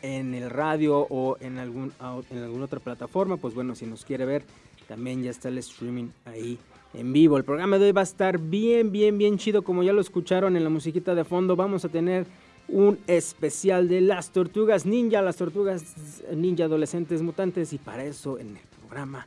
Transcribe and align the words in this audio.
en 0.01 0.33
el 0.35 0.49
radio 0.51 1.07
o 1.11 1.37
en, 1.41 1.59
algún, 1.59 1.93
en 2.31 2.39
alguna 2.39 2.65
otra 2.65 2.81
plataforma. 2.81 3.37
Pues 3.37 3.55
bueno, 3.55 3.75
si 3.75 3.85
nos 3.87 4.05
quiere 4.05 4.25
ver, 4.25 4.45
también 4.89 5.23
ya 5.23 5.31
está 5.31 5.49
el 5.49 5.59
streaming 5.59 6.09
ahí 6.25 6.59
en 6.95 7.13
vivo. 7.13 7.37
El 7.37 7.45
programa 7.45 7.79
de 7.79 7.87
hoy 7.87 7.93
va 7.93 8.01
a 8.01 8.05
estar 8.05 8.39
bien, 8.39 8.91
bien, 8.91 9.19
bien 9.19 9.39
chido, 9.39 9.63
como 9.63 9.83
ya 9.83 9.93
lo 9.93 10.01
escucharon 10.01 10.57
en 10.57 10.65
la 10.65 10.71
musiquita 10.71 11.15
de 11.15 11.25
fondo. 11.25 11.57
Vamos 11.57 11.85
a 11.85 11.89
tener 11.89 12.27
un 12.73 12.99
especial 13.07 13.87
de 13.87 14.01
las 14.01 14.31
tortugas 14.31 14.87
ninja, 14.87 15.21
las 15.21 15.37
tortugas 15.37 15.95
ninja 16.35 16.65
adolescentes 16.65 17.21
mutantes 17.23 17.73
y 17.75 17.79
para 17.79 18.03
eso 18.03 18.39
en 18.39 18.57
el 18.57 18.63
programa, 18.81 19.27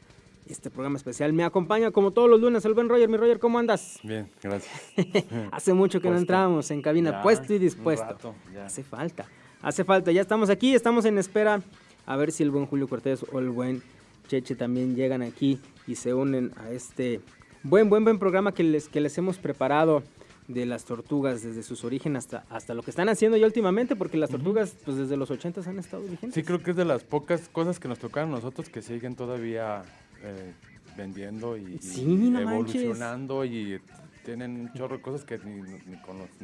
este 0.50 0.72
programa 0.72 0.98
especial 0.98 1.32
me 1.32 1.44
acompaña 1.44 1.92
como 1.92 2.10
todos 2.10 2.28
los 2.28 2.42
lunes 2.42 2.66
el 2.66 2.74
buen 2.74 2.90
Roger. 2.90 3.08
Mi 3.08 3.18
Roger, 3.18 3.38
¿cómo 3.38 3.60
andas? 3.60 4.00
Bien, 4.04 4.28
gracias. 4.42 4.74
Hace 5.52 5.74
mucho 5.74 6.02
que 6.02 6.10
no 6.10 6.18
entramos 6.18 6.72
en 6.72 6.82
cabina, 6.82 7.22
puesto 7.22 7.54
y 7.54 7.60
dispuesto. 7.60 8.34
Hace 8.64 8.84
falta, 8.84 9.28
hace 9.62 9.84
falta. 9.84 10.12
Ya 10.12 10.22
estamos 10.22 10.50
aquí, 10.50 10.74
estamos 10.74 11.06
en 11.06 11.20
espera 11.20 11.62
a 12.08 12.16
ver 12.18 12.32
si 12.32 12.42
el 12.42 12.50
buen 12.50 12.66
Julio 12.66 12.88
Cortés 12.88 13.24
o 13.32 13.40
el 13.40 13.50
buen 13.50 13.84
Cheche 14.28 14.56
también 14.56 14.96
llegan 14.96 15.22
aquí 15.22 15.60
y 15.86 15.96
se 15.96 16.16
unen 16.16 16.52
a 16.58 16.72
este 16.72 17.22
buen, 17.62 17.90
buen, 17.90 18.04
buen 18.04 18.18
programa 18.18 18.54
que 18.54 18.64
les, 18.64 18.90
que 18.90 19.02
les 19.02 19.16
hemos 19.20 19.38
preparado 19.38 20.02
de 20.48 20.66
las 20.66 20.86
tortugas 20.86 21.42
desde 21.42 21.64
sus 21.64 21.84
orígenes 21.84 22.26
hasta, 22.26 22.46
hasta 22.50 22.74
lo 22.74 22.84
que 22.84 22.92
están 22.92 23.10
haciendo 23.10 23.38
ya 23.38 23.46
últimamente, 23.46 23.96
porque 23.96 24.18
las 24.18 24.30
tortugas 24.30 24.76
pues 24.86 24.98
desde 24.98 25.18
los 25.18 25.32
80 25.32 25.62
han 25.68 25.80
estado 25.80 26.04
vigentes. 26.04 26.34
Sí, 26.34 26.44
creo 26.44 26.62
que 26.62 26.72
es 26.72 26.78
de 26.78 26.86
las 26.86 27.04
pocas 27.04 27.50
cosas 27.50 27.80
que 27.80 27.88
nos 27.88 28.00
tocaron 28.00 28.30
a 28.32 28.36
nosotros 28.36 28.70
que 28.70 28.82
siguen 28.82 29.16
todavía 29.16 29.84
eh, 30.24 30.54
vendiendo 30.96 31.58
y, 31.58 31.80
evolucionando 31.98 33.44
y 33.44 33.80
tienen 34.24 34.60
un 34.60 34.74
chorro 34.74 34.98
de 34.98 35.02
cosas 35.02 35.24
que 35.24 35.38
ni, 35.38 35.62
ni 35.62 35.98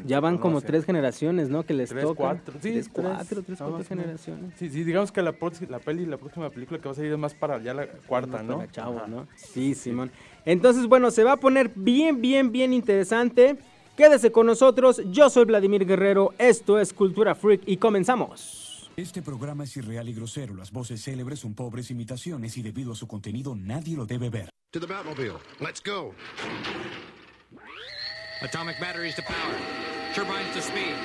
Ya 0.06 0.20
van 0.20 0.38
como 0.38 0.62
tres 0.62 0.86
generaciones, 0.86 1.50
¿no? 1.50 1.64
Que 1.64 1.74
les 1.74 1.90
tres, 1.90 2.06
Cuatro, 2.16 2.54
sí, 2.62 2.72
tres, 2.72 2.90
cuatro, 2.90 3.42
tres, 3.42 3.58
cuatro 3.58 3.84
generaciones. 3.84 4.54
Sí, 4.58 4.70
sí, 4.70 4.84
digamos 4.84 5.12
que 5.12 5.22
la, 5.22 5.36
la 5.68 5.80
peli, 5.80 6.06
la 6.06 6.18
próxima 6.18 6.50
película 6.52 6.80
que 6.80 6.88
va 6.88 6.92
a 6.92 6.96
salir 6.96 7.12
es 7.12 7.18
más 7.18 7.34
para 7.34 7.62
ya 7.62 7.74
la 7.74 7.88
cuarta, 7.88 8.44
¿no? 8.44 8.64
Chavo, 8.68 9.02
¿no? 9.08 9.28
Sí, 9.36 9.74
Simón. 9.74 10.12
Entonces, 10.46 10.86
bueno, 10.88 11.10
se 11.10 11.24
va 11.24 11.34
a 11.34 11.38
poner 11.38 11.72
bien, 11.76 12.22
bien, 12.22 12.52
bien 12.52 12.72
interesante. 12.72 13.58
Quédese 14.02 14.32
con 14.32 14.48
nosotros, 14.48 15.00
yo 15.12 15.30
soy 15.30 15.46
Vladimir 15.46 15.86
Guerrero, 15.86 16.34
esto 16.40 16.80
es 16.80 16.92
Cultura 16.92 17.36
Freak 17.36 17.62
y 17.68 17.78
comenzamos. 17.78 18.90
Este 18.98 19.22
programa 19.22 19.66
es 19.66 19.78
irreal 19.78 20.10
y 20.10 20.14
grosero, 20.16 20.56
las 20.56 20.72
voces 20.72 21.04
célebres 21.04 21.42
son 21.42 21.54
pobres 21.54 21.92
imitaciones 21.92 22.58
y 22.58 22.64
debido 22.64 22.94
a 22.94 22.96
su 22.96 23.06
contenido 23.06 23.54
nadie 23.56 23.96
lo 23.96 24.08
debe 24.08 24.32
ver. 24.32 24.50
To 24.72 24.80
the 24.80 24.88
Batmobile, 24.88 25.38
let's 25.60 25.80
go. 25.86 26.16
Atomic 28.42 28.80
batteries 28.80 29.14
to 29.18 29.22
power, 29.22 29.56
turbines 30.16 30.52
to 30.56 30.62
speed. 30.64 30.96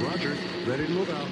Roger, 0.00 0.36
ready 0.68 0.86
to 0.86 0.92
move 0.92 1.10
out. 1.10 1.26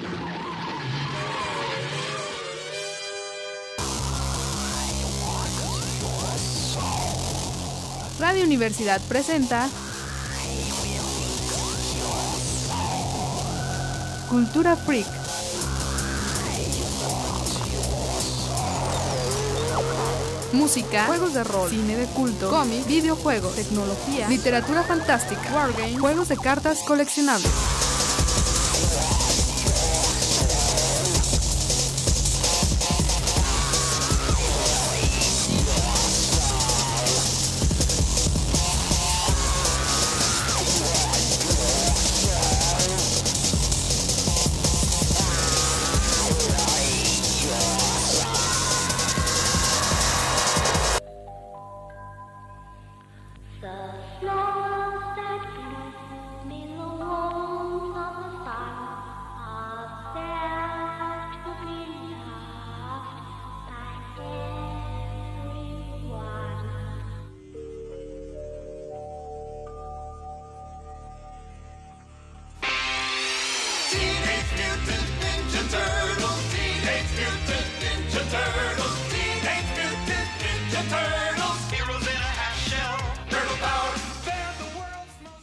Radio 8.19 8.43
Universidad 8.43 9.01
presenta 9.07 9.69
Cultura 14.29 14.75
Freak. 14.75 15.05
Música, 20.51 21.05
juegos 21.05 21.33
de 21.33 21.43
rol, 21.43 21.69
cine 21.69 21.95
de 21.95 22.07
culto, 22.07 22.49
cómics, 22.49 22.87
videojuegos, 22.87 23.55
tecnología, 23.55 24.27
literatura 24.27 24.83
fantástica, 24.83 25.53
wargames, 25.53 25.99
juegos 25.99 26.29
de 26.29 26.37
cartas 26.37 26.79
coleccionables. 26.79 27.51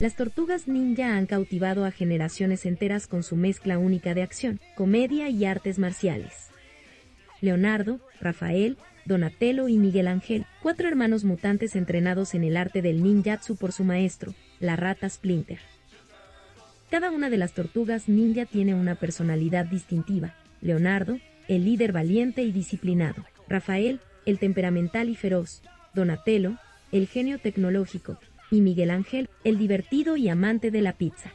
Las 0.02 0.16
tortugas 0.16 0.66
ninja 0.66 1.16
han 1.16 1.26
cautivado 1.26 1.84
a 1.84 1.92
generaciones 1.92 2.66
enteras 2.66 3.06
con 3.06 3.22
su 3.22 3.36
mezcla 3.36 3.78
única 3.78 4.14
de 4.14 4.22
acción, 4.22 4.58
comedia 4.74 5.28
y 5.28 5.44
artes 5.44 5.78
marciales. 5.78 6.48
Leonardo, 7.40 8.00
Rafael, 8.20 8.78
Donatello 9.04 9.68
y 9.68 9.78
Miguel 9.78 10.08
Ángel, 10.08 10.44
cuatro 10.60 10.88
hermanos 10.88 11.22
mutantes 11.22 11.76
entrenados 11.76 12.34
en 12.34 12.42
el 12.42 12.56
arte 12.56 12.82
del 12.82 13.00
ninjatsu 13.04 13.54
por 13.54 13.70
su 13.70 13.84
maestro, 13.84 14.34
la 14.58 14.74
rata 14.74 15.08
Splinter. 15.08 15.60
Cada 16.92 17.10
una 17.10 17.30
de 17.30 17.38
las 17.38 17.54
tortugas 17.54 18.06
ninja 18.06 18.44
tiene 18.44 18.74
una 18.74 18.96
personalidad 18.96 19.64
distintiva. 19.64 20.34
Leonardo, 20.60 21.18
el 21.48 21.64
líder 21.64 21.90
valiente 21.90 22.42
y 22.42 22.52
disciplinado. 22.52 23.24
Rafael, 23.48 24.00
el 24.26 24.38
temperamental 24.38 25.08
y 25.08 25.16
feroz. 25.16 25.62
Donatello, 25.94 26.58
el 26.92 27.06
genio 27.06 27.38
tecnológico, 27.38 28.18
y 28.50 28.60
Miguel 28.60 28.90
Ángel, 28.90 29.30
el 29.42 29.56
divertido 29.56 30.18
y 30.18 30.28
amante 30.28 30.70
de 30.70 30.82
la 30.82 30.92
pizza. 30.92 31.32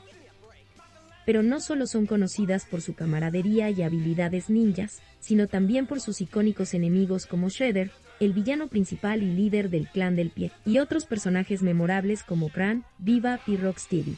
Pero 1.26 1.42
no 1.42 1.60
solo 1.60 1.88
son 1.88 2.06
conocidas 2.06 2.68
por 2.68 2.82
su 2.82 2.94
camaradería 2.94 3.72
y 3.72 3.82
habilidades 3.82 4.52
ninjas, 4.52 5.02
sino 5.20 5.48
también 5.48 5.88
por 5.88 6.02
sus 6.02 6.22
icónicos 6.22 6.76
enemigos 6.76 7.26
como 7.26 7.50
Shredder, 7.50 7.90
el 8.20 8.34
villano 8.34 8.68
principal 8.68 9.24
y 9.24 9.34
líder 9.34 9.72
del 9.72 9.88
clan 9.88 10.16
del 10.16 10.30
pie, 10.30 10.52
y 10.68 10.78
otros 10.78 11.08
personajes 11.08 11.64
memorables 11.64 12.22
como 12.22 12.50
Kran, 12.50 12.86
Viva 13.00 13.40
y 13.48 13.58
Rocksteady. 13.58 14.18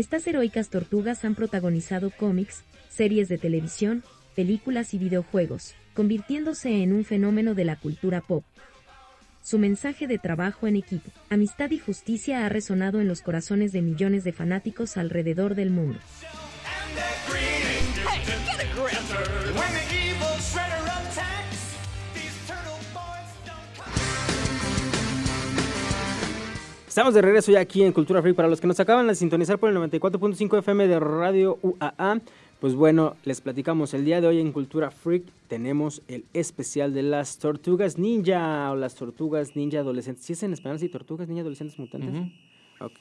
Estas 0.00 0.26
heroicas 0.26 0.70
tortugas 0.70 1.26
han 1.26 1.34
protagonizado 1.34 2.10
cómics, 2.10 2.64
series 2.88 3.28
de 3.28 3.36
televisión, 3.36 4.02
películas 4.34 4.94
y 4.94 4.98
videojuegos, 4.98 5.74
convirtiéndose 5.92 6.82
en 6.82 6.94
un 6.94 7.04
fenómeno 7.04 7.54
de 7.54 7.66
la 7.66 7.76
cultura 7.76 8.22
pop, 8.22 8.42
su 9.42 9.58
mensaje 9.58 10.06
de 10.06 10.16
trabajo 10.16 10.66
en 10.66 10.76
equipo, 10.76 11.10
amistad 11.28 11.70
y 11.70 11.78
justicia 11.78 12.46
ha 12.46 12.48
resonado 12.48 13.02
en 13.02 13.08
los 13.08 13.20
corazones 13.20 13.72
de 13.72 13.82
millones 13.82 14.24
de 14.24 14.32
fanáticos 14.32 14.96
alrededor 14.96 15.54
del 15.54 15.68
mundo. 15.68 15.98
Estamos 26.90 27.14
de 27.14 27.22
regreso 27.22 27.52
ya 27.52 27.60
aquí 27.60 27.84
en 27.84 27.92
Cultura 27.92 28.20
Free. 28.20 28.32
Para 28.32 28.48
los 28.48 28.60
que 28.60 28.66
nos 28.66 28.80
acaban 28.80 29.06
de 29.06 29.14
sintonizar 29.14 29.60
por 29.60 29.70
el 29.70 29.76
94.5 29.76 30.58
FM 30.58 30.88
de 30.88 30.98
Radio 30.98 31.56
UAA, 31.62 32.18
Pues 32.58 32.74
bueno, 32.74 33.14
les 33.22 33.40
platicamos, 33.40 33.94
el 33.94 34.04
día 34.04 34.20
de 34.20 34.26
hoy 34.26 34.40
en 34.40 34.50
Cultura 34.50 34.90
Freak 34.90 35.22
tenemos 35.46 36.02
el 36.08 36.24
especial 36.34 36.92
de 36.92 37.04
las 37.04 37.38
tortugas 37.38 37.96
ninja 37.96 38.72
o 38.72 38.74
las 38.74 38.96
tortugas 38.96 39.54
ninja 39.54 39.78
adolescentes. 39.78 40.24
¿Sí 40.24 40.32
es 40.32 40.42
en 40.42 40.52
español? 40.52 40.80
Sí, 40.80 40.88
tortugas 40.88 41.28
ninja 41.28 41.42
adolescentes 41.42 41.78
mutantes. 41.78 42.32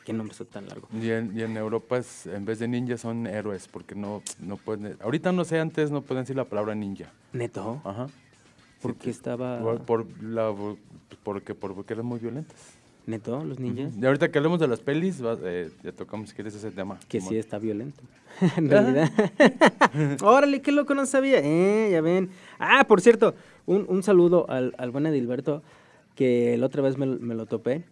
qué 0.06 0.14
nombre 0.14 0.36
tan 0.46 0.68
largo. 0.68 0.88
Y 0.94 1.10
en, 1.10 1.58
Europa 1.58 1.98
es, 1.98 2.28
en 2.28 2.46
vez 2.46 2.60
de 2.60 2.68
ninja 2.68 2.96
son 2.96 3.26
héroes, 3.26 3.68
porque 3.68 3.96
no, 3.96 4.22
no 4.40 4.58
pueden... 4.58 4.98
Ahorita 5.02 5.32
no 5.32 5.44
sé, 5.46 5.60
antes 5.60 5.90
no 5.90 6.04
pueden 6.04 6.26
decir 6.26 6.36
la 6.36 6.46
palabra 6.46 6.76
ninja. 6.76 7.12
¿Neto? 7.34 7.82
Ajá. 7.84 8.06
Porque 8.84 9.10
estaba... 9.10 9.80
Por, 9.80 10.06
la, 10.22 10.54
porque, 11.24 11.56
porque 11.56 11.94
eran 11.94 12.06
muy 12.06 12.20
violentas. 12.20 12.79
¿Neto, 13.10 13.44
los 13.44 13.60
ninjas? 13.60 13.94
Y 14.00 14.06
ahorita 14.06 14.30
que 14.30 14.38
hablemos 14.38 14.60
de 14.60 14.68
las 14.68 14.82
pelis, 14.82 15.20
eh, 15.44 15.72
ya 15.84 15.92
tocamos 15.92 16.30
si 16.30 16.36
quieres 16.36 16.54
ese 16.54 16.70
tema. 16.70 17.00
Que 17.08 17.20
sí 17.20 17.38
está 17.38 17.58
violento, 17.58 18.02
en 18.58 18.70
realidad. 18.70 19.10
Órale, 20.22 20.62
qué 20.62 20.72
loco, 20.72 20.94
no 20.94 21.08
sabía. 21.08 21.40
Eh, 21.42 21.90
ya 21.92 22.02
ven. 22.02 22.30
Ah, 22.60 22.86
por 22.88 23.02
cierto, 23.02 23.34
un, 23.66 23.86
un 23.90 24.04
saludo 24.04 24.46
al, 24.48 24.76
al 24.78 24.92
buen 24.92 25.08
Edilberto, 25.08 25.64
que 26.16 26.56
la 26.58 26.68
otra 26.68 26.84
vez 26.84 27.00
me, 27.00 27.08
me 27.08 27.34
lo 27.34 27.48
topé, 27.48 27.84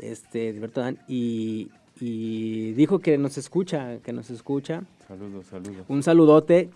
este, 0.00 0.48
Edilberto 0.48 0.80
Dan, 0.80 0.98
y, 1.06 1.68
y 2.00 2.72
dijo 2.72 2.98
que 2.98 3.16
nos 3.16 3.38
escucha, 3.38 3.98
que 3.98 4.12
nos 4.12 4.28
escucha. 4.30 4.82
Saludos, 5.06 5.46
saludos. 5.46 5.84
Un 5.86 6.02
saludote. 6.02 6.68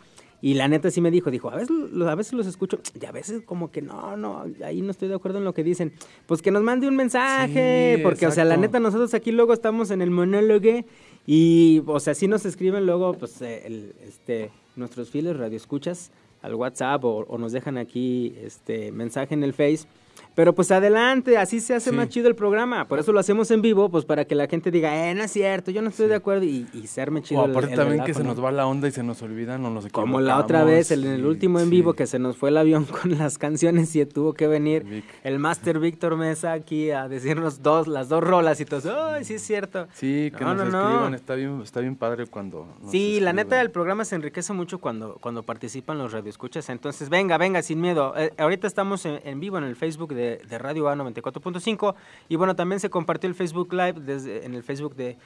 Y 0.43 0.55
la 0.55 0.67
neta 0.67 0.91
sí 0.91 1.01
me 1.01 1.13
dijo, 1.13 1.31
dijo, 1.31 1.51
a 1.51 1.57
veces, 1.57 1.71
a 2.05 2.15
veces 2.17 2.33
los 2.33 2.47
escucho 2.49 2.81
y 3.01 3.07
a 3.07 3.13
veces 3.13 3.43
como 3.43 3.71
que 3.71 3.81
no, 3.81 4.17
no, 4.17 4.45
ahí 4.65 4.83
no 4.83 4.91
estoy 4.91 5.09
de 5.09 5.15
acuerdo 5.15 5.39
en 5.39 5.45
lo 5.45 5.55
que 5.55 5.63
dicen. 5.63 5.93
Pues 6.27 6.43
que 6.43 6.51
nos 6.51 6.63
mande 6.63 6.89
un 6.89 6.97
mensaje, 6.97 8.01
porque 8.03 8.27
o 8.27 8.33
sea, 8.33 8.45
la 8.45 8.57
neta 8.57 8.81
nosotros 8.81 9.15
aquí 9.15 9.31
luego 9.31 9.53
estamos 9.53 9.93
en 9.93 10.03
el 10.03 10.11
monólogo 10.11 10.85
y, 11.27 11.83
o 11.87 12.01
sea, 12.01 12.15
sí 12.15 12.27
nos 12.27 12.45
escriben 12.45 12.85
luego, 12.85 13.15
pues, 13.15 13.41
eh, 13.41 13.63
el, 13.65 13.95
este, 14.07 14.51
nuestros 14.75 15.11
fieles 15.11 15.37
radioescuchas 15.37 16.11
al 16.43 16.57
WhatsApp 16.57 17.05
o, 17.05 17.25
o, 17.29 17.39
nos 17.39 17.53
dejan 17.53 17.79
aquí 17.79 18.35
este 18.43 18.91
mensaje 18.91 19.35
en 19.35 19.45
el 19.45 19.53
Face 19.53 19.87
pero 20.35 20.55
pues 20.55 20.71
adelante, 20.71 21.37
así 21.37 21.61
se 21.61 21.75
hace 21.75 21.93
más 21.93 22.09
chido 22.09 22.29
el 22.29 22.35
programa. 22.35 22.87
Por 22.89 22.99
eso 22.99 23.13
lo 23.13 23.21
hacemos 23.21 23.51
en 23.51 23.61
vivo, 23.61 23.91
pues 23.91 24.05
para 24.05 24.25
que 24.25 24.35
la 24.35 24.47
gente 24.47 24.71
diga, 24.71 25.11
eh, 25.11 25.15
no 25.15 25.23
es 25.25 25.31
cierto, 25.31 25.71
yo 25.71 25.83
no 25.83 25.91
estoy 25.91 26.09
de 26.09 26.15
acuerdo 26.15 26.45
y, 26.45 26.67
y 26.73 26.87
serme 26.87 27.23
chido. 27.23 27.43
O 27.43 27.45
aparte 27.45 27.77
también 27.77 28.05
que 28.05 28.15
se 28.15 28.25
nos 28.25 28.43
va 28.43 28.51
la 28.51 28.67
onda 28.67 28.89
y 28.89 28.93
se 28.93 29.03
nos 29.03 29.21
olvidan 29.23 29.65
o 29.65 29.71
nos 29.71 29.87
Como 29.89 30.21
la 30.21 30.39
otra 30.39 30.65
vez, 30.65 30.91
en 30.91 31.05
el 31.05 31.27
último 31.27 31.61
en 31.61 31.71
vivo, 31.71 31.93
que 31.95 32.07
se 32.07 32.19
nos 32.19 32.37
fue 32.37 32.49
el 32.49 32.57
avión 32.57 32.85
con 33.03 33.19
las 33.19 33.39
canciones 33.39 33.95
y 33.95 34.05
tuvo 34.07 34.33
que 34.33 34.47
venir 34.47 35.05
el 35.23 35.39
Master 35.39 35.79
Víctor 35.79 36.17
Mesa 36.17 36.53
aquí 36.53 36.91
a 36.91 37.09
decirnos 37.09 37.63
dos, 37.63 37.87
las 37.87 38.09
dos 38.09 38.23
rolas 38.23 38.61
y 38.61 38.65
todos, 38.65 38.87
ay, 38.87 39.25
sí 39.25 39.35
es 39.35 39.43
cierto. 39.43 39.87
Sí, 39.93 40.33
que 40.37 40.45
nos 40.45 40.61
escriban, 40.61 41.15
está 41.15 41.35
bien, 41.35 41.61
está 41.63 41.81
bien 41.81 41.97
padre 41.97 42.27
cuando 42.27 42.67
Sí, 42.91 43.21
la 43.21 43.33
neta 43.33 43.61
el 43.61 43.71
programa 43.71 44.05
se 44.05 44.15
enriquece 44.15 44.53
mucho 44.53 44.79
cuando, 44.79 45.19
cuando 45.21 45.43
participan 45.43 45.99
los 45.99 46.13
radioescuchas. 46.13 46.69
Entonces, 46.71 47.09
venga, 47.09 47.39
venga, 47.39 47.63
sin 47.63 47.81
miedo. 47.81 48.15
Eh, 48.17 48.33
ahorita 48.39 48.67
estamos 48.67 49.05
en, 49.07 49.21
en 49.25 49.41
vivo 49.41 49.59
en 49.59 49.65
el 49.65 49.77
Facebook 49.77 50.15
de 50.15 50.22
de, 50.23 50.59
Radio 50.59 50.89
A 50.89 50.95
94.5. 50.95 51.95
Y 52.29 52.37
bueno, 52.37 52.57
también 52.57 52.81
se 52.81 52.91
compartió 52.91 53.29
el 53.29 53.35
Facebook 53.35 53.73
Live 53.73 53.95
desde, 54.01 54.45
en 54.45 54.55
el 54.55 54.63
Facebook 54.63 54.95
de, 54.95 55.17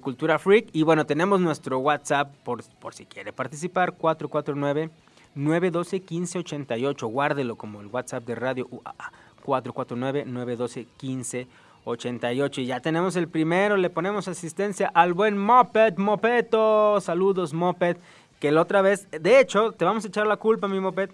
Cultura 0.00 0.38
Freak. 0.38 0.68
Y 0.72 0.84
bueno, 0.84 1.04
tenemos 1.04 1.40
nuestro 1.40 1.78
WhatsApp 1.78 2.32
por, 2.44 2.62
por 2.78 2.94
si 2.94 3.06
quiere 3.06 3.32
participar, 3.32 3.92
449 3.94 4.90
912 5.34 5.96
1588. 5.96 7.06
Guárdelo 7.08 7.56
como 7.56 7.80
el 7.80 7.88
WhatsApp 7.88 8.24
de 8.24 8.34
Radio 8.34 8.68
UAA, 8.70 9.12
449 9.42 10.24
912 10.26 10.86
1588. 11.02 12.60
Y 12.60 12.66
ya 12.66 12.80
tenemos 12.80 13.16
el 13.16 13.28
primero, 13.28 13.76
le 13.76 13.90
ponemos 13.90 14.28
asistencia 14.28 14.90
al 14.94 15.12
buen 15.12 15.36
Moped, 15.38 15.96
Mopeto. 15.96 17.00
Saludos, 17.00 17.52
Moped. 17.52 17.96
Que 18.38 18.50
la 18.50 18.62
otra 18.62 18.80
vez, 18.80 19.06
de 19.10 19.38
hecho, 19.38 19.72
te 19.72 19.84
vamos 19.84 20.04
a 20.04 20.08
echar 20.08 20.26
la 20.26 20.36
culpa, 20.36 20.66
mi 20.66 20.80
Moped, 20.80 21.10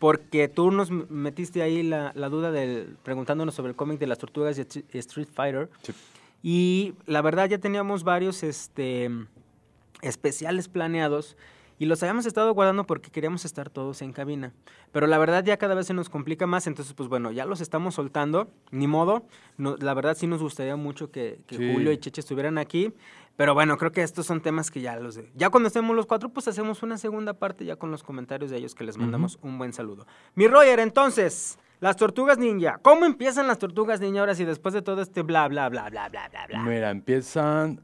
porque 0.00 0.48
tú 0.48 0.70
nos 0.70 0.90
metiste 0.90 1.62
ahí 1.62 1.82
la, 1.82 2.12
duda 2.30 2.50
del, 2.50 2.96
preguntándonos 3.02 3.54
sobre 3.54 3.68
el 3.68 3.76
cómic 3.76 4.00
de 4.00 4.06
las 4.06 4.18
tortugas 4.18 4.58
y 4.58 4.62
Street 4.98 5.28
Fighter. 5.30 5.68
Y 6.42 6.94
la 7.04 7.20
verdad 7.20 7.50
ya 7.50 7.58
teníamos 7.58 8.02
varios 8.02 8.42
este, 8.42 9.10
especiales 10.00 10.68
planeados 10.68 11.36
y 11.78 11.84
los 11.84 12.02
habíamos 12.02 12.24
estado 12.24 12.52
guardando 12.54 12.84
porque 12.84 13.10
queríamos 13.10 13.44
estar 13.44 13.68
todos 13.68 14.00
en 14.00 14.12
cabina. 14.12 14.54
Pero 14.90 15.06
la 15.06 15.18
verdad 15.18 15.44
ya 15.44 15.58
cada 15.58 15.74
vez 15.74 15.86
se 15.86 15.94
nos 15.94 16.08
complica 16.08 16.46
más, 16.46 16.66
entonces 16.66 16.94
pues 16.94 17.10
bueno, 17.10 17.30
ya 17.30 17.44
los 17.44 17.60
estamos 17.60 17.94
soltando, 17.94 18.50
ni 18.70 18.86
modo. 18.86 19.26
la 19.58 19.92
verdad 19.92 20.16
sí 20.16 20.26
nos 20.26 20.42
gustaría 20.42 20.76
mucho 20.76 21.10
que, 21.10 21.40
Julio 21.50 21.92
y 21.92 21.98
Cheche 21.98 22.22
estuvieran 22.22 22.56
aquí. 22.56 22.92
Pero 23.40 23.54
bueno, 23.54 23.78
creo 23.78 23.90
que 23.90 24.02
estos 24.02 24.26
son 24.26 24.42
temas 24.42 24.70
que 24.70 24.82
ya 24.82 24.96
los... 24.96 25.14
De, 25.14 25.32
ya 25.34 25.48
cuando 25.48 25.68
estemos 25.68 25.96
los 25.96 26.04
cuatro, 26.04 26.28
pues 26.28 26.46
hacemos 26.46 26.82
una 26.82 26.98
segunda 26.98 27.32
parte 27.32 27.64
ya 27.64 27.76
con 27.76 27.90
los 27.90 28.02
comentarios 28.02 28.50
de 28.50 28.58
ellos 28.58 28.74
que 28.74 28.84
les 28.84 28.98
mandamos 28.98 29.38
un 29.40 29.56
buen 29.56 29.72
saludo. 29.72 30.06
Mi 30.34 30.46
Roger, 30.46 30.78
entonces, 30.78 31.58
las 31.80 31.96
tortugas 31.96 32.36
ninja. 32.36 32.78
¿Cómo 32.82 33.06
empiezan 33.06 33.46
las 33.46 33.58
tortugas 33.58 33.98
ninja 33.98 34.20
ahora 34.20 34.34
si 34.34 34.44
después 34.44 34.74
de 34.74 34.82
todo 34.82 35.00
este 35.00 35.22
bla, 35.22 35.48
bla, 35.48 35.70
bla, 35.70 35.88
bla, 35.88 36.10
bla, 36.10 36.28
bla, 36.28 36.46
bla? 36.48 36.62
Mira, 36.64 36.90
empiezan 36.90 37.80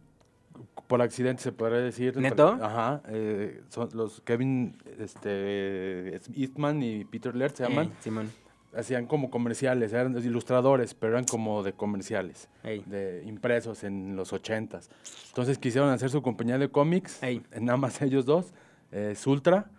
por 0.88 1.00
accidente, 1.00 1.42
se 1.42 1.52
podría 1.52 1.78
decir. 1.78 2.18
¿Neto? 2.18 2.58
Ajá. 2.60 3.00
Eh, 3.08 3.62
son 3.70 3.88
los 3.94 4.20
Kevin 4.20 4.76
este, 4.98 6.20
Eastman 6.34 6.82
y 6.82 7.06
Peter 7.06 7.34
Laird 7.34 7.54
se 7.54 7.66
llaman. 7.66 7.94
Simón 8.00 8.30
hacían 8.76 9.06
como 9.06 9.31
comerciales, 9.31 9.93
eran 9.93 10.17
ilustradores, 10.17 10.94
pero 10.94 11.12
eran 11.12 11.25
como 11.25 11.62
de 11.62 11.73
comerciales, 11.73 12.49
de 12.62 13.23
impresos 13.26 13.84
en 13.84 14.17
los 14.17 14.32
ochentas. 14.32 14.90
Entonces 15.28 15.58
quisieron 15.58 15.90
hacer 15.90 16.11
su 16.11 16.23
compañía 16.23 16.58
de 16.58 16.69
cómics, 16.69 17.20
nada 17.61 17.76
más 17.76 18.00
ellos 18.02 18.25
dos, 18.25 18.52
es 18.90 19.26
Ultra. 19.26 19.70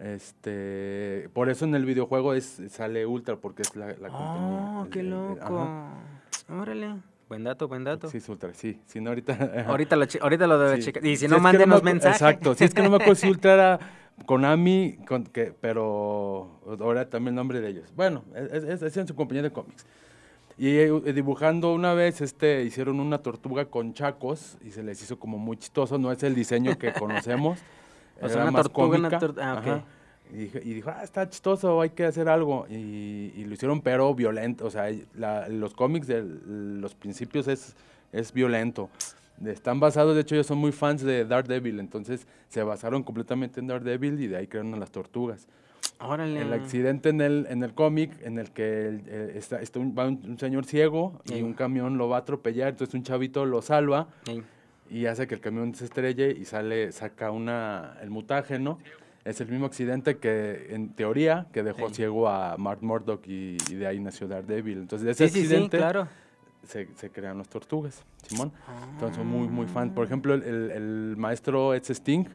Este, 0.00 1.28
por 1.32 1.48
eso 1.48 1.64
en 1.64 1.74
el 1.76 1.84
videojuego 1.84 2.34
es 2.34 2.60
sale 2.68 3.06
Ultra 3.06 3.36
porque 3.36 3.62
es 3.62 3.76
la, 3.76 3.86
la 3.86 4.08
compañía. 4.08 4.80
¡Oh, 4.80 4.88
qué 4.90 5.02
loco! 5.02 5.68
Órale. 6.48 6.96
Buen 7.28 7.42
dato, 7.42 7.68
buen 7.68 7.84
dato. 7.84 8.08
Sí, 8.10 8.18
Ultra, 8.28 8.52
sí. 8.52 8.80
Si 8.86 9.00
no, 9.00 9.10
ahorita... 9.10 9.64
ahorita, 9.66 9.96
lo, 9.96 10.06
ahorita 10.20 10.46
lo 10.46 10.58
debe 10.58 10.78
checar. 10.80 11.04
Y 11.04 11.16
si, 11.16 11.26
no, 11.26 11.38
mándenos 11.38 11.82
mensajes. 11.82 12.20
Exacto. 12.20 12.54
Si 12.54 12.64
es 12.64 12.74
que 12.74 12.82
no 12.82 12.90
me 12.90 12.96
acuerdo 12.96 13.14
si 13.14 13.28
Ultra 13.30 13.54
era 13.54 13.80
Konami, 14.26 14.96
con, 15.06 15.24
que, 15.24 15.52
pero 15.60 16.60
ahora 16.80 17.08
también 17.10 17.30
el 17.30 17.36
nombre 17.36 17.60
de 17.60 17.68
ellos. 17.68 17.92
Bueno, 17.94 18.24
es, 18.34 18.82
es, 18.82 18.96
en 18.96 19.06
su 19.06 19.14
compañía 19.14 19.42
de 19.42 19.50
cómics. 19.50 19.84
Y 20.56 20.68
eh, 20.68 21.12
dibujando 21.12 21.74
una 21.74 21.94
vez, 21.94 22.20
este, 22.20 22.62
hicieron 22.62 23.00
una 23.00 23.18
tortuga 23.18 23.66
con 23.66 23.92
chacos 23.92 24.56
y 24.64 24.70
se 24.70 24.82
les 24.82 25.02
hizo 25.02 25.18
como 25.18 25.36
muy 25.36 25.56
chistoso. 25.56 25.98
No 25.98 26.12
es 26.12 26.22
el 26.22 26.34
diseño 26.34 26.78
que 26.78 26.92
conocemos. 26.98 27.58
o 28.20 28.28
sea, 28.28 28.42
una 28.42 28.52
más 28.52 28.62
tortuga, 28.62 28.98
una 28.98 29.08
ah, 29.40 29.82
Y, 30.32 30.46
dijo, 30.46 30.90
ah, 30.90 31.02
está 31.02 31.28
chistoso, 31.28 31.80
hay 31.80 31.90
que 31.90 32.04
hacer 32.04 32.28
algo. 32.28 32.66
Y, 32.70 33.44
lo 33.44 33.52
hicieron, 33.52 33.82
pero 33.82 34.14
violento. 34.14 34.64
O 34.64 34.70
sea, 34.70 34.86
los 35.48 35.74
cómics 35.74 36.06
de 36.06 36.22
los 36.22 36.94
principios 36.94 37.48
es, 37.48 37.74
es 38.12 38.32
violento 38.32 38.88
están 39.44 39.80
basados, 39.80 40.14
de 40.14 40.22
hecho 40.22 40.34
ellos 40.34 40.46
son 40.46 40.58
muy 40.58 40.72
fans 40.72 41.02
de 41.02 41.24
Daredevil, 41.24 41.80
entonces 41.80 42.26
se 42.48 42.62
basaron 42.62 43.02
completamente 43.02 43.60
en 43.60 43.66
Daredevil 43.66 44.20
y 44.20 44.26
de 44.26 44.36
ahí 44.36 44.46
crearon 44.46 44.74
a 44.74 44.76
las 44.76 44.90
tortugas. 44.90 45.48
Órale. 46.00 46.40
El 46.40 46.52
accidente 46.52 47.10
en 47.10 47.20
el, 47.20 47.46
en 47.48 47.62
el 47.62 47.72
cómic, 47.74 48.12
en 48.22 48.38
el 48.38 48.50
que 48.50 49.32
está, 49.34 49.60
está 49.60 49.78
un, 49.78 49.94
va 49.96 50.06
un, 50.06 50.38
señor 50.38 50.64
ciego 50.64 51.20
y 51.26 51.42
un 51.42 51.54
camión 51.54 51.98
lo 51.98 52.08
va 52.08 52.16
a 52.16 52.20
atropellar, 52.20 52.70
entonces 52.70 52.94
un 52.94 53.02
chavito 53.02 53.44
lo 53.44 53.62
salva 53.62 54.08
y 54.90 55.06
hace 55.06 55.26
que 55.26 55.34
el 55.34 55.40
camión 55.40 55.74
se 55.74 55.84
estrelle 55.84 56.30
y 56.30 56.44
sale, 56.44 56.92
saca 56.92 57.30
una, 57.30 57.96
el 58.02 58.10
mutágeno. 58.10 58.78
Es 59.24 59.40
el 59.40 59.48
mismo 59.48 59.64
accidente 59.64 60.18
que, 60.18 60.66
en 60.70 60.90
teoría, 60.90 61.46
que 61.50 61.62
dejó 61.62 61.88
ciego 61.88 62.28
a 62.28 62.56
Mark 62.58 62.80
Murdock 62.82 63.26
y, 63.26 63.56
de 63.56 63.86
ahí 63.86 63.98
nació 63.98 64.28
Daredevil. 64.28 64.78
Entonces, 64.78 65.08
ese 65.08 65.24
accidente... 65.24 65.78
claro 65.78 66.08
se, 66.66 66.88
se 66.96 67.10
crean 67.10 67.38
las 67.38 67.48
tortugas, 67.48 68.02
Simón. 68.26 68.52
Entonces 68.92 69.16
son 69.16 69.26
muy, 69.26 69.48
muy 69.48 69.66
fan. 69.66 69.94
Por 69.94 70.06
ejemplo, 70.06 70.34
el, 70.34 70.70
el, 70.70 71.14
maestro 71.16 71.74
Ed 71.74 71.84
Sting 71.88 72.26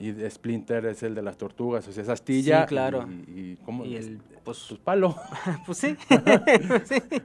y 0.00 0.30
Splinter 0.30 0.86
es 0.86 1.02
el 1.02 1.14
de 1.14 1.22
las 1.22 1.36
tortugas, 1.36 1.86
o 1.88 1.92
sea, 1.92 2.02
esa 2.02 2.12
astilla. 2.12 2.62
Sí, 2.62 2.66
claro. 2.68 3.08
Y, 3.26 3.56
¿cómo? 3.56 3.84
Y 3.84 3.96
el, 3.96 4.20
pues, 4.44 4.64
pues 4.68 4.80
palo. 4.80 5.16
pues 5.66 5.78
sí. 5.78 5.96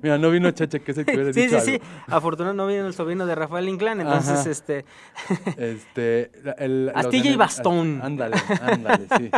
Mira, 0.02 0.18
no 0.18 0.30
vino 0.30 0.52
Cheche, 0.52 0.82
que 0.82 0.94
se 0.94 1.06
que 1.06 1.34
Sí, 1.34 1.50
sí, 1.50 1.60
sí. 1.62 1.82
Afortunadamente 2.08 2.64
no 2.64 2.68
vino 2.68 2.88
el 2.88 2.94
sobrino 2.94 3.26
de 3.26 3.36
Rafael 3.36 3.70
Inclán, 3.70 4.02
entonces, 4.02 4.46
este... 4.48 4.86
este... 5.58 6.32
El, 6.58 6.92
astilla 6.94 7.32
y 7.32 7.36
bastón. 7.36 8.02
Ándale, 8.02 8.38
ándale, 8.62 9.08
sí. 9.18 9.30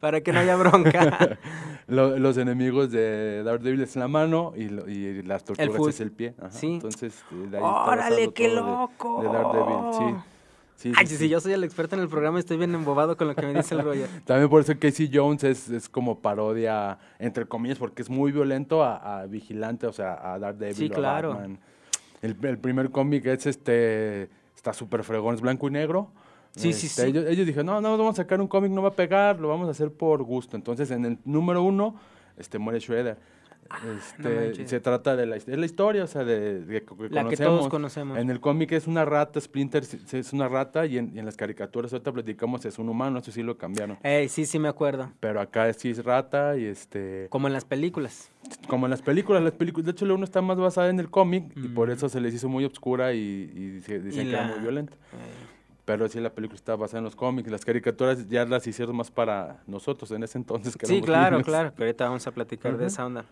Para 0.00 0.20
que 0.20 0.32
no 0.32 0.40
haya 0.40 0.56
bronca. 0.56 1.38
los 1.86 2.36
enemigos 2.36 2.90
de 2.90 3.42
Daredevil 3.44 3.82
es 3.82 3.96
la 3.96 4.08
mano 4.08 4.52
y, 4.56 4.64
y 4.64 5.22
las 5.22 5.44
tortugas 5.44 5.94
es 5.94 6.00
el 6.00 6.10
pie. 6.10 6.34
Sí. 6.50 6.74
Entonces, 6.74 7.24
de 7.30 7.56
ahí 7.56 7.62
¡Órale, 7.62 8.32
qué 8.32 8.48
loco! 8.48 9.22
de 9.22 9.28
Daredevil, 9.28 9.94
sí. 9.96 10.37
Sí, 10.78 10.92
Ay, 10.96 11.08
sí, 11.08 11.28
yo 11.28 11.40
soy 11.40 11.54
el 11.54 11.64
experto 11.64 11.96
en 11.96 12.02
el 12.02 12.08
programa, 12.08 12.38
estoy 12.38 12.56
bien 12.56 12.72
embobado 12.72 13.16
con 13.16 13.26
lo 13.26 13.34
que 13.34 13.44
me 13.44 13.52
dice 13.52 13.74
el 13.74 13.82
Roger. 13.82 14.08
También 14.24 14.48
por 14.48 14.60
eso 14.60 14.72
Casey 14.78 15.10
Jones 15.12 15.42
es, 15.42 15.68
es 15.70 15.88
como 15.88 16.20
parodia, 16.20 17.00
entre 17.18 17.46
comillas, 17.46 17.78
porque 17.78 18.00
es 18.00 18.08
muy 18.08 18.30
violento 18.30 18.84
a, 18.84 19.26
Vigilante, 19.26 19.88
o 19.88 19.92
sea, 19.92 20.34
a 20.34 20.38
Daredevil 20.38 20.76
sí, 20.76 20.88
claro. 20.88 21.36
El, 22.22 22.36
el, 22.40 22.58
primer 22.58 22.92
cómic 22.92 23.26
es 23.26 23.46
este, 23.46 24.30
está 24.54 24.72
súper 24.72 25.02
fregón, 25.02 25.34
es 25.34 25.40
blanco 25.40 25.66
y 25.66 25.72
negro. 25.72 26.12
Sí, 26.52 26.72
sí, 26.72 26.86
Este, 26.86 27.02
sí. 27.02 27.08
Ellos, 27.08 27.24
ellos 27.26 27.44
dijeron, 27.44 27.66
no, 27.66 27.80
no, 27.80 27.98
vamos 27.98 28.14
a 28.14 28.22
sacar 28.22 28.40
un 28.40 28.46
cómic, 28.46 28.70
no 28.70 28.80
va 28.80 28.90
a 28.90 28.94
pegar, 28.94 29.40
lo 29.40 29.48
vamos 29.48 29.66
a 29.66 29.72
hacer 29.72 29.92
por 29.92 30.22
gusto. 30.22 30.56
Entonces, 30.56 30.92
en 30.92 31.04
el 31.04 31.18
número 31.24 31.60
uno, 31.60 31.96
este, 32.36 32.56
muere 32.60 32.78
Shredder. 32.78 33.18
Este, 33.70 34.28
Ah, 34.28 34.30
no 34.34 34.40
manches. 34.46 34.70
se 34.70 34.80
trata 34.80 35.14
de 35.14 35.26
la, 35.26 35.36
es 35.36 35.46
la 35.46 35.66
historia, 35.66 36.04
o 36.04 36.06
sea, 36.06 36.24
de, 36.24 36.64
de 36.64 36.82
que 36.84 36.94
La 37.10 37.28
que 37.28 37.36
todos 37.36 37.68
conocemos. 37.68 38.16
En 38.18 38.30
el 38.30 38.40
cómic 38.40 38.72
es 38.72 38.86
una 38.86 39.04
rata, 39.04 39.40
Splinter 39.40 39.82
es- 40.12 40.32
una 40.32 40.48
rata, 40.48 40.86
y 40.86 40.96
en, 40.98 41.12
y 41.14 41.18
en 41.18 41.26
las 41.26 41.36
caricaturas, 41.36 41.92
ahorita 41.92 42.10
platicamos, 42.12 42.64
es 42.64 42.78
un 42.78 42.88
humano, 42.88 43.18
eso 43.18 43.30
sí 43.30 43.42
lo 43.42 43.58
cambiaron. 43.58 43.98
Ey, 44.02 44.28
sí, 44.28 44.46
sí 44.46 44.58
me 44.58 44.68
acuerdo. 44.68 45.12
Pero 45.20 45.40
acá 45.40 45.70
sí 45.74 45.90
es 45.90 46.02
rata, 46.04 46.56
y 46.56 46.64
este... 46.64 47.26
Como 47.30 47.46
en 47.46 47.52
las 47.52 47.64
películas. 47.66 48.30
Como 48.68 48.86
en 48.86 48.90
las 48.90 49.02
películas, 49.02 49.42
las 49.42 49.52
películas, 49.52 49.84
de 49.86 49.92
hecho 49.92 50.06
la 50.06 50.14
uno 50.14 50.24
está 50.24 50.40
más 50.40 50.56
basada 50.56 50.88
en 50.88 50.98
el 51.00 51.10
cómic, 51.10 51.52
y 51.56 51.68
por 51.68 51.88
Mm. 51.88 51.92
eso 51.92 52.08
se 52.08 52.20
les 52.20 52.32
hizo 52.34 52.48
muy 52.48 52.64
obscura 52.64 53.12
y, 53.12 53.18
y 53.18 53.80
se- 53.82 54.00
dicen 54.00 54.26
Y 54.28 54.30
que 54.30 54.36
era 54.36 54.46
muy 54.46 54.60
violenta. 54.60 54.94
Ey. 54.94 55.58
Pero 55.84 56.06
sí, 56.06 56.20
la 56.20 56.28
película 56.30 56.54
está 56.56 56.76
basada 56.76 56.98
en 56.98 57.04
los 57.04 57.16
cómics. 57.16 57.50
Las 57.50 57.64
caricaturas 57.64 58.28
ya 58.28 58.44
las 58.44 58.66
hicieron 58.66 58.94
más 58.94 59.10
para 59.10 59.62
nosotros 59.66 60.10
en 60.10 60.22
ese 60.22 60.36
entonces. 60.36 60.76
Que 60.76 60.84
Sí, 60.84 61.00
claro, 61.00 61.36
niños. 61.38 61.46
claro. 61.46 61.72
Pero 61.74 61.86
ahorita 61.86 62.04
vamos 62.04 62.26
a 62.26 62.30
platicar 62.30 62.76
de 62.76 62.86
esa 62.88 63.06
onda. 63.06 63.24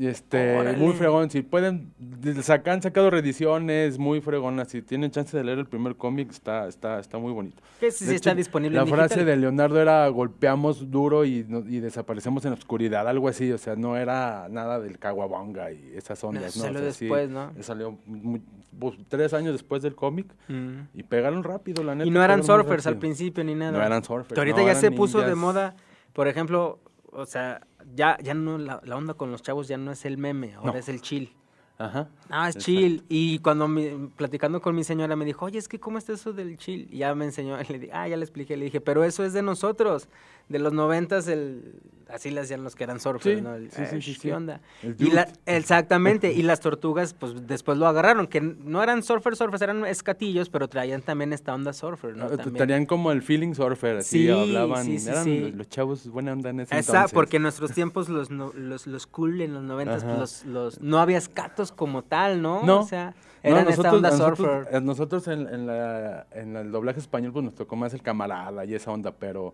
Este, 0.00 0.58
Órale. 0.58 0.76
muy 0.76 0.92
fregón. 0.94 1.30
Si 1.30 1.42
pueden, 1.42 1.92
de- 1.98 2.42
saca- 2.42 2.72
han 2.72 2.82
sacado 2.82 3.10
reediciones 3.10 3.98
muy 3.98 4.20
fregonas. 4.20 4.68
Si 4.68 4.82
tienen 4.82 5.10
chance 5.10 5.36
de 5.36 5.44
leer 5.44 5.58
el 5.60 5.66
primer 5.66 5.94
cómic, 5.96 6.30
está, 6.30 6.66
está, 6.66 6.98
está 6.98 7.18
muy 7.18 7.32
bonito. 7.32 7.62
Que 7.78 7.90
sí, 7.92 8.12
está 8.12 8.34
disponible 8.34 8.76
La 8.76 8.82
en 8.82 8.88
frase 8.88 9.14
digital. 9.14 9.26
de 9.26 9.36
Leonardo 9.36 9.80
era 9.80 10.08
golpeamos 10.08 10.90
duro 10.90 11.24
y, 11.24 11.46
y 11.68 11.78
desaparecemos 11.80 12.44
en 12.44 12.50
la 12.52 12.56
oscuridad, 12.58 13.06
algo 13.08 13.28
así. 13.28 13.52
O 13.52 13.58
sea, 13.58 13.76
no 13.76 13.96
era 13.96 14.48
nada 14.50 14.80
del 14.80 14.98
caguabonga 14.98 15.70
y 15.70 15.92
esas 15.94 16.22
ondas. 16.24 16.56
¿no? 16.56 16.62
O 16.62 16.66
salió 16.66 16.78
sí, 16.92 17.04
después, 17.04 17.30
¿no? 17.30 17.52
Salió 17.60 17.96
muy- 18.06 18.42
pues, 18.78 18.94
tres 19.08 19.32
años 19.32 19.52
después 19.52 19.82
del 19.82 19.94
cómic 19.94 20.26
Mm. 20.48 20.88
y 20.94 21.02
pegaron 21.04 21.44
rápido, 21.44 21.84
la 21.84 21.94
neta. 21.94 22.08
Y 22.08 22.10
no 22.10 22.24
eran 22.24 22.42
surfers 22.42 22.86
al 22.88 22.98
principio 22.98 23.44
ni 23.44 23.54
nada. 23.54 23.78
No 23.78 23.84
eran 23.84 24.02
surfers, 24.02 24.30
Pero 24.30 24.40
ahorita 24.40 24.60
no, 24.62 24.66
ya 24.66 24.74
se 24.74 24.90
puso 24.90 25.20
de 25.20 25.36
moda, 25.36 25.76
por 26.12 26.26
ejemplo, 26.26 26.80
o 27.14 27.26
sea, 27.26 27.66
ya, 27.94 28.18
ya 28.22 28.34
no, 28.34 28.58
la, 28.58 28.80
la 28.84 28.96
onda 28.96 29.14
con 29.14 29.30
los 29.30 29.42
chavos 29.42 29.68
ya 29.68 29.76
no 29.76 29.92
es 29.92 30.04
el 30.04 30.18
meme, 30.18 30.54
ahora 30.54 30.72
No. 30.72 30.78
es 30.78 30.88
el 30.88 31.00
chill. 31.00 31.32
Ajá. 31.76 32.08
Ah, 32.30 32.48
es 32.48 32.54
Exacto. 32.56 32.64
chill. 32.66 33.04
Y 33.08 33.40
cuando 33.40 33.66
mi- 33.66 34.08
platicando 34.16 34.60
con 34.62 34.76
mi 34.76 34.84
señora 34.84 35.16
me 35.16 35.24
dijo, 35.24 35.44
oye, 35.46 35.58
es 35.58 35.66
que 35.66 35.80
¿cómo 35.80 35.98
está 35.98 36.12
eso 36.12 36.32
del 36.32 36.56
chill? 36.56 36.88
Y 36.92 36.98
ya 36.98 37.14
me 37.16 37.24
enseñó, 37.24 37.60
y 37.60 37.64
le 37.72 37.78
dije, 37.80 37.92
ah, 37.92 38.06
ya 38.06 38.16
le 38.16 38.22
expliqué, 38.24 38.56
le 38.56 38.66
dije, 38.66 38.80
pero 38.80 39.02
eso 39.04 39.24
es 39.24 39.32
de 39.32 39.42
nosotros. 39.42 40.08
De 40.48 40.58
los 40.58 40.72
noventas, 40.74 41.26
el, 41.26 41.80
así 42.10 42.30
le 42.30 42.40
hacían 42.40 42.62
los 42.62 42.74
que 42.74 42.84
eran 42.84 43.00
surfers, 43.00 43.36
Sí, 43.38 43.42
¿no? 43.42 43.54
El, 43.54 43.70
sí, 43.70 43.76
sí, 43.90 43.96
"Eh, 43.96 44.02
sí, 44.02 44.12
¿Qué 44.14 44.20
sí. 44.20 44.30
onda? 44.30 44.60
El 44.82 44.94
Y 44.98 45.10
la- 45.10 45.24
dude. 45.24 45.34
exactamente, 45.46 46.32
y 46.32 46.42
las 46.42 46.60
tortugas, 46.60 47.14
pues 47.14 47.46
después 47.46 47.78
lo 47.78 47.86
agarraron, 47.86 48.26
que 48.26 48.42
no 48.42 48.82
eran 48.82 49.02
surfers, 49.02 49.38
surfers, 49.38 49.62
eran 49.62 49.86
escatillos, 49.86 50.50
pero 50.50 50.68
traían 50.68 51.00
también 51.00 51.32
esta 51.32 51.54
onda 51.54 51.72
surfer, 51.72 52.14
¿no? 52.14 52.26
Ah, 52.26 52.36
También. 52.36 52.56
Tenían 52.56 52.84
como 52.86 53.10
el 53.10 53.22
feeling 53.22 53.54
surfer, 53.54 53.96
así 53.96 54.24
Sí, 54.24 54.30
hablaban. 54.30 54.84
sí, 54.84 54.98
sí, 54.98 55.08
eran 55.08 55.24
sí. 55.24 55.52
los 55.52 55.68
chavos 55.70 56.06
buena 56.08 56.32
onda 56.34 56.50
en 56.50 56.60
ese 56.60 56.74
Exacto, 56.74 56.92
entonces. 56.96 57.14
porque 57.14 57.36
en 57.38 57.42
nuestros 57.44 57.72
tiempos 57.72 58.08
los, 58.10 58.30
no- 58.30 58.52
los, 58.54 58.86
los 58.86 59.06
cool 59.06 59.40
en 59.40 59.54
los 59.54 59.62
noventas, 59.62 60.04
pues 60.04 60.18
los, 60.18 60.44
los, 60.44 60.80
no 60.82 60.98
había 60.98 61.16
escatos 61.18 61.72
como 61.72 62.02
tal, 62.04 62.42
¿no? 62.42 62.62
No. 62.64 62.80
O 62.80 62.86
sea, 62.86 63.14
No, 63.42 63.50
eran 63.50 63.68
esta 63.68 63.92
onda 63.92 64.10
nosotros, 64.10 64.38
surfer. 64.38 64.76
a 64.76 64.80
nosotros 64.80 65.26
en, 65.28 65.48
en 65.48 65.66
la, 65.66 66.26
en 66.32 66.54
el 66.56 66.70
doblaje 66.70 66.98
español 67.00 67.32
pues 67.32 67.44
nos 67.46 67.54
tocó 67.54 67.76
más 67.76 67.92
el 67.94 68.02
camarada 68.02 68.64
y 68.66 68.74
esa 68.74 68.90
onda, 68.90 69.10
pero 69.12 69.52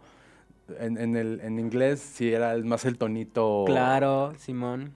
en, 0.79 0.99
en, 0.99 1.17
el, 1.17 1.41
en 1.43 1.59
inglés 1.59 2.00
sí 2.00 2.33
era 2.33 2.57
más 2.59 2.85
el 2.85 2.99
tonito. 2.99 3.65
Claro, 3.67 4.33
Simón. 4.39 4.93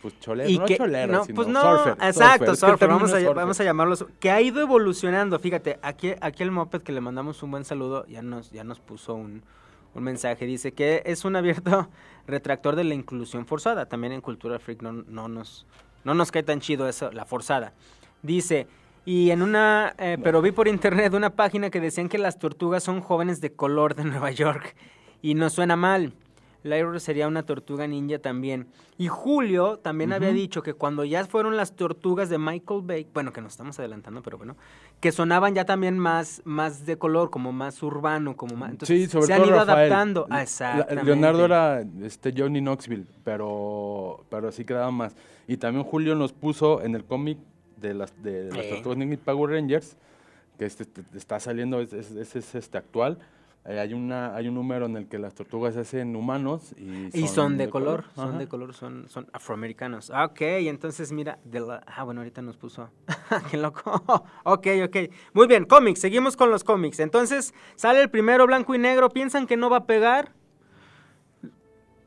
Pues 0.00 0.18
cholero, 0.18 0.48
Y 0.48 0.58
no 0.58 0.64
que- 0.64 0.76
cholero, 0.78 1.12
no, 1.12 1.24
sino 1.24 1.36
pues 1.36 1.46
no, 1.48 1.60
surfer. 1.60 1.92
exacto, 2.08 2.56
surfer, 2.56 2.88
vamos, 2.88 3.12
a, 3.12 3.18
surfer. 3.20 3.34
vamos 3.34 3.60
a 3.60 3.64
llamarlo, 3.64 3.94
su- 3.96 4.08
que 4.18 4.30
ha 4.30 4.40
ido 4.40 4.60
evolucionando, 4.62 5.38
fíjate, 5.38 5.78
aquí, 5.82 6.12
aquí 6.20 6.42
el 6.42 6.50
Moped 6.50 6.80
que 6.82 6.90
le 6.90 7.00
mandamos 7.02 7.42
un 7.42 7.50
buen 7.50 7.64
saludo, 7.66 8.06
ya 8.06 8.22
nos, 8.22 8.50
ya 8.50 8.64
nos 8.64 8.80
puso 8.80 9.14
un, 9.14 9.42
un 9.94 10.02
mensaje, 10.02 10.46
dice 10.46 10.72
que 10.72 11.02
es 11.04 11.24
un 11.26 11.36
abierto 11.36 11.88
retractor 12.26 12.76
de 12.76 12.84
la 12.84 12.94
inclusión 12.94 13.46
forzada, 13.46 13.86
también 13.86 14.14
en 14.14 14.20
Cultura 14.22 14.58
Freak 14.58 14.80
no, 14.82 14.92
no, 14.92 15.28
nos, 15.28 15.66
no 16.02 16.14
nos 16.14 16.32
cae 16.32 16.42
tan 16.42 16.60
chido 16.60 16.88
eso, 16.88 17.12
la 17.12 17.26
forzada. 17.26 17.74
Dice, 18.22 18.66
y 19.04 19.30
en 19.30 19.42
una, 19.42 19.94
eh, 19.98 20.16
pero 20.24 20.40
vi 20.40 20.50
por 20.50 20.66
internet 20.66 21.12
una 21.12 21.30
página 21.36 21.68
que 21.68 21.80
decían 21.80 22.08
que 22.08 22.16
las 22.18 22.38
tortugas 22.38 22.82
son 22.82 23.02
jóvenes 23.02 23.42
de 23.42 23.52
color 23.52 23.94
de 23.94 24.04
Nueva 24.04 24.30
York, 24.30 24.74
y 25.24 25.34
no 25.34 25.48
suena 25.48 25.74
mal. 25.74 26.12
Lyra 26.62 26.98
sería 26.98 27.28
una 27.28 27.42
tortuga 27.42 27.86
ninja 27.86 28.18
también. 28.18 28.66
Y 28.96 29.08
Julio 29.08 29.78
también 29.78 30.12
había 30.14 30.30
dicho 30.30 30.62
que 30.62 30.72
cuando 30.72 31.04
ya 31.04 31.24
fueron 31.26 31.56
las 31.58 31.76
tortugas 31.76 32.30
de 32.30 32.38
Michael 32.38 32.80
Bay, 32.82 33.06
bueno, 33.12 33.32
que 33.34 33.42
nos 33.42 33.52
estamos 33.52 33.78
adelantando, 33.78 34.22
pero 34.22 34.38
bueno, 34.38 34.56
que 35.00 35.12
sonaban 35.12 35.54
ya 35.54 35.64
también 35.66 35.98
más, 35.98 36.40
más 36.44 36.86
de 36.86 36.96
color, 36.96 37.28
como 37.30 37.52
más 37.52 37.82
urbano, 37.82 38.34
como 38.36 38.56
más. 38.56 38.70
Entonces, 38.70 38.98
sí, 39.02 39.06
sobre 39.10 39.26
se 39.26 39.32
todo 39.34 39.42
han 39.42 39.48
ido 39.48 39.58
Rafael. 39.58 39.78
adaptando. 39.92 40.26
Ah, 40.30 40.42
exactamente. 40.42 41.04
Leonardo 41.04 41.44
era 41.44 41.84
este 42.02 42.32
Johnny 42.36 42.60
Knoxville, 42.60 43.06
pero, 43.24 44.24
pero 44.30 44.50
sí 44.52 44.64
quedaba 44.64 44.90
más. 44.90 45.14
Y 45.46 45.56
también 45.58 45.84
Julio 45.84 46.14
nos 46.14 46.32
puso 46.32 46.82
en 46.82 46.94
el 46.94 47.04
cómic 47.04 47.36
de 47.76 47.92
las, 47.94 48.22
de 48.22 48.44
las 48.50 48.64
Eh. 48.64 48.70
Tortugas 48.74 48.96
Ninja 48.98 49.18
Power 49.22 49.50
Rangers, 49.50 49.96
que 50.58 50.64
este, 50.64 50.84
este, 50.84 51.02
está 51.18 51.38
saliendo, 51.40 51.80
es- 51.80 51.92
es- 51.92 52.34
es 52.36 52.54
este 52.54 52.78
actual. 52.78 53.18
Eh, 53.66 53.80
hay, 53.80 53.94
una, 53.94 54.36
hay 54.36 54.48
un 54.48 54.54
número 54.54 54.84
en 54.84 54.96
el 54.96 55.08
que 55.08 55.18
las 55.18 55.34
tortugas 55.34 55.72
se 55.72 55.80
hacen 55.80 56.14
humanos 56.14 56.74
y 56.76 57.10
son, 57.10 57.20
Y 57.20 57.28
son 57.28 57.56
de, 57.56 57.70
color, 57.70 58.04
son 58.14 58.36
de 58.38 58.46
color, 58.46 58.74
son, 58.74 59.08
son 59.08 59.26
afroamericanos. 59.32 60.10
Ah, 60.10 60.26
Ok, 60.26 60.42
entonces 60.42 61.12
mira, 61.12 61.38
de 61.44 61.60
la- 61.60 61.82
ah, 61.86 62.04
bueno, 62.04 62.20
ahorita 62.20 62.42
nos 62.42 62.58
puso. 62.58 62.90
Qué 63.50 63.56
loco. 63.56 64.04
ok, 64.44 64.66
ok. 64.84 64.96
Muy 65.32 65.46
bien, 65.46 65.64
cómics, 65.64 66.00
seguimos 66.00 66.36
con 66.36 66.50
los 66.50 66.62
cómics. 66.62 67.00
Entonces, 67.00 67.54
sale 67.74 68.02
el 68.02 68.10
primero 68.10 68.46
blanco 68.46 68.74
y 68.74 68.78
negro, 68.78 69.08
piensan 69.08 69.46
que 69.46 69.56
no 69.56 69.70
va 69.70 69.78
a 69.78 69.86
pegar. 69.86 70.32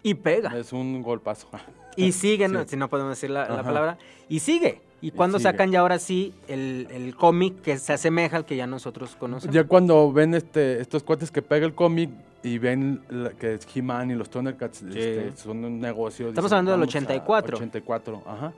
Y 0.03 0.13
pega. 0.13 0.55
Es 0.57 0.73
un 0.73 1.01
golpazo. 1.01 1.49
Y 1.95 2.11
sigue, 2.11 2.47
si 2.67 2.77
no 2.77 2.87
podemos 2.87 3.09
decir 3.09 3.31
la, 3.31 3.63
palabra. 3.63 3.97
Y 4.29 4.39
sigue. 4.39 4.81
¿Y 5.01 5.11
cuando 5.11 5.37
sigue. 5.37 5.51
sacan 5.51 5.71
ya 5.71 5.81
ahora 5.81 5.99
sí 5.99 6.33
el, 6.47 6.87
el 6.91 7.15
cómic 7.15 7.61
que 7.61 7.77
se 7.77 7.93
asemeja 7.93 8.37
al 8.37 8.45
que 8.45 8.55
ya 8.55 8.65
nosotros 8.67 9.15
conocemos? 9.15 9.53
Ya 9.53 9.63
cuando 9.65 10.11
ven 10.11 10.33
este, 10.33 10.81
estos 10.81 11.03
cuates 11.03 11.29
que 11.31 11.41
pega 11.41 11.65
el 11.65 11.75
cómic 11.75 12.09
y 12.43 12.57
ven 12.57 13.01
la- 13.09 13.29
que 13.31 13.53
es 13.55 13.67
He-Man 13.75 14.09
y 14.11 14.15
los 14.15 14.29
Thundercats 14.29 14.81
este, 14.81 15.35
son 15.37 15.63
un 15.65 15.79
negocio. 15.79 16.29
Estamos 16.29 16.49
dicen, 16.49 16.57
hablando 16.67 16.71
del 16.71 16.79
"Vamos 16.81 16.95
a- 16.95 16.97
84". 16.97 17.57
84, 17.57 18.23
ajá. 18.25 18.53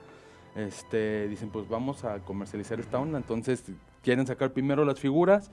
Este, 0.56 1.28
dicen, 1.28 1.50
pues 1.50 1.68
vamos 1.68 2.04
a 2.04 2.18
comercializar 2.20 2.80
esta 2.80 2.98
onda. 2.98 3.18
Entonces 3.18 3.62
quieren 4.02 4.26
sacar 4.26 4.50
primero 4.52 4.84
las 4.84 4.98
figuras, 4.98 5.50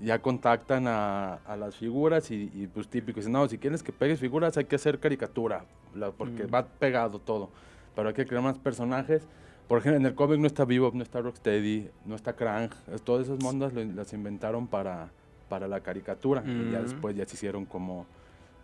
ya 0.00 0.20
contactan 0.20 0.86
a, 0.86 1.34
a 1.34 1.56
las 1.56 1.74
figuras 1.74 2.30
y, 2.30 2.50
y, 2.54 2.66
pues 2.72 2.86
típico. 2.88 3.18
Dicen, 3.18 3.32
no, 3.32 3.48
si 3.48 3.58
quieres 3.58 3.82
que 3.82 3.92
pegues 3.92 4.20
figuras 4.20 4.56
hay 4.56 4.66
que 4.66 4.76
hacer 4.76 5.00
caricatura, 5.00 5.64
la- 5.94 6.10
porque 6.10 6.44
Mm. 6.44 6.54
va 6.54 6.66
pegado 6.66 7.18
todo. 7.18 7.50
Pero 7.96 8.08
hay 8.08 8.14
que 8.14 8.26
crear 8.26 8.42
más 8.42 8.58
personajes. 8.58 9.22
Por 9.68 9.78
ejemplo, 9.78 9.98
en 10.00 10.06
el 10.06 10.14
cómic 10.14 10.38
no 10.40 10.46
está 10.46 10.64
Bebop, 10.64 10.94
no 10.94 11.02
está 11.02 11.20
Rocksteady, 11.20 11.90
no 12.06 12.14
está 12.16 12.32
Krang. 12.34 12.70
Todas 13.04 13.26
esas 13.26 13.42
mondas 13.42 13.72
lo- 13.74 13.84
las 13.84 14.12
inventaron 14.14 14.66
para, 14.66 15.10
para 15.48 15.68
la 15.68 15.80
caricatura. 15.80 16.42
Y 16.46 16.70
ya 16.72 16.80
después 16.82 17.14
ya 17.16 17.26
se 17.26 17.34
hicieron 17.36 17.66
como, 17.66 18.06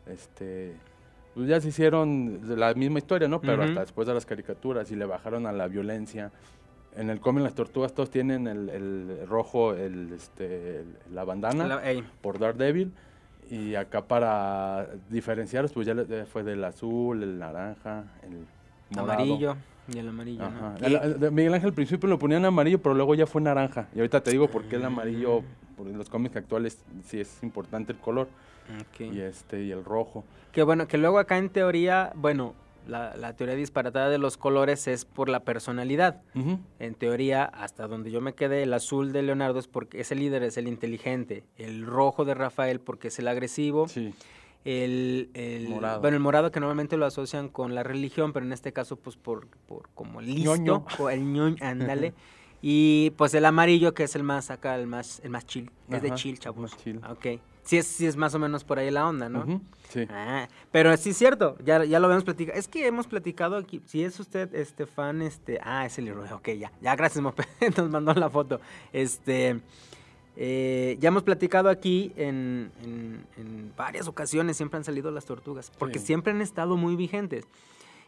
este, 0.07 0.75
pues 1.35 1.47
ya 1.49 1.61
se 1.61 1.69
hicieron 1.69 2.41
la 2.59 2.73
misma 2.75 2.99
historia, 2.99 3.29
¿no? 3.29 3.41
Pero 3.41 3.63
hasta 3.69 3.81
después 3.81 4.07
de 4.09 4.15
las 4.15 4.25
caricaturas 4.27 4.91
y 4.91 4.97
le 4.97 5.05
bajaron 5.05 5.47
a 5.47 5.53
la 5.53 5.69
violencia. 5.69 6.31
En 6.97 7.11
el 7.11 7.21
cómic 7.21 7.43
las 7.43 7.55
tortugas 7.55 7.93
todos 7.93 8.09
tienen 8.11 8.47
el, 8.47 8.69
el 8.71 9.27
rojo, 9.29 9.75
el, 9.75 10.13
este, 10.13 10.81
el- 10.81 10.97
la 11.13 11.25
bandana 11.25 11.67
La- 11.67 12.05
por 12.23 12.39
Daredevil. 12.39 12.93
Y 13.51 13.75
acá 13.75 14.07
para 14.07 14.89
diferenciarlos, 15.11 15.73
pues 15.75 15.87
ya 15.87 15.95
fue 16.25 16.45
del 16.45 16.65
azul, 16.65 17.23
el 17.23 17.39
naranja, 17.39 18.05
el 18.23 18.47
morado. 18.97 19.13
Amarillo. 19.23 19.57
Y 19.93 19.99
el 19.99 20.09
amarillo. 20.09 20.49
¿no? 20.49 20.67
Ajá. 20.69 21.31
Miguel 21.31 21.55
Ángel 21.55 21.69
al 21.69 21.75
principio 21.75 22.09
lo 22.09 22.19
ponían 22.19 22.45
amarillo, 22.45 22.81
pero 22.81 22.95
luego 22.95 23.15
ya 23.15 23.27
fue 23.27 23.43
naranja. 23.43 23.89
Y 23.95 23.99
ahorita 23.99 24.23
te 24.23 24.31
digo 24.31 24.49
por 24.49 24.65
qué 24.65 24.77
el 24.77 24.85
amarillo, 24.85 25.43
porque 25.77 25.93
en 25.93 25.99
los 25.99 26.09
cómics 26.09 26.37
actuales 26.37 26.79
sí 27.05 27.21
es 27.21 27.43
importante 27.43 27.93
el 27.93 27.99
color. 27.99 28.29
Y 28.99 29.21
este, 29.21 29.63
y 29.63 29.71
el 29.73 29.85
rojo. 29.85 30.25
Que 30.53 30.63
bueno, 30.63 30.89
que 30.89 30.97
luego 30.97 31.19
acá 31.19 31.37
en 31.37 31.51
teoría, 31.51 32.13
bueno, 32.15 32.55
la, 32.89 33.15
la 33.17 33.35
teoría 33.35 33.57
disparatada 33.57 34.09
de 34.09 34.19
los 34.19 34.37
colores 34.37 34.89
es 34.89 35.05
por 35.05 35.29
la 35.29 35.41
personalidad. 35.41 36.23
Ujú. 36.35 36.59
En 36.79 36.95
teoría, 36.95 37.45
hasta 37.45 37.87
donde 37.87 38.11
yo 38.11 38.21
me 38.21 38.35
quedé, 38.35 38.63
el 38.63 38.73
azul 38.73 39.13
de 39.13 39.23
Leonardo 39.23 39.59
es 39.59 39.69
porque 39.69 40.01
es 40.01 40.13
el 40.13 40.21
líder, 40.21 40.43
es 40.45 40.57
el 40.57 40.67
inteligente. 40.69 41.45
El 41.57 41.85
rojo 41.85 42.25
de 42.25 42.35
Rafael 42.35 42.81
porque 42.81 43.09
es 43.09 43.19
el 43.19 43.29
agresivo. 43.29 43.89
Sí. 43.89 44.15
El, 44.65 45.31
el- 45.35 45.69
Morado. 45.69 46.01
Bueno, 46.01 46.17
el 46.17 46.23
morado 46.23 46.51
que 46.51 46.61
normalmente 46.61 46.97
lo 46.97 47.07
asocian 47.07 47.49
con 47.49 47.75
la 47.75 47.83
religión, 47.83 48.33
pero 48.33 48.47
en 48.47 48.53
este 48.53 48.73
caso, 48.73 48.97
pues 48.97 49.17
por, 49.17 49.47
por 49.67 49.89
como 49.95 50.21
listo, 50.21 50.57
Ñoño. 50.57 50.87
el 51.11 51.33
ñoñ, 51.33 51.57
ándale. 51.63 52.15
y 52.63 53.11
pues 53.17 53.35
el 53.35 53.45
amarillo, 53.45 53.93
que 53.95 54.05
es 54.05 54.15
el 54.17 54.23
más 54.23 54.51
acá, 54.51 54.77
el 54.77 54.87
más, 54.87 55.21
el 55.23 55.31
más 55.31 55.47
chill. 55.47 55.71
Es 55.91 56.01
de 56.03 56.13
chill, 56.15 56.39
chavos. 56.39 56.61
más 56.63 56.77
chill. 56.83 56.99
Ok. 57.09 57.41
Sí 57.63 57.79
es, 57.79 57.87
sí 57.87 58.05
es 58.07 58.17
más 58.17 58.35
o 58.35 58.39
menos 58.39 58.63
por 58.63 58.79
ahí 58.79 58.91
la 58.91 59.09
onda, 59.09 59.31
¿no? 59.31 59.61
Sí. 59.89 60.07
Ah, 60.11 60.49
pero 60.71 60.95
sí 60.99 61.11
es 61.11 61.17
cierto, 61.17 61.57
ya, 61.65 61.83
ya 61.85 61.99
lo 61.99 62.07
habíamos 62.07 62.25
platicado. 62.25 62.59
Es 62.59 62.69
que 62.69 62.87
hemos 62.87 63.07
platicado 63.07 63.57
aquí, 63.57 63.81
si 63.87 64.05
es 64.05 64.21
usted 64.21 64.55
este 64.55 64.85
fan, 64.85 65.23
este, 65.23 65.59
ah, 65.63 65.87
es 65.87 65.97
el 65.99 66.05
Leroy, 66.05 66.29
ok, 66.31 66.51
ya, 66.59 66.71
ya, 66.83 66.95
gracias, 66.95 67.23
Mope, 67.23 67.45
nos 67.77 67.89
mandó 67.89 68.13
la 68.13 68.29
foto. 68.29 68.61
Este, 68.93 69.61
Eh, 70.37 70.97
ya 71.01 71.09
hemos 71.09 71.23
platicado 71.23 71.69
aquí 71.69 72.13
en, 72.17 72.71
en- 72.83 73.25
en 73.37 73.73
varias 73.77 74.09
ocasiones, 74.09 74.57
siempre 74.57 74.79
han 74.79 74.85
salido 74.85 75.11
las 75.11 75.25
tortugas, 75.27 75.71
porque 75.79 75.99
Sí. 75.99 76.07
siempre 76.07 76.33
han 76.33 76.41
estado 76.41 76.77
muy 76.77 76.97
vigentes. 76.97 77.45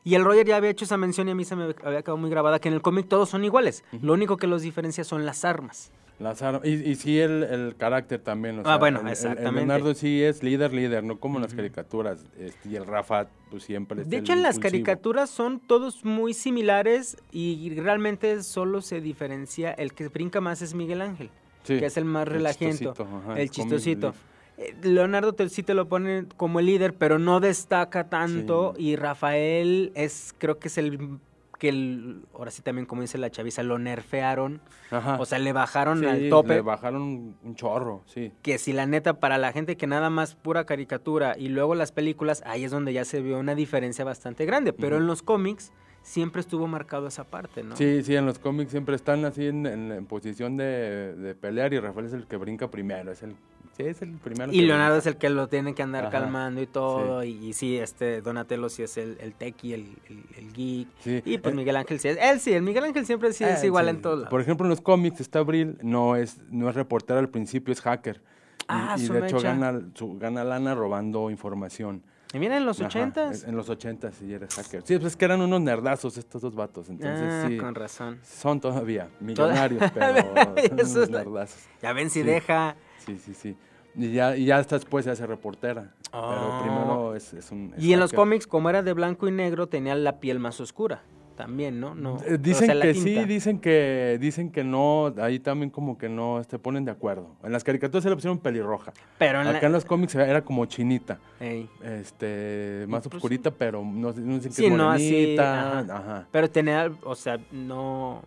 Y 0.02 0.14
el 0.14 0.25
Roger 0.25 0.47
ya 0.47 0.56
había 0.56 0.71
hecho 0.71 0.85
esa 0.85 0.97
mención 0.97 1.28
y 1.28 1.33
a 1.33 1.35
mí 1.35 1.45
se 1.45 1.56
me 1.56 1.64
había 1.83 2.02
quedado 2.02 2.16
muy 2.16 2.30
grabada, 2.30 2.61
que 2.61 2.68
en 2.68 2.75
el 2.75 2.83
cómic 2.83 3.09
todos 3.09 3.28
son 3.28 3.45
iguales. 3.45 3.85
Lo 4.02 4.12
único 4.12 4.37
que 4.37 4.47
los 4.47 4.62
diferencia 4.62 5.02
son 5.04 5.26
las 5.26 5.45
armas. 5.45 5.90
Las 6.21 6.40
armas- 6.42 6.62
y, 6.64 6.71
y 6.75 6.95
sí 6.95 7.18
el, 7.18 7.42
el 7.42 7.75
carácter 7.76 8.21
también. 8.21 8.59
o 8.59 8.62
Ah, 8.62 8.64
sea, 8.64 8.76
bueno, 8.78 9.00
el- 9.00 9.09
exactamente. 9.09 9.49
El 9.50 9.54
Leonardo 9.56 9.95
sí 9.95 10.23
es 10.23 10.42
líder, 10.45 10.73
líder, 10.73 11.02
no 11.04 11.18
como 11.18 11.38
en 11.38 11.42
las 11.42 11.54
caricaturas. 11.54 12.25
este, 12.38 12.68
y 12.71 12.76
el 12.76 12.87
Rafa, 12.87 13.26
pues 13.50 13.64
siempre 13.64 14.02
es 14.02 14.09
De 14.09 14.18
hecho, 14.18 14.33
en 14.33 14.42
las 14.42 14.59
caricaturas 14.61 15.28
son 15.28 15.59
todos 15.61 16.04
muy 16.04 16.35
similares 16.35 17.16
y 17.33 17.71
realmente 17.78 18.42
solo 18.45 18.83
se 18.83 19.00
diferencia. 19.00 19.73
El 19.73 19.92
que 19.92 20.09
brinca 20.09 20.40
más 20.40 20.62
es 20.62 20.73
Miguel 20.73 21.02
Ángel, 21.02 21.30
Sí, 21.66 21.78
que 21.78 21.87
es 21.87 21.96
el 21.96 22.04
más 22.04 22.28
ajá, 22.28 23.38
el 23.40 23.50
chistosito. 23.50 24.14
Eh, 24.58 24.75
Leonardo 24.82 25.35
te, 25.35 25.49
sí 25.49 25.62
te 25.62 25.75
lo 25.75 25.88
pone 25.88 26.26
como 26.37 26.61
el 26.61 26.66
líder, 26.66 26.94
pero 26.94 27.18
no 27.18 27.40
destaca 27.40 28.08
tanto. 28.08 28.75
Sí. 28.76 28.85
Y 28.85 28.96
Rafael 28.96 29.92
es, 29.94 30.35
creo 30.38 30.58
que 30.58 30.68
es 30.68 30.78
el 30.78 31.18
que 31.58 31.70
el, 31.70 32.23
ahora 32.35 32.50
sí 32.50 32.61
también 32.62 32.87
como 32.87 33.02
dice 33.02 33.18
la 33.18 33.30
chaviza, 33.30 33.62
lo 33.62 33.78
nerfearon. 33.78 34.61
Ajá. 34.90 35.16
O 35.18 35.25
sea, 35.25 35.38
le 35.38 35.52
bajaron 35.52 36.00
Sí, 36.00 36.06
al 36.06 36.28
tope. 36.28 36.54
Le 36.54 36.61
bajaron 36.61 37.35
un, 37.42 37.54
chorro, 37.54 38.02
sí. 38.06 38.32
que 38.42 38.58
si 38.58 38.73
la 38.73 38.87
neta 38.87 39.20
para 39.20 39.38
la 39.38 39.52
gente 39.52 39.76
que 39.76 39.87
nada 39.87 40.11
más 40.11 40.35
pura 40.35 40.64
caricatura 40.64 41.35
y 41.38 41.49
luego 41.49 41.75
las 41.75 41.92
películas, 41.92 42.42
ahí 42.46 42.64
es 42.64 42.70
donde 42.70 42.92
ya 42.92 43.04
se 43.04 43.23
vio 43.23 43.38
una 43.38 43.54
diferencia 43.54 44.04
bastante 44.04 44.44
grande, 44.44 44.73
pero 44.73 44.99
en 44.99 45.06
los 45.06 45.23
cómics 45.23 45.73
siempre 46.06 46.40
estuvo 46.40 46.66
marcado 46.68 47.08
esa 47.08 47.25
parte, 47.25 47.64
¿no? 47.64 47.76
Sí, 47.76 48.02
sí, 48.04 48.14
en 48.14 48.25
los 48.26 48.38
cómics 48.38 48.70
siempre 48.70 48.94
están 48.94 49.25
así 49.25 49.46
en, 49.46 49.66
en- 49.66 49.90
en 49.90 50.06
posición 50.06 50.56
de, 50.56 51.14
de 51.16 51.34
pelear 51.34 51.75
y 51.75 51.80
Rafael 51.80 52.06
es 52.06 52.12
el 52.12 52.26
que 52.26 52.36
brinca 52.36 52.70
primero, 52.70 53.10
es 53.10 53.25
el, 53.25 53.34
sí, 53.76 53.82
es 53.82 54.00
el 54.02 54.12
primero. 54.12 54.52
Y 54.52 54.62
Leonardo 54.62 54.94
brinca. 54.94 54.98
es 55.00 55.06
el 55.14 55.16
que 55.18 55.30
lo 55.30 55.48
tiene 55.48 55.75
que 55.75 55.82
andar 55.82 56.04
Ajá, 56.04 56.12
calmando 56.12 56.60
y 56.62 56.66
todo, 56.68 57.25
y, 57.25 57.30
y 57.48 57.52
sí, 57.54 57.76
este 57.76 58.22
Donatello 58.22 58.68
sí 58.68 58.84
es 58.84 58.96
el, 58.98 59.18
el 59.20 59.34
tequi, 59.34 59.72
el, 59.75 59.80
el, 60.08 60.22
el 60.38 60.52
geek, 60.52 60.88
Sí, 61.00 61.22
y 61.25 61.38
pues 61.38 61.52
eh, 61.52 61.56
Miguel 61.56 61.75
Ángel 61.76 61.98
sí 61.98 62.08
es, 62.08 62.18
él 62.20 62.38
sí, 62.38 62.52
el 62.52 62.62
Miguel 62.62 62.84
Ángel 62.84 63.04
siempre 63.04 63.32
sí 63.32 63.42
es 63.42 63.64
eh, 63.64 63.66
igual 63.66 63.88
en 63.88 64.00
todos 64.00 64.18
lados. 64.18 64.30
Por 64.30 64.40
ejemplo, 64.40 64.64
en 64.64 64.70
los 64.70 64.80
cómics, 64.80 65.20
está 65.20 65.40
Abril 65.40 65.76
no 65.82 66.14
es, 66.14 66.40
no 66.50 66.68
es 66.70 66.76
reportero 66.76 67.18
al 67.18 67.28
principio, 67.30 67.72
es 67.72 67.80
hacker. 67.80 68.16
Y- 68.18 68.62
Ah, 68.68 68.94
y, 68.96 69.06
su 69.06 69.12
de 69.12 69.26
hecho 69.26 69.40
gana, 69.40 69.80
su, 69.94 70.16
gana 70.18 70.44
lana 70.44 70.75
robando 70.76 71.30
información. 71.30 72.02
Y 72.33 72.38
mira, 72.38 72.56
en 72.56 72.66
los 72.66 72.78
Ajá, 72.80 72.88
ochentas. 72.88 73.45
En 73.45 73.56
los 73.56 73.68
ochentas 73.68 74.14
sí 74.16 74.33
eres 74.33 74.54
hacker. 74.54 74.83
Sí, 74.85 74.99
pues 74.99 75.12
es 75.12 75.16
que 75.16 75.25
eran 75.25 75.40
unos 75.40 75.61
nerdazos 75.61 76.18
estos 76.18 76.42
dos 76.42 76.54
vatos. 76.54 76.88
Entonces 76.88 77.28
ah, 77.30 77.45
sí. 77.49 77.56
con 77.56 77.75
razón. 77.75 78.18
Son 78.23 78.61
todavía 78.61 79.09
millonarios, 79.21 79.90
pero 79.95 80.23
son 80.87 80.97
unos 80.97 81.11
nerdazos. 81.11 81.62
Ya 81.83 81.92
ven 81.92 82.11
si 82.11 82.21
Sí. 82.21 82.26
deja... 82.26 82.76
Sí, 83.04 83.18
sí, 83.18 83.35
sí. 83.35 83.56
Y 83.95 84.12
ya, 84.12 84.37
y 84.37 84.45
ya 84.47 84.59
hasta 84.59 84.76
después 84.76 85.04
se 85.04 85.11
hace 85.11 85.26
reportera. 85.26 85.95
Oh. 86.12 86.28
Pero 86.28 86.61
primero 86.62 87.14
es, 87.14 87.33
es 87.33 87.50
un. 87.50 87.73
es 87.76 87.83
Y 87.83 87.92
en 87.95 88.00
los 88.00 88.12
cómics, 88.12 88.47
como 88.47 88.68
era 88.68 88.83
de 88.83 88.92
blanco 88.92 89.26
y 89.26 89.33
negro, 89.33 89.68
tenía 89.68 89.95
la 89.95 90.21
piel 90.21 90.38
más 90.38 90.61
oscura. 90.61 91.02
También, 91.36 91.78
¿no? 91.80 91.94
no 91.94 92.16
Eh, 92.26 92.34
o 92.34 92.38
Dicen 92.38 92.66
sea, 92.66 92.80
que 92.80 92.92
tinta. 92.94 93.20
sí, 93.20 93.24
dicen 93.26 93.58
que 93.60 94.16
dicen 94.20 94.50
que 94.50 94.64
no, 94.64 95.14
ahí 95.20 95.38
también 95.38 95.70
como 95.70 95.98
que 95.98 96.08
no 96.08 96.42
se 96.48 96.58
ponen 96.58 96.84
de 96.84 96.90
acuerdo. 96.90 97.36
En 97.44 97.52
las 97.52 97.62
caricaturas 97.62 98.02
se 98.02 98.08
le 98.08 98.16
pusieron 98.16 98.38
pelirroja. 98.38 98.92
Pero 99.18 99.42
en 99.42 99.46
Acá 99.48 99.60
la... 99.60 99.66
en 99.66 99.72
los 99.72 99.84
cómics 99.84 100.14
era 100.14 100.42
como 100.42 100.64
chinita, 100.66 101.18
Ey. 101.38 101.68
este, 101.84 102.86
más 102.88 103.02
pues, 103.02 103.14
oscurita, 103.16 103.50
pero 103.50 103.82
no, 103.84 104.12
no 104.12 104.34
dicen 104.34 104.50
que 104.50 104.56
Sí, 104.56 104.66
es 104.66 104.72
no 104.72 104.90
así. 104.90 105.10
morenita. 105.10 105.78
ajá. 105.80 105.96
ajá. 105.96 106.28
Pero 106.32 106.50
tenía, 106.50 106.90
o 107.04 107.14
sea, 107.14 107.38
no... 107.52 108.22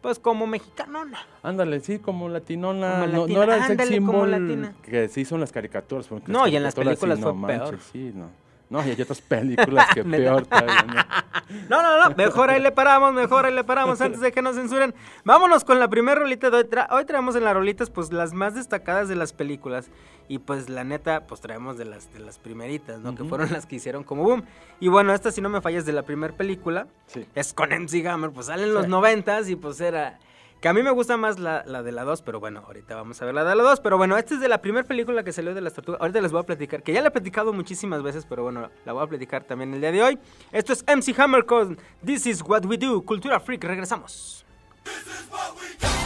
Pues 0.00 0.18
como 0.18 0.46
mexicanona. 0.46 1.18
Ándale, 1.42 1.80
sí, 1.80 1.98
como 1.98 2.28
latinona. 2.28 3.00
Como 3.00 3.06
no, 3.06 3.20
latina, 3.22 3.38
no 3.38 3.42
era 3.42 3.56
el 3.56 3.62
sex 3.64 3.88
symbol 3.88 4.30
latina. 4.30 4.74
que 4.82 5.08
se 5.08 5.22
hizo 5.22 5.34
en 5.34 5.40
las 5.40 5.50
caricaturas. 5.50 6.06
porque 6.06 6.30
No, 6.30 6.46
y 6.46 6.54
en 6.56 6.62
las 6.62 6.74
películas 6.74 7.16
sí, 7.16 7.22
fue 7.24 7.32
no 7.32 7.46
peor. 7.46 7.60
manches, 7.72 7.82
Sí, 7.90 8.12
no. 8.14 8.28
No, 8.74 8.84
y 8.84 8.90
hay 8.90 9.00
otras 9.00 9.20
películas 9.20 9.86
que 9.94 10.02
peor 10.04 10.46
todavía. 10.46 10.82
¿no? 10.82 11.24
No, 11.68 11.82
no, 11.82 12.08
no, 12.08 12.14
mejor 12.16 12.50
ahí 12.50 12.60
le 12.60 12.72
paramos, 12.72 13.12
mejor 13.12 13.44
ahí 13.46 13.54
le 13.54 13.62
paramos 13.64 14.00
antes 14.00 14.20
de 14.20 14.32
que 14.32 14.40
nos 14.42 14.56
censuren. 14.56 14.94
Vámonos 15.24 15.62
con 15.62 15.78
la 15.78 15.88
primera 15.88 16.18
rolita 16.20 16.50
de 16.50 16.56
hoy. 16.56 16.64
Tra- 16.64 16.88
hoy 16.90 17.04
traemos 17.04 17.36
en 17.36 17.44
las 17.44 17.54
rolitas 17.54 17.90
pues 17.90 18.12
las 18.12 18.32
más 18.32 18.54
destacadas 18.54 19.08
de 19.08 19.14
las 19.14 19.32
películas 19.32 19.90
y 20.26 20.38
pues 20.38 20.68
la 20.70 20.82
neta 20.84 21.26
pues 21.26 21.40
traemos 21.40 21.76
de 21.76 21.84
las 21.84 22.12
de 22.12 22.20
las 22.20 22.38
primeritas, 22.38 23.00
¿no? 23.00 23.14
Que 23.14 23.24
fueron 23.24 23.52
las 23.52 23.66
que 23.66 23.76
hicieron 23.76 24.02
como 24.04 24.24
boom. 24.24 24.44
Y 24.80 24.88
bueno, 24.88 25.12
esta 25.14 25.30
si 25.30 25.40
no 25.40 25.48
me 25.48 25.60
fallas 25.60 25.84
de 25.86 25.92
la 25.92 26.02
primera 26.02 26.34
película 26.34 26.86
Sí. 27.06 27.26
es 27.34 27.52
con 27.52 27.70
MC 27.70 28.06
Hammer, 28.08 28.30
pues 28.30 28.46
salen 28.46 28.72
los 28.74 28.84
Sí. 28.84 28.90
noventas 28.90 29.48
y 29.48 29.54
pues 29.56 29.80
era... 29.80 30.18
Que 30.64 30.68
a 30.68 30.72
mí 30.72 30.82
me 30.82 30.92
gusta 30.92 31.18
más 31.18 31.38
la, 31.38 31.62
la 31.66 31.82
de 31.82 31.92
la 31.92 32.04
2, 32.04 32.22
pero 32.22 32.40
bueno, 32.40 32.62
ahorita 32.66 32.96
vamos 32.96 33.20
a 33.20 33.26
ver 33.26 33.34
la 33.34 33.44
de 33.44 33.54
la 33.54 33.62
2. 33.62 33.80
Pero 33.80 33.98
bueno, 33.98 34.16
esta 34.16 34.32
es 34.32 34.40
de 34.40 34.48
la 34.48 34.62
primera 34.62 34.88
película 34.88 35.22
que 35.22 35.30
salió 35.30 35.52
de 35.52 35.60
las 35.60 35.74
tortugas. 35.74 36.00
Ahorita 36.00 36.22
les 36.22 36.32
voy 36.32 36.40
a 36.40 36.44
platicar, 36.44 36.82
que 36.82 36.94
ya 36.94 37.02
la 37.02 37.08
he 37.08 37.10
platicado 37.10 37.52
muchísimas 37.52 38.02
veces, 38.02 38.24
pero 38.26 38.44
bueno, 38.44 38.70
la 38.86 38.94
voy 38.94 39.04
a 39.04 39.06
platicar 39.06 39.44
también 39.44 39.74
el 39.74 39.82
día 39.82 39.92
de 39.92 40.02
hoy. 40.02 40.18
Esto 40.52 40.72
es 40.72 40.82
MC 40.86 41.20
Hammer 41.20 41.44
con 41.44 41.78
This 42.02 42.24
is 42.24 42.40
What 42.40 42.64
We 42.64 42.78
Do, 42.78 43.02
Cultura 43.02 43.40
Freak. 43.40 43.62
Regresamos. 43.62 44.46
My 44.86 46.03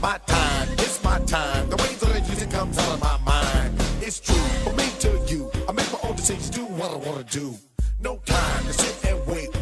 My 0.00 0.16
time, 0.26 0.68
it's 0.72 1.04
my 1.04 1.18
time. 1.20 1.68
The 1.68 1.76
that 1.76 2.22
I 2.22 2.26
use 2.26 2.40
it 2.40 2.50
comes 2.50 2.78
out 2.78 2.94
of 2.94 3.00
my 3.00 3.18
mind. 3.18 3.74
It's 4.00 4.18
true, 4.18 4.34
from 4.64 4.76
me 4.76 4.88
to 5.00 5.10
you. 5.26 5.50
I 5.68 5.72
make 5.72 5.92
my 5.92 5.98
own 6.04 6.16
decisions, 6.16 6.48
do 6.48 6.64
what 6.64 6.90
I 6.90 6.96
wanna 6.96 7.24
do. 7.24 7.54
No 8.00 8.16
time 8.24 8.64
to 8.64 8.72
sit 8.72 9.04
and 9.04 9.26
wait. 9.26 9.59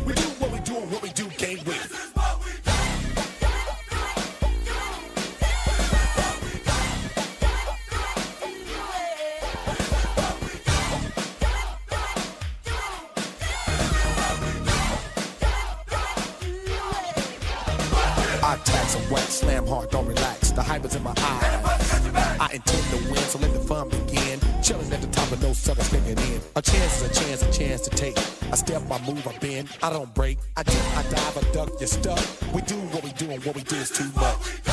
Hard, 19.69 19.91
don't 19.91 20.07
relax. 20.07 20.51
The 20.51 20.63
hype 20.63 20.85
is 20.85 20.95
in 20.97 21.03
my 21.03 21.15
eye. 21.17 22.37
I 22.41 22.55
intend 22.55 22.85
to 22.91 22.97
win, 23.11 23.23
so 23.33 23.39
let 23.39 23.53
the 23.53 23.61
fun 23.61 23.89
begin. 23.91 24.41
Chilling 24.63 24.93
at 24.93 25.01
the 25.01 25.07
top 25.09 25.31
of 25.31 25.43
no 25.43 25.53
suckers 25.53 25.89
kicking 25.89 26.19
in. 26.19 26.41
A 26.57 26.63
chance 26.63 27.03
is 27.03 27.11
a 27.11 27.21
chance, 27.21 27.43
a 27.43 27.53
chance 27.53 27.83
to 27.83 27.91
take. 27.91 28.17
I 28.51 28.57
step, 28.57 28.83
I 28.91 28.99
move, 29.07 29.27
I 29.27 29.37
bend. 29.39 29.69
I 29.83 29.91
don't 29.91 30.13
break. 30.15 30.39
I 30.57 30.63
dip, 30.63 30.97
I 30.97 31.03
dive, 31.03 31.37
I 31.39 31.53
duck, 31.53 31.71
you're 31.79 31.87
stuck. 31.87 32.19
We 32.55 32.63
do 32.63 32.77
what 32.93 33.05
we 33.05 33.13
do, 33.13 33.31
and 33.31 33.45
what 33.45 33.55
we 33.55 33.63
do 33.63 33.77
is 33.77 33.91
too 33.91 34.11
much. 34.17 34.68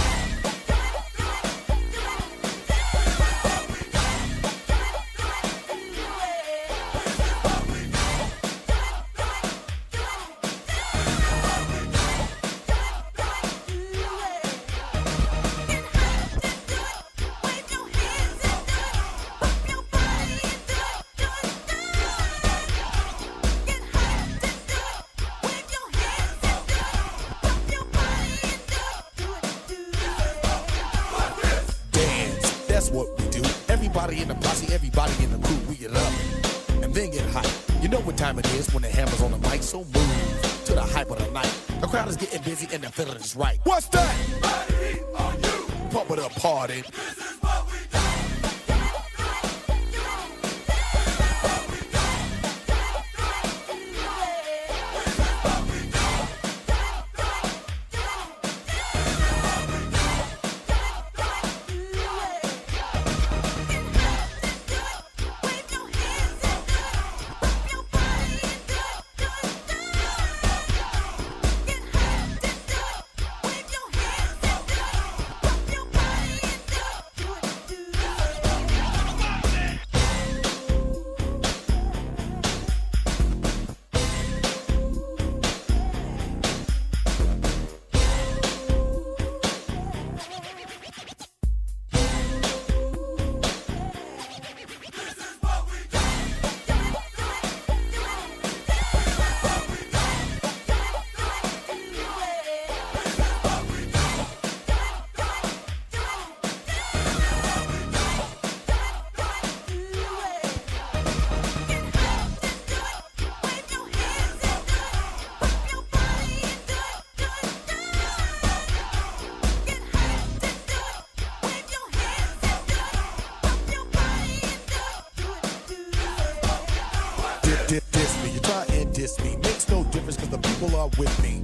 With 130.98 131.24
me. 131.24 131.42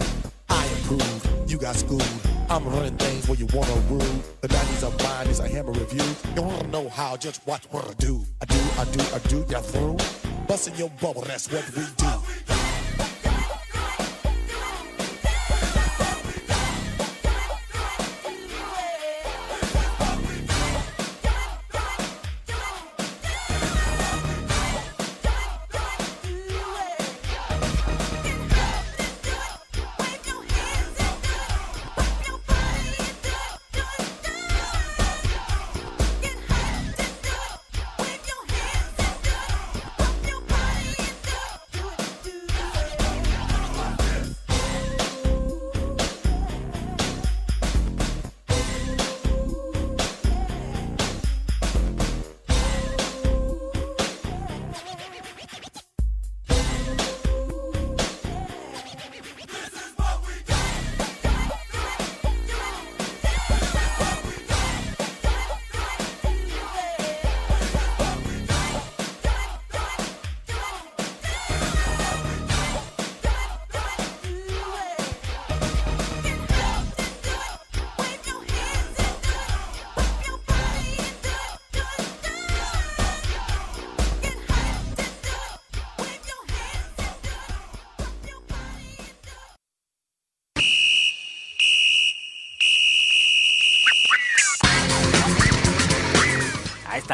I 0.50 0.66
improve, 0.68 1.50
you 1.50 1.58
got 1.58 1.76
schooled. 1.76 2.04
I'm 2.50 2.66
running 2.66 2.96
things 2.98 3.28
where 3.28 3.38
you 3.38 3.48
wanna 3.54 3.74
rule. 3.90 4.16
The 4.42 4.48
90s 4.48 4.84
are 4.84 5.04
mine, 5.04 5.28
is 5.28 5.40
a 5.40 5.48
hammer 5.48 5.72
review. 5.72 6.04
You 6.36 6.42
wanna 6.44 6.68
know 6.68 6.90
how, 6.90 7.18
just 7.18 7.46
watch 7.48 7.66
what 7.72 7.88
I 7.90 7.94
do. 7.94 8.24
I 8.42 8.46
do, 8.46 8.60
I 8.78 8.86
do, 8.86 9.04
I 9.16 9.20
do, 9.28 9.38
you 9.50 9.62
through. 9.62 9.98
Busting 10.48 10.76
your 10.76 10.90
bubble, 11.02 11.22
that's 11.22 11.52
what 11.52 11.66
we 11.76 11.84
do. 11.98 12.41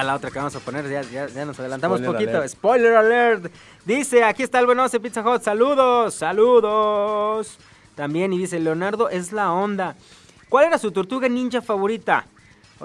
La 0.07 0.15
otra 0.15 0.31
que 0.31 0.39
vamos 0.39 0.55
a 0.55 0.59
poner, 0.59 0.89
ya, 0.89 1.03
ya, 1.03 1.27
ya 1.27 1.45
nos 1.45 1.59
adelantamos 1.59 1.99
Spoiler 1.99 2.15
poquito. 2.15 2.37
alert. 2.37 2.49
Spoiler 2.51 2.95
alert. 2.95 3.51
Dice, 3.85 4.23
aquí 4.23 4.41
está 4.43 4.59
el 4.59 4.65
buenoso 4.65 4.99
Pizza 4.99 5.21
Hut. 5.21 5.43
Saludos, 5.43 6.15
saludos. 6.15 7.59
También, 7.93 8.33
y 8.33 8.39
dice, 8.39 8.59
Leonardo 8.59 9.09
es 9.09 9.31
la 9.31 9.51
onda. 9.51 9.95
¿Cuál 10.49 10.65
era 10.65 10.77
su 10.77 10.91
tortuga 10.91 11.27
ninja 11.29 11.61
favorita? 11.61 12.25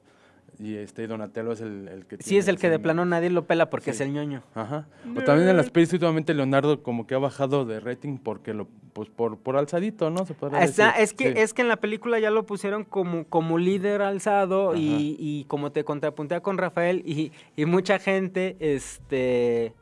Y 0.63 0.77
este 0.77 1.07
Donatello 1.09 1.51
es 1.53 1.61
el, 1.61 1.89
el 1.89 2.07
que 2.07 2.17
Sí, 2.19 2.23
tiene 2.25 2.39
es 2.41 2.49
el 2.49 2.59
que 2.59 2.71
de 2.71 2.79
plano 2.79 3.05
nadie 3.05 3.31
lo 3.31 3.47
pela 3.47 3.69
porque 3.69 3.87
Sí. 3.87 3.97
es 3.97 4.01
el 4.03 4.13
ñoño. 4.13 4.43
Ajá. 4.55 4.87
O 5.17 5.21
también 5.23 5.49
en 5.49 5.57
las 5.57 5.71
pelis 5.71 5.93
últimamente 5.93 6.35
Leonardo 6.35 6.83
como 6.83 7.07
que 7.07 7.15
ha 7.17 7.19
bajado 7.19 7.65
de 7.65 7.81
rating 7.81 8.19
porque 8.19 8.55
lo 8.55 8.69
pues 8.93 9.09
por 9.09 9.39
por 9.39 9.57
alzadito, 9.57 10.11
¿no? 10.11 10.25
Se 10.25 10.35
Está- 10.35 10.49
decir. 10.61 10.85
es 10.99 11.13
que 11.15 11.33
Sí. 11.33 11.39
es 11.39 11.55
que 11.55 11.63
en 11.63 11.69
la 11.69 11.77
película 11.79 12.19
ya 12.21 12.31
lo 12.31 12.45
pusieron 12.47 12.85
como, 12.85 13.25
como 13.25 13.59
líder 13.59 14.03
alzado 14.03 14.77
y, 14.77 15.17
y 15.19 15.45
como 15.49 15.73
te 15.73 15.83
contrapuntea 15.85 16.41
con 16.43 16.59
Rafael 16.59 17.03
y, 17.05 17.33
y 17.57 17.65
mucha 17.65 17.99
gente 17.99 18.57
este 18.61 19.75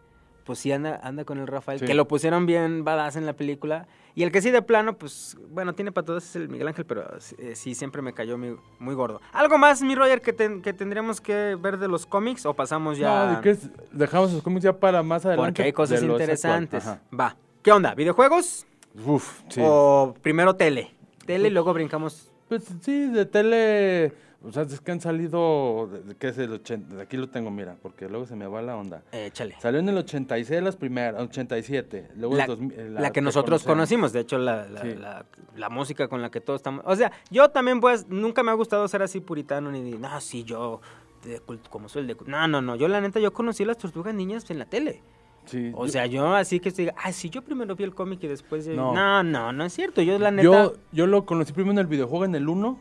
pues 0.45 0.59
sí 0.59 0.73
anda, 0.73 0.99
anda 1.03 1.25
con 1.25 1.39
el 1.39 1.47
Rafael, 1.47 1.79
Sí. 1.81 1.85
que 1.87 1.95
lo 1.95 2.09
pusieron 2.09 2.47
bien 2.47 2.83
badass 2.85 3.17
en 3.17 3.27
la 3.27 3.35
película. 3.35 3.87
Y 4.15 4.23
el 4.25 4.33
que 4.33 4.43
sí 4.43 4.51
de 4.51 4.61
plano, 4.63 4.97
pues, 4.99 5.37
bueno, 5.51 5.75
tiene 5.75 5.93
para 5.93 6.05
todos 6.05 6.25
es 6.25 6.37
el 6.37 6.49
Miguel 6.49 6.69
Ángel, 6.69 6.85
pero 6.85 7.05
eh, 7.39 7.55
sí 7.55 7.75
siempre 7.75 8.03
me 8.03 8.13
cayó 8.13 8.37
muy, 8.37 8.57
muy 8.79 8.95
gordo. 8.95 9.21
¿Algo 9.33 9.57
más, 9.59 9.83
mi 9.83 9.95
Roger, 9.95 10.21
que, 10.21 10.33
ten- 10.33 10.63
que 10.63 10.73
tendríamos 10.73 11.21
que 11.21 11.57
ver 11.61 11.79
de 11.79 11.87
los 11.89 12.07
cómics 12.07 12.45
o 12.47 12.55
pasamos 12.55 12.99
ya? 12.99 13.27
No, 13.27 13.37
¿de 13.37 13.41
qué 13.43 13.51
es? 13.51 13.69
dejamos 13.93 14.33
los 14.33 14.43
cómics 14.43 14.65
ya 14.65 14.73
para 14.73 15.03
más 15.03 15.25
adelante. 15.25 15.49
Porque 15.49 15.63
hay 15.63 15.73
cosas 15.73 16.03
interesantes. 16.03 16.85
Va. 17.19 17.37
¿Qué 17.63 17.71
onda? 17.73 17.95
¿Videojuegos? 17.95 18.67
Uf, 19.07 19.43
sí. 19.49 19.61
¿O 19.65 20.15
primero 20.23 20.57
tele? 20.57 20.93
Tele 21.27 21.49
y 21.49 21.51
luego 21.53 21.73
brincamos. 21.73 22.27
Pues 22.49 22.65
sí, 22.81 23.07
de 23.07 23.27
tele, 23.27 24.13
o 24.43 24.51
sea, 24.53 24.63
es 24.63 24.81
que 24.81 24.91
han 24.93 25.01
salido, 25.01 25.91
¿qué 26.19 26.29
es 26.29 26.39
el 26.39 26.53
80? 26.53 26.97
De 26.97 27.03
aquí 27.03 27.17
lo 27.17 27.29
tengo, 27.29 27.51
mira, 27.51 27.77
porque 27.83 28.09
luego 28.09 28.27
se 28.27 28.37
me 28.37 28.47
va 28.47 28.63
la 28.63 28.77
onda. 28.77 29.03
Échale. 29.13 29.57
Salió 29.61 29.81
en 29.81 29.89
el 29.89 29.99
86 29.99 30.63
las 30.63 30.77
primeras, 30.77 31.21
87, 31.23 32.09
luego 32.17 32.37
la, 32.37 32.45
el 32.45 32.49
2000, 32.49 32.73
eh, 32.79 32.91
la 32.91 33.11
que 33.13 33.21
nosotros 33.21 33.63
conocimos, 33.65 34.13
de 34.13 34.21
hecho, 34.21 34.39
la, 34.39 34.67
la, 34.69 34.81
Sí. 34.83 34.95
la- 34.95 35.27
la 35.57 35.69
música 35.69 36.09
con 36.09 36.23
la 36.23 36.31
que 36.31 36.41
todos 36.41 36.61
estamos. 36.61 36.83
O 36.87 36.97
sea, 36.97 37.13
yo 37.31 37.51
también, 37.51 37.81
pues, 37.81 38.09
nunca 38.09 38.43
me 38.43 38.51
ha 38.51 38.55
gustado 38.55 38.87
ser 38.89 39.03
así 39.03 39.21
puritano 39.21 39.71
ni 39.71 39.93
no, 39.93 40.21
sí, 40.21 40.45
yo, 40.45 40.81
de 41.25 41.41
como 41.69 41.89
soy 41.89 42.03
el 42.03 42.09
de. 42.09 42.17
cult-". 42.17 42.29
No, 42.29 42.49
no, 42.49 42.63
no. 42.63 42.77
Yo, 42.77 42.89
la 42.89 43.01
neta, 43.01 43.21
yo 43.21 43.33
conocí 43.33 43.65
las 43.65 43.77
tortugas 43.79 44.15
niñas 44.15 44.49
en 44.51 44.59
la 44.59 44.65
tele. 44.65 45.03
Sí, 45.47 45.71
O 45.75 45.87
yo- 45.87 45.93
sea, 45.93 46.07
yo 46.07 46.35
así 46.35 46.61
que 46.61 46.71
diga, 46.71 46.95
ah, 47.03 47.13
sí, 47.13 47.29
yo 47.31 47.43
primero 47.43 47.75
vi 47.75 47.85
el 47.85 47.95
cómic 47.95 48.23
y 48.25 48.29
después. 48.29 48.65
yo-". 48.65 48.75
No. 48.75 48.95
No. 48.95 49.23
no, 49.23 49.53
no, 49.53 49.65
es 49.65 49.73
cierto. 49.73 50.01
Yo, 50.03 50.19
la 50.19 50.31
neta. 50.31 50.43
yo, 50.45 50.73
yo 50.93 51.07
lo 51.07 51.27
conocí 51.27 51.53
primero 51.53 51.73
en 51.73 51.79
el 51.79 51.87
videojuego, 51.87 52.25
en 52.25 52.35
el 52.35 52.49
1, 52.49 52.79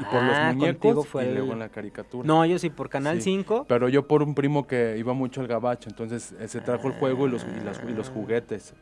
Y 0.00 0.04
por 0.04 0.16
Ah, 0.16 0.26
los 0.26 0.54
muñecos 0.56 0.80
contigo 0.80 1.04
fue 1.04 1.24
y 1.24 1.28
el- 1.28 1.34
luego 1.34 1.52
en 1.52 1.58
la 1.58 1.68
caricatura. 1.68 2.26
No, 2.26 2.44
yo 2.46 2.58
sí, 2.58 2.70
por 2.70 2.88
Canal 2.88 3.16
Sí, 3.18 3.24
5. 3.24 3.66
Pero 3.68 3.88
yo 3.88 4.06
por 4.08 4.22
un 4.22 4.34
primo 4.34 4.66
que 4.66 4.96
iba 4.98 5.12
mucho 5.12 5.40
al 5.42 5.46
gabacho, 5.48 5.88
entonces 5.90 6.32
eh, 6.40 6.48
se 6.48 6.60
trajo 6.60 6.88
el 6.88 6.94
juego 6.94 7.26
y 7.26 7.30
los, 7.30 7.44
y 7.44 7.64
las- 7.64 7.80
y 7.86 7.92
los 7.92 8.08
juguetes. 8.10 8.74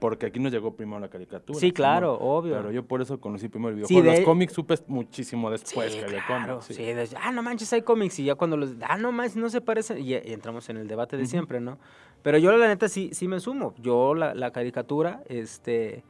Porque 0.00 0.26
aquí 0.26 0.38
nos 0.40 0.52
llegó 0.52 0.74
primero 0.74 0.98
la 1.00 1.08
caricatura. 1.08 1.58
Sí, 1.58 1.70
claro, 1.72 2.14
obvio. 2.18 2.56
Pero 2.56 2.70
yo 2.72 2.84
por 2.84 3.00
eso 3.00 3.18
conocí 3.20 3.48
primero 3.48 3.70
el 3.74 3.86
Sí, 3.86 3.94
videojuego. 3.94 4.10
de- 4.12 4.16
Los 4.18 4.24
cómics 4.26 4.52
supe 4.52 4.74
muchísimo 4.88 5.50
después 5.50 5.92
Sí, 5.92 5.98
que 5.98 6.04
había 6.04 6.26
claro, 6.26 6.46
cómics. 6.58 6.64
sí. 6.66 6.74
Sí. 6.74 6.82
de- 6.82 7.08
ah, 7.22 7.30
no 7.32 7.42
manches, 7.42 7.72
hay 7.72 7.82
cómics. 7.82 8.18
Y 8.18 8.24
ya 8.24 8.34
cuando 8.34 8.56
los. 8.56 8.72
Ah, 8.86 8.98
no 8.98 9.12
manches, 9.12 9.36
no 9.36 9.48
se 9.48 9.60
parecen. 9.60 9.98
Y, 9.98 10.10
y 10.12 10.32
entramos 10.32 10.68
en 10.68 10.76
el 10.78 10.88
debate 10.88 11.16
de 11.16 11.24
siempre, 11.26 11.60
¿no? 11.60 11.78
Pero 12.22 12.36
yo, 12.38 12.54
la 12.56 12.68
neta, 12.68 12.88
sí, 12.88 13.10
sí 13.12 13.28
me 13.28 13.38
sumo. 13.40 13.72
Yo, 13.78 14.14
la, 14.14 14.34
la 14.34 14.50
caricatura, 14.50 15.22
este. 15.28 16.02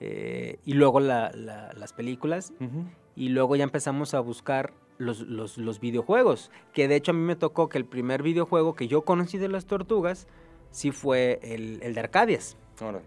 eh, 0.00 0.58
y 0.64 0.74
luego 0.74 1.00
la- 1.00 1.30
la- 1.34 1.72
las 1.72 1.92
películas. 1.92 2.52
Y 3.16 3.28
luego 3.28 3.56
ya 3.56 3.64
empezamos 3.64 4.14
a 4.14 4.20
buscar 4.20 4.72
los, 4.98 5.20
los, 5.20 5.58
los 5.58 5.80
videojuegos. 5.80 6.50
Que 6.72 6.88
de 6.88 6.96
hecho 6.96 7.12
a 7.12 7.14
mí 7.14 7.20
me 7.20 7.36
tocó 7.36 7.68
que 7.68 7.78
el 7.78 7.84
primer 7.84 8.22
videojuego 8.22 8.74
que 8.74 8.88
yo 8.88 9.02
conocí 9.02 9.38
de 9.38 9.48
las 9.48 9.66
tortugas. 9.66 10.26
Sí 10.70 10.90
fue 10.90 11.38
el, 11.42 11.80
el 11.82 11.94
de 11.94 12.00
Arcadias. 12.00 12.56
Órale. 12.80 13.04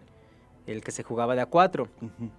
El 0.65 0.82
que 0.82 0.91
se 0.91 1.04
jugaba 1.04 1.36
de 1.36 1.41
a 1.41 1.46
cuatro. 1.46 1.89
Ujú. 2.02 2.30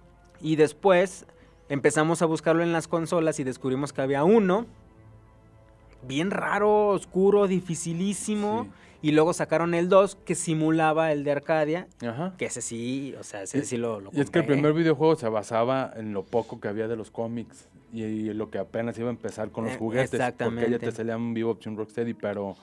Y 0.41 0.55
después 0.55 1.25
empezamos 1.67 2.21
a 2.21 2.25
buscarlo 2.25 2.63
en 2.63 2.73
las 2.73 2.87
consolas 2.87 3.39
y 3.39 3.43
descubrimos 3.43 3.93
que 3.93 4.01
había 4.01 4.23
uno 4.23 4.65
bien 6.07 6.31
raro, 6.31 6.87
oscuro, 6.87 7.47
dificilísimo. 7.47 8.63
Sí. 8.63 8.69
Y 9.01 9.11
luego 9.13 9.31
sacaron 9.33 9.73
el 9.73 9.87
2 9.87 10.15
que 10.25 10.35
simulaba 10.35 11.11
el 11.13 11.23
de 11.23 11.31
Arcadia. 11.31 11.87
Ajá. 12.05 12.33
Que 12.37 12.45
ese 12.45 12.61
sí, 12.61 13.15
o 13.19 13.23
sea, 13.23 13.43
ese 13.43 13.59
Y- 13.59 13.61
sí 13.65 13.77
lo, 13.77 13.99
lo 14.01 14.09
Y 14.13 14.19
es 14.19 14.29
que 14.29 14.39
el 14.39 14.45
primer 14.45 14.73
videojuego 14.73 15.15
se 15.15 15.29
basaba 15.29 15.93
en 15.95 16.13
lo 16.13 16.23
poco 16.23 16.59
que 16.59 16.67
había 16.67 16.87
de 16.89 16.97
los 16.97 17.09
cómics 17.09 17.69
y, 17.93 18.03
y 18.03 18.33
lo 18.33 18.49
que 18.49 18.57
apenas 18.59 18.97
iba 18.99 19.07
a 19.07 19.11
empezar 19.11 19.51
con 19.51 19.63
los 19.65 19.73
Eh, 19.73 19.77
juguetes. 19.77 20.09
Porque 20.09 20.17
ya 20.17 20.27
exactamente. 20.27 20.79
te 20.79 20.91
salían 20.91 21.33
y 21.65 21.69
un 21.69 21.77
Rocksteady, 21.77 22.13
pero 22.13 22.55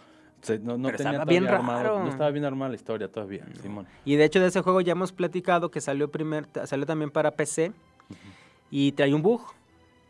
se- 0.43 0.59
no, 0.59 0.77
no 0.77 0.91
tenía 0.91 1.11
estaba 1.13 1.25
bien 1.25 1.47
armado- 1.49 1.83
raro. 1.83 2.05
no 2.05 2.11
estaba 2.11 2.31
bien 2.31 2.45
armada 2.45 2.69
la 2.69 2.77
historia 2.77 3.09
todavía, 3.09 3.47
Simón. 3.63 3.87
Y 4.05 4.17
de 4.17 4.25
hecho 4.25 4.39
de 4.39 4.49
ese 4.49 4.61
juego 4.61 4.83
ya 4.83 4.93
hemos 4.93 5.13
platicado 5.13 5.71
que 5.71 5.81
salió, 5.81 6.11
primer, 6.11 6.47
salió 6.67 6.85
también 6.85 7.11
para 7.11 7.31
PC 7.31 7.73
y 8.71 8.93
trae 8.93 9.15
un 9.15 9.23
bug. 9.23 9.41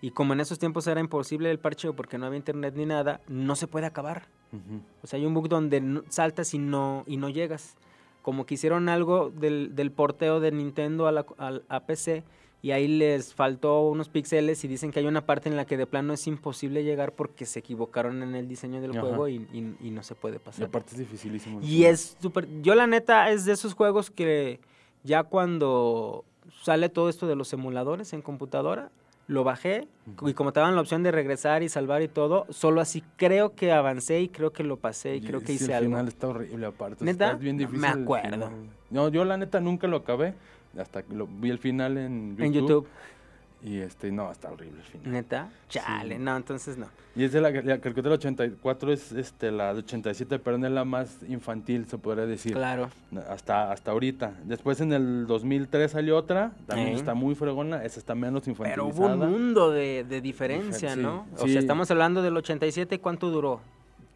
Y 0.06 0.10
como 0.12 0.34
en 0.34 0.40
esos 0.40 0.60
tiempos 0.60 0.86
era 0.86 1.00
imposible 1.00 1.50
el 1.50 1.58
parcheo 1.58 1.96
porque 1.96 2.16
no 2.16 2.26
había 2.26 2.36
internet 2.36 2.74
ni 2.76 2.86
nada, 2.86 3.20
no 3.26 3.56
se 3.56 3.66
puede 3.66 3.86
acabar. 3.86 4.28
Ujú. 4.52 4.80
O 5.02 5.06
sea, 5.08 5.18
hay 5.18 5.26
un 5.26 5.34
bug 5.34 5.48
donde 5.48 6.02
saltas 6.10 6.54
y 6.54 6.58
no, 6.58 7.02
y 7.08 7.16
no 7.16 7.28
llegas. 7.28 7.74
Como 8.22 8.46
que 8.46 8.54
hicieron 8.54 8.88
algo 8.88 9.30
del, 9.30 9.74
del 9.74 9.90
porteo 9.90 10.38
de 10.38 10.52
Nintendo 10.52 11.08
a, 11.08 11.12
la, 11.12 11.26
al- 11.38 11.64
a 11.68 11.80
PC 11.80 12.22
y 12.62 12.70
ahí 12.70 12.86
les 12.86 13.34
faltó 13.34 13.80
unos 13.88 14.08
píxeles 14.08 14.62
y 14.64 14.68
dicen 14.68 14.92
que 14.92 15.00
hay 15.00 15.06
una 15.06 15.26
parte 15.26 15.48
en 15.48 15.56
la 15.56 15.64
que 15.64 15.76
de 15.76 15.86
plano 15.88 16.12
es 16.12 16.24
imposible 16.28 16.84
llegar 16.84 17.10
porque 17.12 17.44
se 17.44 17.58
equivocaron 17.58 18.22
en 18.22 18.36
el 18.36 18.46
diseño 18.46 18.80
del 18.80 18.92
Ajá. 18.92 19.00
juego 19.00 19.26
y, 19.26 19.34
y- 19.52 19.76
y 19.80 19.90
no 19.90 20.04
se 20.04 20.14
puede 20.14 20.38
pasar. 20.38 20.66
aparte 20.66 20.92
es 20.92 20.98
dificilísimo. 20.98 21.60
Y 21.62 21.82
es 21.84 22.16
súper... 22.22 22.46
Yo 22.62 22.76
la 22.76 22.86
neta 22.86 23.30
es 23.32 23.44
de 23.44 23.54
esos 23.54 23.74
juegos 23.74 24.12
que 24.12 24.60
ya 25.02 25.24
cuando 25.24 26.24
sale 26.62 26.88
todo 26.90 27.08
esto 27.08 27.26
de 27.26 27.34
los 27.34 27.52
emuladores 27.52 28.12
en 28.12 28.22
computadora, 28.22 28.92
lo 29.28 29.44
bajé 29.44 29.88
y 30.22 30.34
como 30.34 30.52
te 30.52 30.60
daban 30.60 30.76
la 30.76 30.80
opción 30.80 31.02
de 31.02 31.10
regresar 31.10 31.62
y 31.62 31.68
salvar 31.68 32.02
y 32.02 32.08
todo, 32.08 32.46
solo 32.50 32.80
así 32.80 33.02
creo 33.16 33.54
que 33.54 33.72
avancé 33.72 34.20
y 34.20 34.28
creo 34.28 34.52
que 34.52 34.62
lo 34.62 34.76
pasé 34.76 35.16
y 35.16 35.20
creo 35.20 35.40
que 35.40 35.48
sí, 35.48 35.52
hice 35.54 35.64
el 35.66 35.72
algo. 35.72 35.90
final 35.90 36.08
está 36.08 36.28
horrible 36.28 36.66
aparte. 36.66 37.04
¿Neta? 37.04 37.26
Está 37.26 37.38
bien 37.38 37.56
No 37.56 37.68
me 37.68 37.88
el 37.88 38.02
acuerdo. 38.02 38.50
No, 38.90 39.08
yo 39.08 39.24
la 39.24 39.36
neta 39.36 39.60
nunca 39.60 39.86
lo 39.86 39.96
acabé. 39.98 40.34
Hasta 40.78 41.02
que 41.02 41.14
lo, 41.14 41.26
vi 41.26 41.50
el 41.50 41.58
final 41.58 41.96
en 41.96 42.36
YouTube. 42.36 42.44
En 42.44 42.52
YouTube, 42.52 42.86
Y 43.62 43.78
este, 43.78 44.12
no, 44.12 44.30
está 44.30 44.50
horrible 44.52 44.78
el 44.80 44.84
final. 44.86 45.12
neta, 45.12 45.48
chale, 45.68 46.16
Sí. 46.16 46.22
no, 46.22 46.36
entonces 46.36 46.76
no. 46.76 46.86
Y 47.16 47.24
es 47.24 47.32
de 47.32 47.40
la, 47.40 47.50
la 47.50 47.78
caricatura 47.80 48.10
del 48.10 48.18
84, 48.18 48.92
es 48.92 49.12
este, 49.12 49.50
la 49.50 49.72
de 49.72 49.80
87, 49.80 50.38
pero 50.38 50.58
no 50.58 50.66
es 50.66 50.72
la 50.72 50.84
más 50.84 51.16
infantil, 51.26 51.86
se 51.86 51.96
podría 51.96 52.26
decir. 52.26 52.52
Claro. 52.52 52.90
Hasta, 53.30 53.72
hasta 53.72 53.90
ahorita. 53.92 54.34
Después 54.44 54.80
en 54.82 54.92
el 54.92 55.26
2003 55.26 55.90
salió 55.90 56.16
otra, 56.18 56.52
también 56.66 56.90
Ey. 56.90 56.94
está 56.96 57.14
muy 57.14 57.34
fregona, 57.34 57.82
esa 57.82 57.98
está 57.98 58.14
menos 58.14 58.42
Pero 58.42 58.52
infantilizada. 58.52 59.16
hubo 59.16 59.24
un 59.24 59.30
mundo 59.32 59.70
de, 59.70 60.04
de 60.04 60.20
diferencia, 60.20 60.94
Sí, 60.94 61.00
¿no? 61.00 61.26
O 61.38 61.48
sea, 61.48 61.58
estamos 61.58 61.90
hablando 61.90 62.20
del 62.22 62.36
87, 62.36 63.00
¿cuánto 63.00 63.30
duró? 63.30 63.60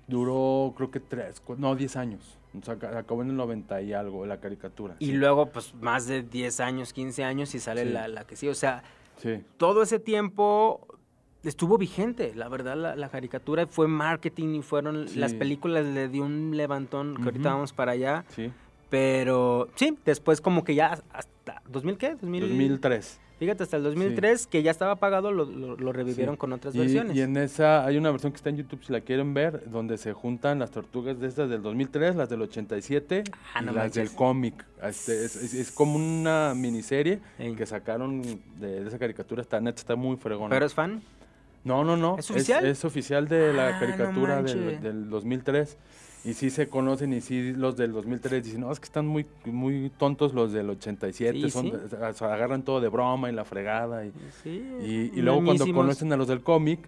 Duró 0.07 0.74
creo 0.76 0.90
que 0.90 1.00
tres, 1.00 1.42
no, 1.57 1.74
10 1.74 1.96
años. 1.96 2.37
O 2.61 2.64
sea, 2.64 2.74
ac- 2.76 2.96
acabó 2.96 3.22
en 3.22 3.31
el 3.31 3.37
90 3.37 3.81
y 3.83 3.92
algo, 3.92 4.26
la 4.26 4.38
caricatura. 4.40 4.96
Y 4.98 5.12
luego, 5.12 5.46
pues, 5.46 5.72
más 5.81 6.07
de 6.07 6.22
10 6.22 6.59
años, 6.61 6.92
15 6.92 7.22
años 7.24 7.55
y 7.55 7.61
sale 7.61 7.85
la, 7.85 8.09
la 8.09 8.24
que 8.24 8.35
sí. 8.35 8.48
O 8.48 8.55
sea, 8.55 8.83
Sí. 9.21 9.43
todo 9.59 9.83
ese 9.83 9.99
tiempo 9.99 10.87
estuvo 11.43 11.79
vigente. 11.79 12.35
La 12.35 12.49
verdad, 12.49 12.77
la, 12.77 12.97
la 12.97 13.09
caricatura 13.09 13.67
fue 13.67 13.87
marketing 13.89 14.57
y 14.57 14.63
fueron 14.63 15.09
Sí. 15.09 15.19
las 15.19 15.33
películas 15.35 15.85
le 15.87 16.09
dio 16.09 16.25
un 16.25 16.57
levantón, 16.57 17.17
que 17.17 17.23
ahorita 17.25 17.51
vamos 17.53 17.73
para 17.73 17.93
allá. 17.93 18.25
Sí, 18.29 18.51
Pero 18.90 19.68
sí, 19.76 19.96
después 20.05 20.40
como 20.40 20.64
que 20.64 20.74
ya 20.74 20.98
hasta 21.12 21.62
2000 21.68 21.96
qué? 21.96 22.16
2000, 22.20 22.48
2003. 22.48 23.20
Fíjate, 23.38 23.62
hasta 23.62 23.79
el 23.79 23.85
2003 23.85 24.46
que 24.48 24.62
ya 24.62 24.70
estaba 24.70 24.92
apagado 24.92 25.33
lo, 25.33 25.46
lo- 25.46 25.74
lo 25.74 25.92
revivieron 25.94 26.35
Sí. 26.35 26.38
con 26.38 26.53
otras 26.53 26.74
Y, 26.74 26.79
versiones. 26.81 27.16
y 27.16 27.22
en 27.22 27.38
esa 27.38 27.87
hay 27.87 27.96
una 27.96 28.11
versión 28.11 28.33
que 28.33 28.37
está 28.37 28.50
en 28.50 28.59
YouTube 28.59 28.85
si 28.85 28.92
la 28.92 29.00
quieren 29.00 29.33
ver, 29.33 29.70
donde 29.70 29.96
se 29.96 30.12
juntan 30.12 30.59
las 30.59 30.70
tortugas 30.72 31.18
de 31.20 31.26
estas 31.29 31.48
del 31.48 31.62
2003, 31.62 32.16
las 32.16 32.29
del 32.29 32.42
87 32.42 33.24
Ah, 33.55 33.61
y 33.62 33.64
no 33.64 33.72
las 33.72 33.85
manches. 33.85 34.09
del 34.11 34.14
cómic. 34.14 34.62
Este, 34.83 35.24
es, 35.24 35.37
es- 35.37 35.55
es 35.55 35.70
como 35.72 35.96
una 35.96 36.53
miniserie 36.55 37.20
que 37.57 37.64
sacaron 37.64 38.20
de, 38.59 38.83
de 38.83 38.88
esa 38.88 38.98
caricatura, 38.98 39.40
está 39.40 39.59
neta, 39.59 39.79
está 39.81 39.96
muy 39.96 40.16
fregona. 40.18 40.50
¿Pero 40.55 40.66
es 40.66 40.74
fan? 40.74 41.00
No, 41.64 41.83
no, 41.83 41.96
no. 41.96 42.18
¿Es 42.18 42.31
oficial? 42.31 42.66
Es, 42.66 42.85
oficial 42.85 43.26
de 43.26 43.50
Ah, 43.50 43.53
la 43.55 43.72
no 43.72 43.81
caricatura 43.81 44.37
manches. 44.37 44.55
del, 44.57 44.83
del 44.83 45.09
2003. 45.09 45.79
Y 46.25 46.35
sí 46.35 46.51
se 46.51 46.69
conocen 46.69 47.13
y 47.15 47.21
sí 47.23 47.53
los 47.53 47.77
del 47.77 47.93
2003 47.93 48.45
dicen, 48.45 48.61
no, 48.61 48.71
es 48.71 48.79
que 48.79 48.85
están 48.85 49.07
muy, 49.07 49.25
muy 49.47 49.91
tontos 49.97 50.35
los 50.35 50.53
del 50.53 50.69
87. 50.69 51.33
Sí, 51.41 51.51
son, 51.51 51.67
sí. 51.67 51.73
o 51.73 52.13
sea, 52.13 52.35
agarran 52.35 52.63
todo 52.63 52.81
de 52.81 52.89
broma 52.89 53.31
y 53.31 53.33
la 53.35 53.45
fregada. 53.45 54.05
Y, 54.05 54.13
Sí. 54.43 54.63
y, 54.83 55.19
y 55.19 55.23
luego 55.23 55.43
cuando 55.45 55.65
conocen 55.73 56.13
a 56.13 56.17
los 56.17 56.29
del 56.29 56.43
cómic, 56.43 56.81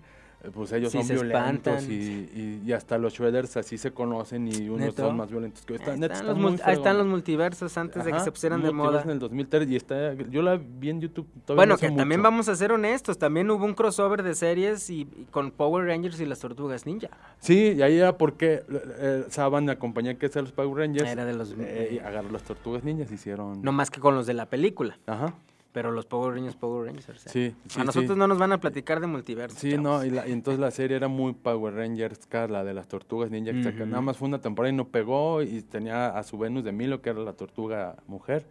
pues 0.54 0.72
ellos 0.72 0.90
Sí, 0.92 0.98
son 1.02 1.08
violentos 1.16 1.84
y, 1.88 1.92
y- 1.92 2.62
y 2.66 2.72
hasta 2.72 2.98
los 2.98 3.12
Shredders 3.14 3.56
así 3.56 3.78
se 3.78 3.92
conocen 3.92 4.48
y 4.48 4.68
unos 4.68 4.80
¿Neto? 4.80 5.02
son 5.06 5.16
más 5.16 5.30
violentos 5.30 5.64
que 5.64 5.74
Ahí 5.74 5.78
están. 5.80 6.02
está 6.02 6.22
los, 6.22 6.60
ahí 6.62 6.74
están 6.74 6.98
los 6.98 7.06
multiversos 7.06 7.76
antes 7.78 8.04
de 8.04 8.12
que 8.12 8.20
se 8.20 8.30
pusieran 8.32 8.62
de 8.62 8.72
moda. 8.72 9.02
En 9.02 9.10
el 9.10 9.18
2003 9.18 9.68
y 9.70 9.76
está, 9.76 10.14
yo 10.14 10.42
la 10.42 10.56
vi 10.56 10.90
en 10.90 11.00
YouTube. 11.00 11.26
todavía 11.44 11.56
Bueno, 11.56 11.74
no 11.74 11.78
que 11.78 11.90
también 11.96 12.22
vamos 12.22 12.48
a 12.48 12.56
ser 12.56 12.72
honestos, 12.72 13.18
también 13.18 13.50
hubo 13.50 13.64
un 13.64 13.74
crossover 13.74 14.22
de 14.22 14.34
series 14.34 14.88
y, 14.90 15.02
y 15.02 15.26
con 15.30 15.50
Power 15.50 15.86
Rangers 15.86 16.20
y 16.20 16.26
las 16.26 16.40
Tortugas 16.40 16.86
Ninja. 16.86 17.08
Sí, 17.38 17.74
y 17.76 17.82
ahí 17.82 17.98
era 17.98 18.16
porque 18.18 18.62
eh, 18.98 19.24
Saban, 19.28 19.66
la 19.66 19.78
compañía 19.78 20.18
que 20.18 20.26
hace 20.26 20.40
los 20.42 20.52
Power 20.52 20.76
Rangers, 20.78 21.08
Era 21.10 21.24
de 21.24 21.34
los- 21.34 21.54
eh, 21.58 22.00
agarró 22.04 22.30
las 22.30 22.42
tortugas 22.42 22.84
niñas, 22.84 23.10
hicieron... 23.12 23.62
No 23.62 23.72
más 23.72 23.90
que 23.90 24.00
con 24.00 24.14
los 24.14 24.26
de 24.26 24.34
la 24.34 24.46
película, 24.46 24.98
Ajá, 25.06 25.34
pero 25.72 25.90
los 25.90 26.04
Power 26.06 26.34
Rangers, 26.34 26.54
Power 26.56 26.86
Rangers. 26.86 27.22
sí, 27.26 27.54
sí, 27.66 27.80
a 27.80 27.84
nosotros 27.84 28.12
sí. 28.12 28.18
no 28.18 28.28
nos 28.28 28.38
van 28.38 28.52
a 28.52 28.60
platicar 28.60 29.00
de 29.00 29.06
multiverso. 29.06 29.58
Sí, 29.58 29.78
no, 29.78 30.04
y, 30.04 30.10
la- 30.10 30.28
y 30.28 30.32
entonces 30.32 30.60
la 30.60 30.70
serie 30.70 30.96
era 30.98 31.08
muy 31.08 31.32
Power 31.32 31.74
Rangers, 31.74 32.28
la 32.50 32.62
de 32.62 32.74
las 32.74 32.88
tortugas 32.88 33.30
ninja, 33.30 33.52
que 33.52 33.62
saca- 33.62 33.82
Ujú. 33.82 33.86
nada 33.86 34.02
más 34.02 34.16
fue 34.18 34.28
una 34.28 34.40
temporada 34.40 34.72
y 34.72 34.76
no 34.76 34.88
pegó, 34.88 35.42
y 35.42 35.62
tenía 35.62 36.08
a 36.16 36.22
su 36.22 36.36
Venus 36.36 36.62
de 36.64 36.72
Milo, 36.72 37.00
que 37.00 37.10
era 37.10 37.20
la 37.20 37.32
tortuga 37.32 37.96
mujer, 38.06 38.44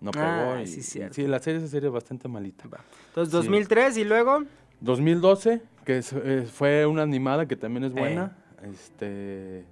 no 0.00 0.10
pegó, 0.10 0.24
Ah, 0.26 0.62
y, 0.62 0.66
sí, 0.66 0.82
cierto. 0.82 1.14
sí, 1.14 1.26
la 1.28 1.38
serie, 1.38 1.60
esa 1.60 1.68
serie 1.68 1.88
es 1.88 1.92
bastante 1.94 2.26
malita. 2.28 2.64
Entonces, 2.64 3.30
Sí. 3.30 3.36
2003 3.36 3.96
y 3.96 4.04
luego... 4.04 4.42
2012, 4.80 5.62
que 5.84 5.98
es, 5.98 6.12
eh, 6.12 6.46
fue 6.52 6.84
una 6.86 7.02
animada 7.02 7.46
que 7.46 7.54
también 7.56 7.84
es 7.84 7.92
Eh. 7.92 7.98
buena. 8.00 8.36
Este, 8.64 9.64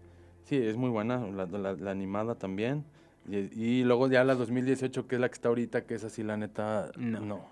sí, 0.44 0.56
es 0.56 0.76
muy 0.76 0.90
buena, 0.90 1.18
la, 1.26 1.46
la- 1.46 1.72
la 1.74 1.90
animada 1.90 2.34
también. 2.36 2.84
Y, 3.28 3.37
y 3.80 3.85
luego 3.85 4.08
ya 4.08 4.24
la 4.24 4.35
2018, 4.35 5.06
que 5.06 5.14
es 5.16 5.20
la 5.20 5.28
que 5.28 5.35
está 5.35 5.48
ahorita, 5.48 5.85
que 5.85 5.94
es 5.94 6.04
así, 6.04 6.22
la 6.22 6.37
neta, 6.37 6.90
No. 6.96 7.20
no. 7.20 7.44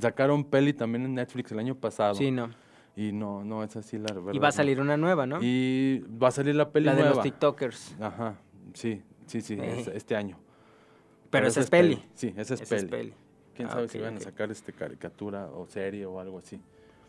Sacaron 0.00 0.44
peli 0.44 0.72
también 0.72 1.04
en 1.04 1.14
Netflix 1.14 1.52
el 1.52 1.58
año 1.58 1.74
pasado. 1.74 2.14
Sí, 2.14 2.30
no. 2.30 2.50
Y 2.96 3.12
no, 3.12 3.44
no, 3.44 3.62
es 3.62 3.76
así 3.76 3.98
la 3.98 4.12
verdad. 4.12 4.32
Y 4.32 4.38
va 4.38 4.48
a 4.48 4.50
no. 4.50 4.56
salir 4.56 4.80
una 4.80 4.96
nueva, 4.96 5.26
¿no? 5.26 5.38
Y 5.42 6.04
va 6.22 6.28
a 6.28 6.30
salir 6.30 6.54
la 6.54 6.70
peli 6.70 6.86
la 6.86 6.94
de 6.94 7.00
nueva. 7.02 7.14
los 7.16 7.22
TikTokers. 7.24 7.96
Ajá, 8.00 8.34
sí, 8.74 9.02
sí, 9.26 9.40
sí, 9.40 9.54
Eh. 9.54 9.80
es- 9.80 9.88
este 9.88 10.16
año. 10.16 10.38
Pero 11.30 11.46
esa 11.46 11.60
es 11.60 11.70
peli. 11.70 12.02
Sí, 12.14 12.34
esa 12.36 12.54
es 12.54 12.60
Esa 12.62 12.76
es 12.76 12.84
peli. 12.84 12.90
peli. 12.90 13.14
Quién 13.54 13.68
Ah, 13.68 13.72
sabe 13.72 13.88
si 13.88 13.98
van 13.98 14.16
a 14.16 14.20
sacar 14.20 14.50
este 14.50 14.72
caricatura 14.72 15.46
o 15.46 15.66
serie 15.66 16.04
o 16.06 16.18
algo 16.20 16.38
así. 16.38 16.60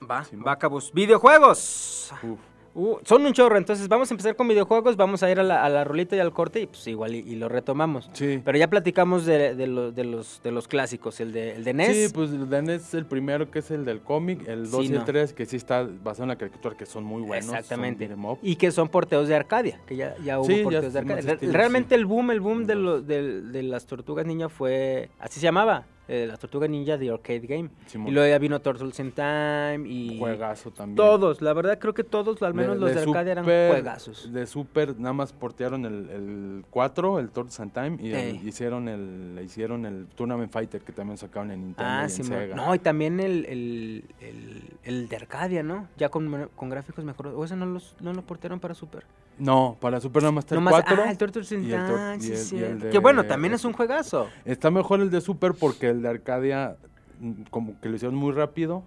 Va, 0.10 0.24
Simón. 0.26 0.46
va, 0.48 0.58
cabos. 0.58 0.92
Videojuegos. 0.94 2.12
Uf. 2.24 2.40
Uh, 2.76 2.98
son 3.06 3.24
un 3.26 3.34
chorro, 3.34 3.58
entonces 3.58 3.88
vamos 3.88 4.10
a 4.10 4.14
empezar 4.16 4.36
con 4.36 4.48
videojuegos, 4.48 4.96
vamos 4.98 5.22
a 5.22 5.30
ir 5.30 5.40
a 5.40 5.44
la, 5.44 5.64
a 5.64 5.70
la 5.70 5.84
rolita 5.84 6.16
y 6.16 6.20
al 6.20 6.34
corte 6.34 6.62
y 6.62 6.66
pues 6.66 6.88
igual 6.88 7.14
y, 7.14 7.20
y 7.20 7.36
lo 7.36 7.48
retomamos. 7.48 8.10
Sí. 8.14 8.42
Pero 8.44 8.58
ya 8.58 8.68
platicamos 8.68 9.26
de, 9.28 9.54
de 9.54 9.68
lo- 9.68 9.92
de 9.92 10.04
los, 10.04 10.42
de 10.44 10.52
los 10.52 10.68
clásicos, 10.68 11.20
el 11.20 11.32
de, 11.34 11.52
el 11.56 11.64
de 11.64 11.74
NES. 11.74 12.08
Sí, 12.08 12.14
pues 12.14 12.32
el 12.32 12.50
de 12.50 12.62
NES 12.64 12.82
es 12.88 12.94
el 12.96 13.06
primero 13.06 13.52
que 13.52 13.60
es 13.60 13.70
el 13.70 13.86
del 13.86 14.02
cómic, 14.02 14.48
el 14.48 14.72
2 14.72 14.82
Sí, 14.82 14.88
y 14.88 14.90
no. 14.94 15.00
el 15.02 15.06
3 15.06 15.34
que 15.34 15.46
sí 15.46 15.56
está 15.56 15.84
basado 16.04 16.24
en 16.24 16.30
la 16.30 16.36
caricatura 16.38 16.76
que 16.76 16.86
son 16.88 17.04
muy 17.04 17.22
buenos. 17.22 17.50
Exactamente. 17.50 18.10
Y 18.42 18.56
que 18.56 18.72
son 18.72 18.90
porteos 18.90 19.28
de 19.28 19.36
Arcadia, 19.36 19.80
que 19.86 19.96
ya, 19.96 20.16
ya 20.24 20.40
hubo 20.40 20.46
Sí, 20.48 20.58
ya 20.58 20.64
porteos 20.64 20.94
de 20.94 21.00
Arcadia. 21.00 21.34
Estilo, 21.34 21.54
Realmente 21.54 21.94
el 21.94 22.06
boom, 22.06 22.32
el 22.32 22.40
boom 22.42 22.66
de, 22.66 22.76
los 22.76 23.06
de, 23.06 23.42
de 23.42 23.62
las 23.64 23.86
tortugas 23.86 24.26
niña 24.26 24.50
fue, 24.50 25.12
así 25.20 25.40
se 25.40 25.44
llamaba, 25.44 25.86
eh, 26.08 26.26
las 26.28 26.38
Tortugas 26.40 26.70
Ninja 26.70 26.98
de 26.98 27.10
Arcade 27.10 27.40
Game. 27.48 27.70
Simón. 27.86 28.10
Y 28.10 28.12
luego 28.12 28.28
ya 28.30 28.38
vino 28.38 28.60
Turtles 28.62 29.00
in 29.00 29.12
Time 29.12 29.84
y... 29.88 30.18
Juegazo 30.20 30.72
también. 30.72 30.96
Todos, 30.98 31.42
la 31.42 31.54
verdad 31.54 31.80
creo 31.80 31.94
que 31.94 32.04
todos, 32.04 32.42
al 32.44 32.54
menos 32.54 32.78
los 32.78 32.94
de, 32.94 33.02
Arcadia 33.02 33.32
eran 33.32 33.46
Super- 33.46 33.72
juegazos. 33.72 34.34
De 34.34 34.46
Super 34.46 35.00
nada 35.00 35.14
más 35.14 35.32
portearon 35.32 35.86
el, 35.86 36.10
el 36.10 36.66
4, 36.70 37.20
el 37.20 37.30
Turtles 37.30 37.60
and 37.60 37.72
Time, 37.74 37.98
y 38.02 38.12
el- 38.14 38.48
hicieron, 38.48 38.88
el, 38.90 39.40
hicieron 39.44 39.86
el 39.86 40.08
Tournament 40.08 40.52
Fighter 40.52 40.82
que 40.82 40.92
también 40.92 41.18
sacaron 41.18 41.52
en 41.52 41.62
Nintendo 41.62 41.90
Ah, 41.90 42.02
y 42.10 42.16
en 42.20 42.24
Sega. 42.26 42.56
No, 42.56 42.76
y 42.76 42.80
también 42.80 43.20
el, 43.20 43.46
el, 43.46 44.06
el, 44.20 44.64
el 44.84 45.08
de 45.08 45.16
Arcadia, 45.16 45.64
¿no? 45.64 45.88
Ya 45.98 46.10
con, 46.10 46.50
con 46.56 46.70
gráficos 46.70 47.06
mejor. 47.06 47.28
O 47.28 47.44
ese 47.46 47.56
no, 47.56 47.66
los, 47.66 47.96
no 48.02 48.14
lo 48.14 48.22
portearon 48.24 48.60
para 48.60 48.74
Super. 48.74 49.04
No, 49.40 49.78
para 49.82 50.00
Super 50.00 50.22
nada 50.24 50.32
más 50.32 50.44
está 50.46 50.56
el 50.56 50.62
Nomás- 50.64 50.84
4. 50.84 51.04
ah, 51.06 51.12
el 51.12 51.18
Turtles 51.18 51.52
in 51.52 51.66
y 51.66 51.72
el 51.72 51.80
Tur- 51.82 51.96
Time, 51.98 52.18
y 52.18 52.22
sí, 52.22 52.32
el- 52.32 52.34
y 52.34 52.38
sí. 52.38 52.58
el 52.58 52.80
de- 52.80 52.90
Que 52.90 53.00
bueno, 53.00 53.26
también 53.26 53.54
es 53.54 53.66
un 53.66 53.74
juegazo. 53.74 54.28
Está 54.46 54.70
mejor 54.72 55.02
el 55.02 55.10
de 55.10 55.22
Super 55.22 55.54
porque 55.54 55.90
el 55.90 56.02
de 56.02 56.10
Arcadia 56.10 56.78
mm, 57.20 57.44
como 57.50 57.80
que 57.80 57.90
lo 57.90 57.96
hicieron 57.96 58.16
muy 58.16 58.32
rápido 58.32 58.84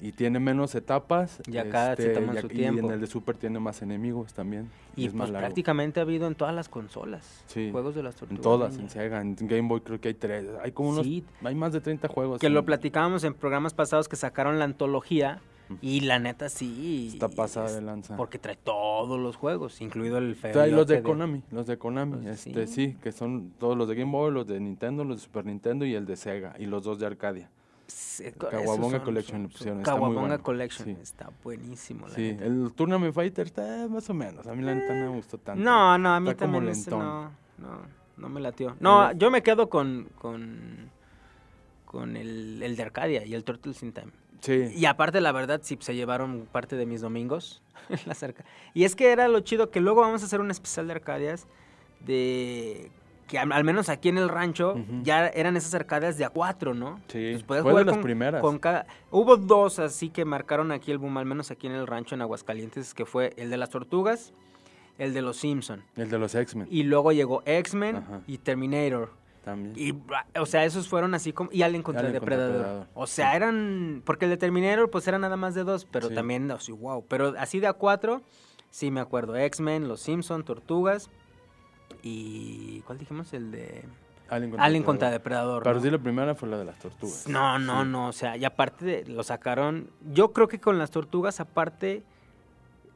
y 0.00 0.12
tiene 0.12 0.40
menos 0.40 0.74
etapas. 0.74 1.40
Y 1.46 1.56
acá 1.58 1.94
se 1.96 2.08
toman 2.10 2.36
y 2.36 2.40
su 2.40 2.48
ac- 2.48 2.52
y 2.52 2.56
tiempo. 2.56 2.86
en 2.86 2.92
el 2.94 3.00
de 3.00 3.06
Super 3.06 3.36
tiene 3.36 3.58
más 3.60 3.82
enemigos 3.82 4.32
también. 4.34 4.68
Y 4.96 5.02
es 5.06 5.12
pues 5.12 5.14
más 5.18 5.30
largo. 5.30 5.46
prácticamente 5.46 6.00
ha 6.00 6.02
habido 6.02 6.26
en 6.26 6.34
todas 6.34 6.54
las 6.54 6.68
consolas. 6.68 7.42
Sí. 7.46 7.68
Juegos 7.70 7.94
de 7.94 8.02
las 8.02 8.14
tortugas. 8.16 8.36
En 8.38 8.42
todas, 8.42 8.70
ninja. 8.76 8.84
en 8.84 8.90
Sega, 8.90 9.20
en 9.20 9.36
Game 9.40 9.68
Boy 9.68 9.80
creo 9.80 10.00
que 10.00 10.08
hay 10.08 10.14
tres. 10.14 10.46
Hay 10.62 10.72
como 10.72 10.90
unos, 10.90 11.04
Sí. 11.04 11.24
hay 11.44 11.54
más 11.54 11.72
de 11.72 11.80
30 11.80 12.08
juegos. 12.08 12.40
Que 12.40 12.48
lo 12.48 12.64
platicábamos 12.64 13.22
en 13.24 13.34
programas 13.34 13.74
pasados 13.74 14.08
que 14.08 14.16
sacaron 14.16 14.58
la 14.58 14.64
antología. 14.64 15.40
Y 15.82 16.00
la 16.00 16.18
neta 16.18 16.48
sí. 16.48 17.10
Está 17.12 17.28
pasada 17.28 17.66
es- 17.66 17.74
de 17.74 17.82
lanza. 17.82 18.16
Porque 18.16 18.38
trae 18.38 18.56
todos 18.56 19.18
los 19.20 19.36
juegos, 19.36 19.80
incluido 19.80 20.18
el. 20.18 20.36
Trae 20.36 20.70
los 20.70 20.86
de 20.86 21.02
Konami, 21.02 21.42
los 21.50 21.66
de 21.66 21.76
Konami, 21.78 22.16
Pues 22.22 22.46
este, 22.46 22.66
sí. 22.66 22.92
sí, 22.92 22.96
que 23.02 23.12
son 23.12 23.52
todos 23.58 23.76
los 23.76 23.88
de 23.88 23.94
Game 23.94 24.10
Boy, 24.12 24.32
los 24.32 24.46
de 24.46 24.58
Nintendo, 24.60 25.04
los 25.04 25.18
de 25.18 25.22
Super 25.24 25.44
Nintendo 25.46 25.84
y 25.84 25.94
el 25.94 26.06
de 26.06 26.16
Sega, 26.16 26.54
y 26.58 26.66
los 26.66 26.82
dos 26.84 26.98
de 26.98 27.06
Arcadia. 27.06 27.50
Kawabonga 28.38 29.02
Collection 29.02 29.42
le 29.42 29.48
pusieron, 29.48 29.78
está 29.80 29.92
muy 29.92 30.00
Kawabonga 30.00 30.20
bueno. 30.28 30.42
Collection. 30.42 30.86
Sí. 30.88 30.96
Está 31.02 31.30
buenísimo. 31.42 32.08
La 32.08 32.14
Sí, 32.14 32.22
neta. 32.32 32.44
el 32.46 32.72
Tournament 32.74 33.14
Fighter 33.14 33.46
está 33.46 33.86
más 33.88 34.08
o 34.08 34.14
menos, 34.14 34.46
a 34.46 34.54
mí 34.54 34.62
la 34.62 34.74
neta 34.74 34.94
no 34.94 35.10
me 35.10 35.16
gustó 35.16 35.36
tanto. 35.38 35.62
No, 35.62 35.98
no, 35.98 36.14
a 36.14 36.20
mí 36.20 36.30
Está 36.30 36.44
también 36.46 36.66
lentón. 36.66 36.98
no, 37.00 37.22
no, 37.58 37.78
no 38.16 38.28
me 38.28 38.40
latió. 38.40 38.74
No, 38.80 39.12
yo 39.12 39.30
me 39.30 39.42
quedo 39.42 39.68
con, 39.68 40.08
con, 40.18 40.90
con 41.84 42.16
el, 42.16 42.62
el 42.62 42.74
de 42.76 42.82
Arcadia 42.82 43.24
y 43.26 43.34
el 43.34 43.44
Turtles 43.44 43.82
in 43.82 43.92
Time. 43.92 44.12
Sí, 44.44 44.72
Y 44.76 44.84
aparte, 44.84 45.20
la 45.22 45.32
verdad, 45.32 45.60
sí 45.62 45.78
se 45.80 45.94
llevaron 45.94 46.46
parte 46.52 46.76
de 46.76 46.84
mis 46.86 47.00
domingos. 47.00 47.62
las 48.06 48.22
arca- 48.22 48.44
y 48.74 48.84
es 48.84 48.94
que 48.94 49.10
era 49.10 49.26
lo 49.28 49.40
chido 49.40 49.70
que 49.70 49.80
luego 49.80 50.02
vamos 50.02 50.22
a 50.22 50.26
hacer 50.26 50.40
un 50.40 50.50
especial 50.50 50.86
de 50.86 50.92
Arcadias 50.94 51.46
de 52.00 52.90
que 53.26 53.38
al, 53.38 53.50
al 53.52 53.64
menos 53.64 53.88
aquí 53.88 54.10
en 54.10 54.18
el 54.18 54.28
rancho 54.28 54.74
ya 55.02 55.26
eran 55.28 55.56
esas 55.56 55.74
arcadias 55.74 56.18
de 56.18 56.26
A4, 56.28 56.74
¿no? 56.76 57.00
Sí, 57.08 57.42
fue 57.46 57.56
de 57.56 57.62
jugar 57.62 57.86
las 57.86 57.94
con- 57.94 58.02
primeras. 58.02 58.42
con 58.42 58.58
cada- 58.58 58.86
Hubo 59.10 59.36
dos 59.38 59.78
así 59.78 60.10
que 60.10 60.24
marcaron 60.26 60.72
aquí 60.72 60.90
el 60.90 60.98
boom, 60.98 61.16
al 61.16 61.24
menos 61.24 61.50
aquí 61.50 61.66
en 61.66 61.72
el 61.72 61.86
rancho 61.86 62.14
en 62.14 62.20
Aguascalientes, 62.20 62.92
que 62.92 63.06
fue 63.06 63.32
el 63.38 63.48
de 63.48 63.56
las 63.56 63.70
tortugas, 63.70 64.34
el 64.98 65.14
de 65.14 65.22
los 65.22 65.38
Simpson. 65.38 65.82
el 65.96 66.10
de 66.10 66.18
los 66.18 66.34
X-Men 66.34 66.68
Y 66.70 66.82
luego 66.82 67.12
llegó 67.12 67.42
X-Men 67.46 68.04
y 68.26 68.38
Terminator. 68.38 69.10
También. 69.44 69.74
Y, 69.76 69.92
bra- 69.92 70.24
o 70.40 70.46
sea, 70.46 70.64
esos 70.64 70.88
fueron 70.88 71.14
así 71.14 71.32
como... 71.32 71.50
Y 71.52 71.62
Alien 71.62 71.82
contra 71.82 72.00
Alien 72.06 72.18
contra 72.18 72.36
Depredador. 72.38 72.86
O 72.94 73.06
sea, 73.06 73.36
eran... 73.36 74.02
Porque 74.04 74.24
el 74.24 74.30
de 74.30 74.36
Terminator, 74.36 74.90
pues 74.90 75.06
era 75.06 75.18
nada 75.18 75.36
más 75.36 75.54
de 75.54 75.64
dos, 75.64 75.84
pero 75.84 76.08
Sí. 76.08 76.14
también, 76.14 76.50
así, 76.50 76.72
wow. 76.72 77.04
Pero 77.06 77.34
así 77.38 77.60
de 77.60 77.66
a 77.66 77.72
cuatro, 77.74 78.22
sí 78.70 78.90
me 78.90 79.00
acuerdo. 79.00 79.36
X-Men, 79.36 79.86
Los 79.88 80.00
Simpson, 80.00 80.44
Tortugas 80.44 81.10
y... 82.02 82.80
¿Cuál 82.86 82.98
dijimos? 82.98 83.32
El 83.32 83.50
de... 83.50 83.84
Alien 84.30 84.58
Alien 84.58 84.82
contra 84.82 85.10
Depredador. 85.10 85.62
Pero 85.62 85.76
¿no? 85.76 85.82
sí, 85.82 85.90
la 85.90 85.98
primera 85.98 86.34
fue 86.34 86.48
la 86.48 86.56
de 86.56 86.64
las 86.64 86.78
tortugas. 86.78 87.28
No, 87.28 87.58
no, 87.58 87.82
Sí. 87.82 87.88
no, 87.90 88.08
o 88.08 88.12
sea, 88.12 88.36
y 88.38 88.44
aparte 88.44 88.84
de- 88.84 89.04
lo 89.06 89.22
sacaron, 89.22 89.90
yo 90.12 90.32
creo 90.32 90.48
que 90.48 90.58
con 90.60 90.78
las 90.78 90.90
tortugas 90.90 91.40
aparte, 91.40 92.02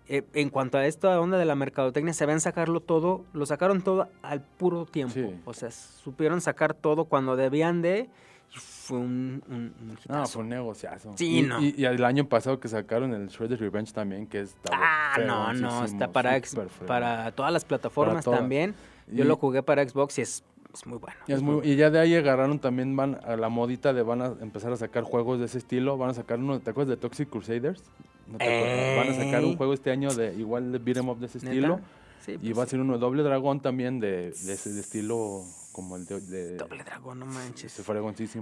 eh, 0.08 0.22
en 0.34 0.48
cuanto 0.50 0.78
a 0.78 0.86
esta 0.86 1.20
onda 1.20 1.36
de 1.38 1.44
la 1.44 1.54
mercadotecnia, 1.54 2.12
sabían 2.14 2.40
sacarlo 2.40 2.80
todo, 2.80 3.24
lo 3.32 3.44
sacaron 3.46 3.82
todo 3.82 4.08
al 4.22 4.40
puro 4.40 4.86
tiempo, 4.86 5.14
Sí. 5.14 5.26
o 5.44 5.52
sea, 5.54 5.70
supieron 5.70 6.40
sacar 6.40 6.74
todo 6.74 7.04
cuando 7.04 7.36
debían 7.36 7.82
de, 7.82 8.08
y 8.54 8.58
fue 8.58 8.96
un, 8.98 9.42
un, 9.48 9.74
un 9.80 9.98
No, 10.08 10.26
fue 10.26 10.42
un 10.42 10.48
negociazo. 10.48 11.12
Sí, 11.16 11.40
y, 11.40 11.42
no. 11.42 11.60
Y, 11.60 11.74
y 11.76 11.84
el 11.84 12.02
año 12.04 12.26
pasado 12.26 12.58
que 12.58 12.68
sacaron 12.68 13.12
el 13.12 13.28
Shredder's 13.28 13.60
Revenge 13.60 13.92
también, 13.92 14.26
que 14.26 14.40
es 14.40 14.56
Ah, 14.72 15.18
no, 15.26 15.52
no, 15.52 15.84
está 15.84 16.10
para, 16.10 16.40
para 16.86 17.30
todas 17.32 17.52
las 17.52 17.64
plataformas 17.66 18.24
todas. 18.24 18.40
también, 18.40 18.74
yo 19.08 19.24
Y- 19.24 19.28
lo 19.28 19.36
jugué 19.36 19.62
para 19.62 19.86
Xbox 19.86 20.18
y 20.18 20.22
es, 20.22 20.42
es 20.72 20.86
muy 20.86 20.98
bueno. 20.98 21.16
Y, 21.26 21.32
es 21.32 21.42
muy- 21.42 21.66
y 21.66 21.76
ya 21.76 21.90
de 21.90 21.98
ahí 21.98 22.14
agarraron 22.14 22.58
también 22.58 22.94
van 22.96 23.18
a 23.24 23.36
la 23.36 23.48
modita 23.48 23.92
de 23.92 24.02
van 24.02 24.22
a 24.22 24.26
empezar 24.40 24.72
a 24.72 24.76
sacar 24.76 25.02
juegos 25.04 25.38
de 25.38 25.46
ese 25.46 25.58
estilo. 25.58 25.96
Van 25.96 26.10
a 26.10 26.14
sacar 26.14 26.38
uno, 26.38 26.60
¿te 26.60 26.70
acuerdas 26.70 26.90
de 26.90 27.00
Toxic 27.00 27.28
Crusaders? 27.28 27.82
¿No 28.26 28.38
te 28.38 28.44
acuerdas? 28.44 28.96
Van 29.06 29.14
a 29.20 29.24
sacar 29.24 29.44
un 29.44 29.56
juego 29.56 29.72
este 29.72 29.90
año 29.90 30.12
de 30.12 30.34
igual 30.34 30.70
de 30.72 30.78
beat'em 30.78 31.08
up 31.08 31.18
de 31.18 31.26
ese 31.26 31.38
estilo. 31.38 31.80
Sí, 32.24 32.32
Y 32.32 32.36
pues 32.38 32.58
va 32.58 32.62
a 32.64 32.66
sí. 32.66 32.70
ser 32.72 32.80
uno 32.80 32.92
de 32.94 32.98
Doble 32.98 33.22
Dragón 33.22 33.60
también 33.60 34.00
de, 34.00 34.32
de 34.32 34.52
ese 34.52 34.70
de 34.72 34.80
estilo 34.80 35.44
como 35.72 35.96
el 35.96 36.04
de... 36.06 36.20
de 36.20 36.56
Doble 36.56 36.82
dragón, 36.82 37.20
no 37.20 37.26
manches. 37.26 37.80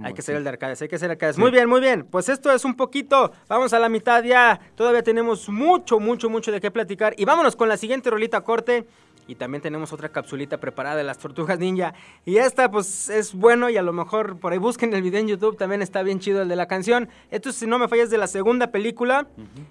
Hay 0.03 0.13
que 0.13 0.21
sí. 0.23 0.25
ser 0.25 0.35
el 0.37 0.43
de 0.43 0.49
arcades, 0.49 0.81
hay 0.81 0.87
que 0.87 0.97
ser 0.97 1.11
arcades. 1.11 1.37
Muy 1.37 1.51
bien, 1.51 1.69
muy 1.69 1.79
bien. 1.79 2.03
Pues 2.09 2.29
esto 2.29 2.51
es 2.51 2.65
un 2.65 2.75
poquito. 2.75 3.31
Vamos 3.47 3.73
a 3.73 3.79
la 3.79 3.89
mitad 3.89 4.23
ya. 4.23 4.59
Todavía 4.75 5.03
tenemos 5.03 5.47
mucho, 5.47 5.99
mucho, 5.99 6.29
mucho 6.31 6.51
de 6.51 6.59
qué 6.59 6.71
platicar. 6.71 7.13
Y 7.15 7.25
vámonos 7.25 7.55
con 7.55 7.69
la 7.69 7.77
siguiente 7.77 8.09
rolita 8.09 8.41
corte. 8.41 8.87
Y 9.27 9.35
también 9.35 9.61
tenemos 9.61 9.93
otra 9.93 10.09
capsulita 10.09 10.57
preparada 10.57 10.95
de 10.95 11.03
las 11.03 11.17
tortugas 11.17 11.59
ninja. 11.59 11.93
Y 12.25 12.37
esta, 12.37 12.71
pues, 12.71 13.09
es 13.09 13.33
bueno. 13.33 13.69
Y 13.69 13.77
a 13.77 13.81
lo 13.81 13.93
mejor 13.93 14.39
por 14.39 14.53
ahí 14.53 14.57
busquen 14.57 14.93
el 14.93 15.01
video 15.01 15.19
en 15.19 15.27
YouTube. 15.27 15.57
También 15.57 15.81
está 15.81 16.03
bien 16.03 16.19
chido 16.19 16.41
el 16.41 16.47
de 16.47 16.55
la 16.55 16.67
canción. 16.67 17.09
Esto, 17.29 17.51
si 17.51 17.67
no 17.67 17.77
me 17.79 17.87
fallas, 17.87 18.09
de 18.09 18.17
la 18.17 18.27
segunda 18.27 18.71
película. 18.71 19.27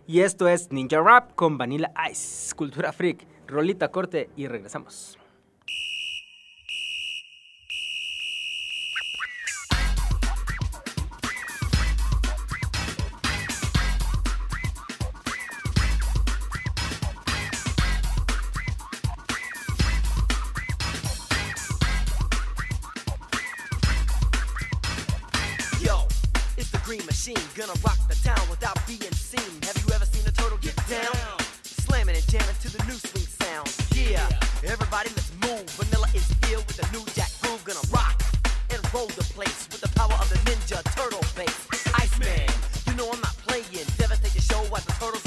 Y 0.06 0.20
esto 0.20 0.48
es 0.48 0.70
Ninja 0.70 1.00
Rap 1.00 1.34
con 1.34 1.58
Vanilla 1.58 1.92
Ice. 2.10 2.54
Cultura 2.54 2.92
Freak. 2.92 3.26
Rolita 3.46 3.88
corte 3.88 4.28
y 4.36 4.46
regresamos. 4.46 5.18
The 39.16 39.24
place 39.32 39.66
with 39.72 39.80
the 39.80 39.88
power 39.96 40.12
of 40.20 40.28
the 40.28 40.36
ninja 40.44 40.82
turtle 40.94 41.24
bass. 41.34 41.56
Iceman, 41.94 42.52
you 42.86 42.94
know 42.96 43.10
I'm 43.10 43.20
not 43.20 43.34
playing. 43.48 43.86
Devastate 43.96 44.32
the 44.32 44.42
show 44.42 44.60
what 44.68 44.84
the 44.84 44.92
turtles 45.00 45.25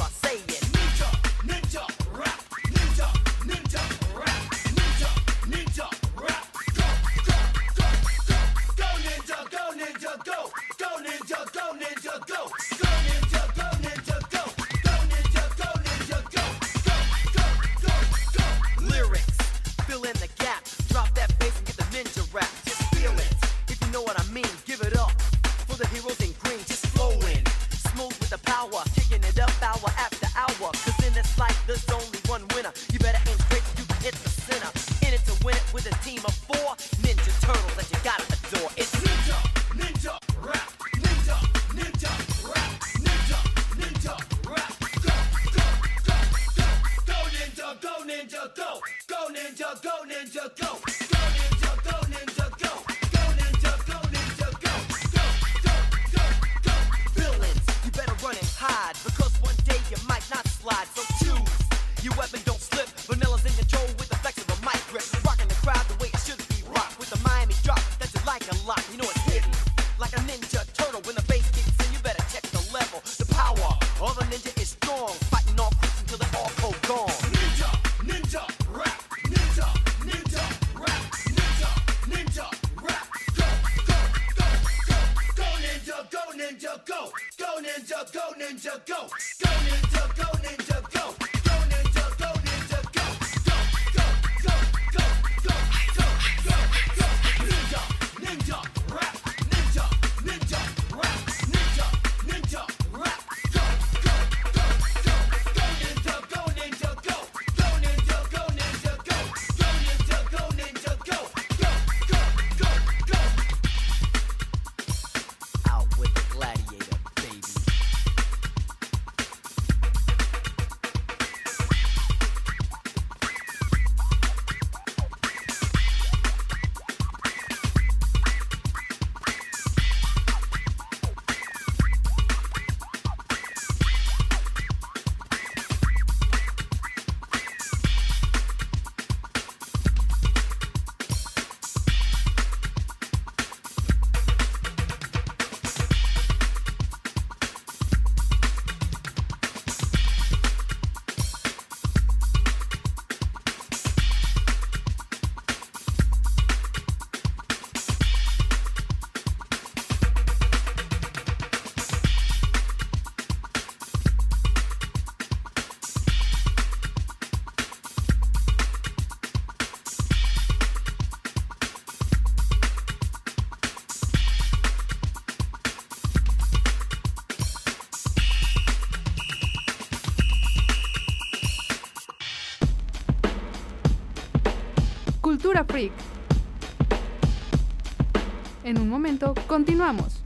En 188.69 188.79
un 188.79 188.87
momento, 188.87 189.33
continuamos. 189.47 190.21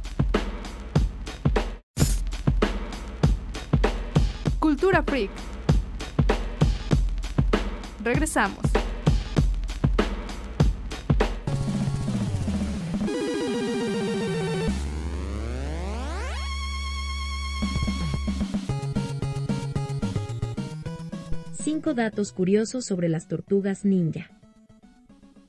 Cultura 4.59 5.01
Freak. 5.01 5.31
Regresamos. 8.03 8.59
Cinco 21.63 21.93
datos 21.93 22.33
curiosos 22.33 22.83
sobre 22.83 23.07
las 23.07 23.29
tortugas 23.29 23.85
ninja. 23.85 24.31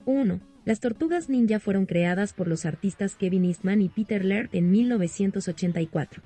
1. 0.04 0.53
Las 0.64 0.80
tortugas 0.80 1.28
ninja 1.28 1.60
fueron 1.60 1.84
creadas 1.84 2.32
por 2.32 2.48
los 2.48 2.64
artistas 2.64 3.16
Kevin 3.16 3.44
Eastman 3.44 3.82
y 3.82 3.90
Peter 3.90 4.24
Laird 4.24 4.48
en 4.52 4.70
1984. 4.70 6.22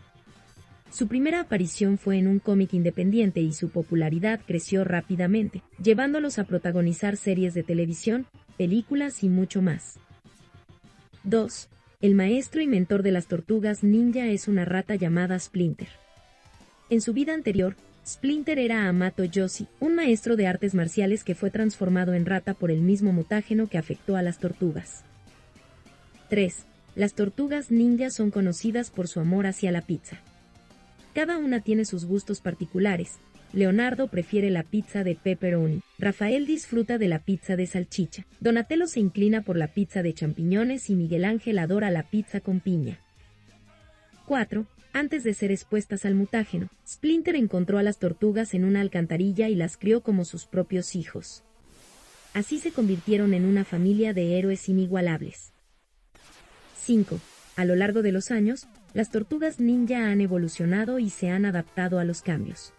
Su 0.91 1.09
primera 1.09 1.41
aparición 1.41 1.99
fue 1.99 2.19
en 2.19 2.29
un 2.29 2.39
cómic 2.39 2.73
independiente 2.73 3.41
y 3.41 3.53
su 3.53 3.71
popularidad 3.71 4.41
creció 4.47 4.85
rápidamente, 4.85 5.63
llevándolos 5.83 6.39
a 6.39 6.45
protagonizar 6.45 7.17
series 7.17 7.53
de 7.53 7.65
televisión, 7.65 8.27
películas 8.57 9.25
y 9.25 9.29
mucho 9.29 9.61
más. 9.61 9.99
2. 11.25 11.69
El 12.01 12.15
maestro 12.15 12.63
y 12.63 12.69
mentor 12.69 13.03
de 13.03 13.11
las 13.11 13.27
tortugas 13.27 13.83
ninja 13.83 14.29
es 14.29 14.47
una 14.47 14.65
rata 14.65 14.95
llamada 14.95 15.39
Splinter. 15.39 15.89
En 16.91 17.01
su 17.01 17.13
vida 17.13 17.35
anterior, 17.35 17.75
Splinter 18.09 18.59
era 18.59 18.89
Amato 18.89 19.23
Yoshi, 19.23 19.67
un 19.81 19.95
maestro 19.95 20.35
de 20.37 20.47
artes 20.47 20.75
marciales 20.75 21.25
que 21.25 21.35
fue 21.35 21.51
transformado 21.51 22.15
en 22.15 22.25
rata 22.25 22.55
por 22.55 22.71
el 22.71 22.81
mismo 22.81 23.13
mutágeno 23.13 23.67
que 23.67 23.77
afectó 23.77 24.17
a 24.17 24.23
las 24.23 24.39
tortugas. 24.39 25.05
3. 26.31 26.65
Las 26.97 27.13
tortugas 27.13 27.71
ninja 27.71 28.09
son 28.09 28.31
conocidas 28.31 28.91
por 28.91 29.09
su 29.09 29.21
amor 29.21 29.47
hacia 29.47 29.73
la 29.73 29.83
pizza. 29.83 30.23
Cada 31.13 31.37
una 31.37 31.61
tiene 31.61 31.85
sus 31.85 32.07
gustos 32.07 32.41
particulares. 32.41 33.19
Leonardo 33.53 34.09
prefiere 34.09 34.49
la 34.49 34.63
pizza 34.63 35.05
de 35.05 35.15
pepperoni, 35.15 35.83
Rafael 35.99 36.47
disfruta 36.47 36.97
de 36.97 37.09
la 37.09 37.19
pizza 37.19 37.57
de 37.57 37.67
salchicha, 37.67 38.25
Donatello 38.41 38.87
se 38.87 39.01
inclina 39.01 39.43
por 39.43 39.59
la 39.59 39.69
pizza 39.69 40.03
de 40.03 40.15
champiñones 40.15 40.89
y 40.89 40.95
Miguel 40.95 41.27
Ángel 41.27 41.59
adora 41.59 41.91
la 41.91 42.05
pizza 42.05 42.41
con 42.41 42.61
piña. 42.61 43.01
4. 44.27 44.67
Antes 44.93 45.23
de 45.23 45.35
ser 45.35 45.53
expuestas 45.53 46.05
al 46.05 46.15
mutágeno, 46.15 46.69
Splinter 46.87 47.37
encontró 47.37 47.79
a 47.79 47.83
las 47.83 47.99
tortugas 47.99 48.55
en 48.55 48.65
una 48.65 48.81
alcantarilla 48.81 49.49
y 49.49 49.55
las 49.55 49.77
crió 49.77 50.01
como 50.03 50.25
sus 50.25 50.47
propios 50.47 50.97
hijos. 50.97 51.45
Así 52.35 52.59
se 52.59 52.73
convirtieron 52.73 53.35
en 53.35 53.45
una 53.45 53.65
familia 53.65 54.15
de 54.15 54.39
héroes 54.39 54.69
inigualables. 54.69 55.53
5. 56.77 57.21
A 57.57 57.65
lo 57.65 57.75
largo 57.75 58.03
de 58.03 58.13
los 58.13 58.31
años, 58.31 58.67
las 58.95 59.11
tortugas 59.11 59.61
ninja 59.61 60.11
han 60.11 60.21
evolucionado 60.21 60.99
y 60.99 61.11
se 61.11 61.29
han 61.29 61.45
adaptado 61.45 61.99
a 61.99 62.05
los 62.05 62.23
cambios. 62.23 62.73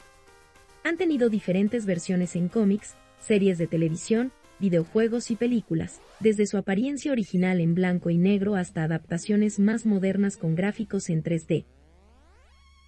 Han 0.84 0.98
tenido 0.98 1.30
diferentes 1.30 1.86
versiones 1.86 2.36
en 2.36 2.48
cómics, 2.48 2.96
series 3.20 3.58
de 3.58 3.68
televisión, 3.68 4.32
videojuegos 4.60 5.32
y 5.32 5.36
películas, 5.36 6.02
desde 6.20 6.46
su 6.46 6.58
apariencia 6.58 7.12
original 7.12 7.60
en 7.60 7.76
blanco 7.76 8.10
y 8.10 8.18
negro 8.18 8.56
hasta 8.56 8.84
adaptaciones 8.84 9.60
más 9.60 9.86
modernas 9.86 10.38
con 10.38 10.56
gráficos 10.56 11.10
en 11.10 11.24
3D. 11.24 11.66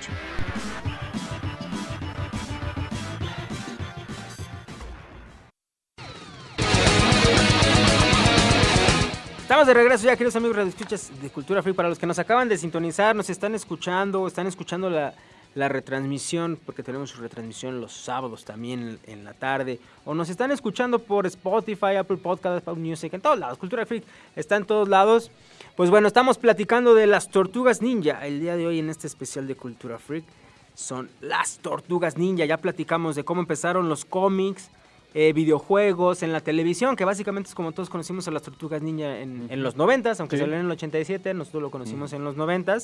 Estamos 9.39 9.65
de 9.65 9.73
regreso 9.73 10.05
ya, 10.05 10.17
queridos 10.17 10.35
amigos 10.35 10.57
radioescuchas 10.57 11.09
de 11.21 11.29
Cultura 11.29 11.63
Free. 11.63 11.71
Para 11.71 11.87
los 11.87 11.97
que 11.97 12.05
nos 12.05 12.19
acaban 12.19 12.49
de 12.49 12.57
sintonizar, 12.57 13.15
nos 13.15 13.29
están 13.29 13.55
escuchando, 13.55 14.27
están 14.27 14.47
escuchando 14.47 14.89
la, 14.89 15.13
la 15.55 15.69
retransmisión, 15.69 16.59
porque 16.65 16.83
tenemos 16.83 17.09
su 17.11 17.21
retransmisión 17.21 17.79
los 17.81 17.93
sábados 17.93 18.43
también 18.45 18.99
en 19.07 19.23
la 19.23 19.33
tarde, 19.33 19.79
o 20.03 20.13
nos 20.13 20.29
están 20.29 20.51
escuchando 20.51 20.99
por 20.99 21.25
Spotify, 21.25 21.95
Apple 21.97 22.17
Podcasts, 22.17 22.67
Apple 22.67 22.81
Music, 22.81 23.13
en 23.13 23.21
todos 23.21 23.39
lados. 23.39 23.57
Cultura 23.57 23.85
Freak 23.85 24.03
está 24.35 24.57
en 24.57 24.65
todos 24.65 24.89
lados. 24.89 25.31
Pues 25.77 25.89
bueno, 25.89 26.07
estamos 26.07 26.37
platicando 26.37 26.93
de 26.93 27.07
las 27.07 27.29
tortugas 27.29 27.81
ninja. 27.81 28.25
El 28.27 28.39
día 28.41 28.55
de 28.57 28.67
hoy 28.67 28.79
en 28.79 28.89
este 28.89 29.07
especial 29.07 29.47
de 29.47 29.55
Cultura 29.55 29.97
Freak 29.97 30.25
son 30.73 31.09
las 31.21 31.57
tortugas 31.59 32.17
ninja. 32.17 32.43
Ya 32.45 32.57
platicamos 32.57 33.15
de 33.15 33.23
cómo 33.23 33.39
empezaron 33.41 33.87
los 33.87 34.03
cómics, 34.03 34.69
eh, 35.13 35.31
videojuegos, 35.31 36.21
en 36.23 36.33
la 36.33 36.41
televisión, 36.41 36.97
que 36.97 37.05
básicamente 37.05 37.47
es 37.47 37.55
como 37.55 37.71
todos 37.71 37.89
conocimos 37.89 38.27
a 38.27 38.31
las 38.31 38.41
tortugas 38.41 38.81
ninja 38.81 39.19
en, 39.19 39.47
en 39.49 39.63
los 39.63 39.77
90, 39.77 40.11
aunque 40.19 40.35
Sí. 40.35 40.41
salió 40.41 40.55
en 40.55 40.65
el 40.65 40.71
87, 40.71 41.33
nosotros 41.33 41.63
lo 41.63 41.71
conocimos 41.71 42.11
en 42.11 42.25
los 42.25 42.35
90. 42.35 42.77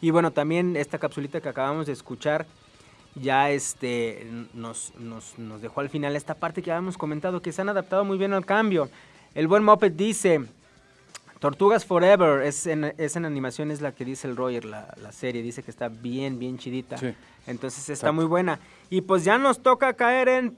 Y 0.00 0.10
bueno, 0.10 0.30
también 0.30 0.76
esta 0.76 0.98
capsulita 0.98 1.40
que 1.40 1.48
acabamos 1.48 1.86
de 1.86 1.92
escuchar 1.92 2.46
ya 3.16 3.50
este 3.50 4.26
nos, 4.54 4.92
nos, 4.98 5.36
nos 5.38 5.60
dejó 5.60 5.80
al 5.80 5.88
final 5.90 6.14
esta 6.16 6.34
parte 6.34 6.62
que 6.62 6.70
habíamos 6.70 6.96
comentado, 6.96 7.42
que 7.42 7.52
se 7.52 7.60
han 7.60 7.68
adaptado 7.68 8.04
muy 8.04 8.16
bien 8.18 8.32
al 8.32 8.46
cambio. 8.46 8.88
El 9.34 9.46
buen 9.48 9.64
Muppet 9.64 9.94
dice, 9.96 10.40
Tortugas 11.40 11.84
Forever, 11.84 12.42
es 12.42 12.66
en, 12.66 12.94
es 12.98 13.16
en 13.16 13.24
animación, 13.24 13.70
es 13.70 13.80
la 13.80 13.92
que 13.92 14.04
dice 14.04 14.28
el 14.28 14.36
Roger, 14.36 14.64
la, 14.64 14.94
la 15.02 15.10
serie, 15.12 15.42
dice 15.42 15.62
que 15.62 15.70
está 15.70 15.88
bien, 15.88 16.38
bien 16.38 16.56
chidita. 16.58 16.96
Sí. 16.98 17.12
Entonces 17.46 17.80
está 17.80 17.92
Exacto. 17.94 18.12
muy 18.14 18.24
buena. 18.26 18.60
Y 18.90 19.00
pues 19.00 19.24
ya 19.24 19.38
nos 19.38 19.60
toca 19.62 19.92
caer 19.94 20.28
en 20.28 20.52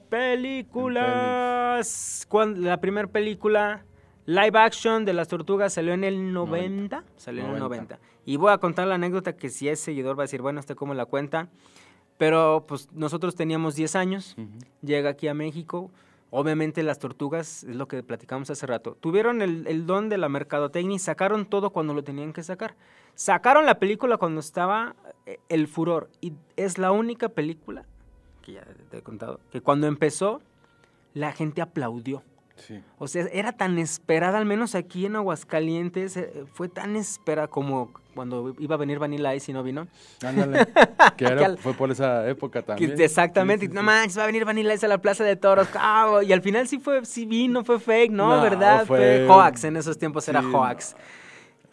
películas. 1.13 2.25
Cuan- 2.29 2.63
la 2.63 2.77
primera 2.79 3.07
película 3.07 3.83
live 4.25 4.57
action 4.59 5.05
de 5.05 5.13
las 5.13 5.27
tortugas 5.27 5.73
salió 5.73 5.93
en 5.93 6.03
el 6.03 6.31
90. 6.33 7.03
Salió 7.17 7.45
en 7.45 7.51
el 7.53 7.59
90. 7.59 7.99
90. 8.25 8.31
Y 8.31 8.37
voy 8.37 8.51
a 8.51 8.57
contar 8.57 8.87
la 8.87 8.95
anécdota 8.95 9.35
que 9.35 9.49
si 9.49 9.69
es 9.69 9.79
seguidor 9.79 10.17
va 10.17 10.23
a 10.23 10.25
decir, 10.25 10.41
bueno, 10.41 10.59
¿este 10.59 10.75
cómo 10.75 10.93
la 10.93 11.05
cuenta? 11.05 11.49
Pero 12.17 12.65
pues 12.67 12.91
nosotros 12.93 13.35
teníamos 13.35 13.75
10 13.75 13.95
años, 13.95 14.35
llega 14.81 15.09
aquí 15.09 15.27
a 15.27 15.33
México, 15.33 15.91
Obviamente 16.35 16.81
las 16.81 16.97
tortugas, 16.97 17.63
es 17.63 17.75
lo 17.75 17.87
que 17.87 18.01
platicamos 18.01 18.49
hace 18.49 18.65
rato, 18.65 18.97
tuvieron 18.99 19.43
el, 19.43 19.67
el 19.67 19.85
don 19.85 20.09
de 20.09 20.17
la 20.17 20.29
mercadotecnia 20.29 20.95
y 20.95 20.99
sacaron 20.99 21.45
todo 21.45 21.69
cuando 21.69 21.93
lo 21.93 22.03
tenían 22.03 22.33
que 22.33 22.41
sacar. 22.41 22.75
Sacaron 23.13 23.67
la 23.67 23.77
película 23.77 24.17
cuando 24.17 24.39
estaba 24.39 24.95
eh, 25.27 25.37
el 25.47 25.67
furor 25.67 26.09
y 26.21 26.33
es 26.55 26.79
la 26.79 26.91
única 26.91 27.29
película, 27.29 27.85
que 28.41 28.53
ya 28.53 28.65
te 28.89 28.97
he 28.97 29.01
contado, 29.03 29.41
que 29.51 29.61
cuando 29.61 29.85
empezó 29.85 30.41
la 31.13 31.33
gente 31.33 31.61
aplaudió. 31.61 32.23
Sí. 32.55 32.81
O 32.99 33.07
sea, 33.07 33.25
era 33.33 33.51
tan 33.51 33.77
esperada, 33.79 34.37
al 34.37 34.45
menos 34.45 34.75
aquí 34.75 35.05
en 35.05 35.15
Aguascalientes, 35.15 36.15
eh, 36.17 36.45
fue 36.53 36.69
tan 36.69 36.95
esperada 36.95 37.47
como 37.47 37.91
cuando 38.13 38.53
iba 38.59 38.75
a 38.75 38.77
venir 38.77 38.99
Vanilla 38.99 39.33
Ice 39.33 39.49
y 39.51 39.53
no 39.55 39.63
vino. 39.63 39.87
Ándale. 40.23 40.67
que 41.17 41.25
era- 41.25 41.57
fue 41.57 41.73
por 41.73 41.89
esa 41.91 42.27
época 42.29 42.61
Que- 42.61 42.67
también. 42.67 43.01
exactamente, 43.01 43.65
Sí, 43.65 43.71
sí, 43.71 43.75
no 43.75 43.81
manches, 43.81 44.17
va 44.19 44.23
a 44.23 44.27
venir 44.27 44.45
Vanilla 44.45 44.73
Ice 44.73 44.85
a 44.85 44.89
la 44.89 44.99
Plaza 44.99 45.23
de 45.23 45.35
Toros, 45.35 45.67
cabo, 45.69 46.21
y 46.21 46.31
al 46.31 46.41
final 46.43 46.67
sí 46.67 46.77
fue, 46.77 47.03
sí 47.05 47.25
vino, 47.25 47.63
fue 47.65 47.79
fake, 47.79 48.11
¿no? 48.11 48.35
No, 48.37 48.41
¿Verdad? 48.43 48.85
Fue, 48.85 49.25
fue- 49.25 49.27
hoax, 49.27 49.63
en 49.63 49.77
esos 49.77 49.97
tiempos 49.97 50.27
era 50.29 50.41
hoax. 50.41 50.95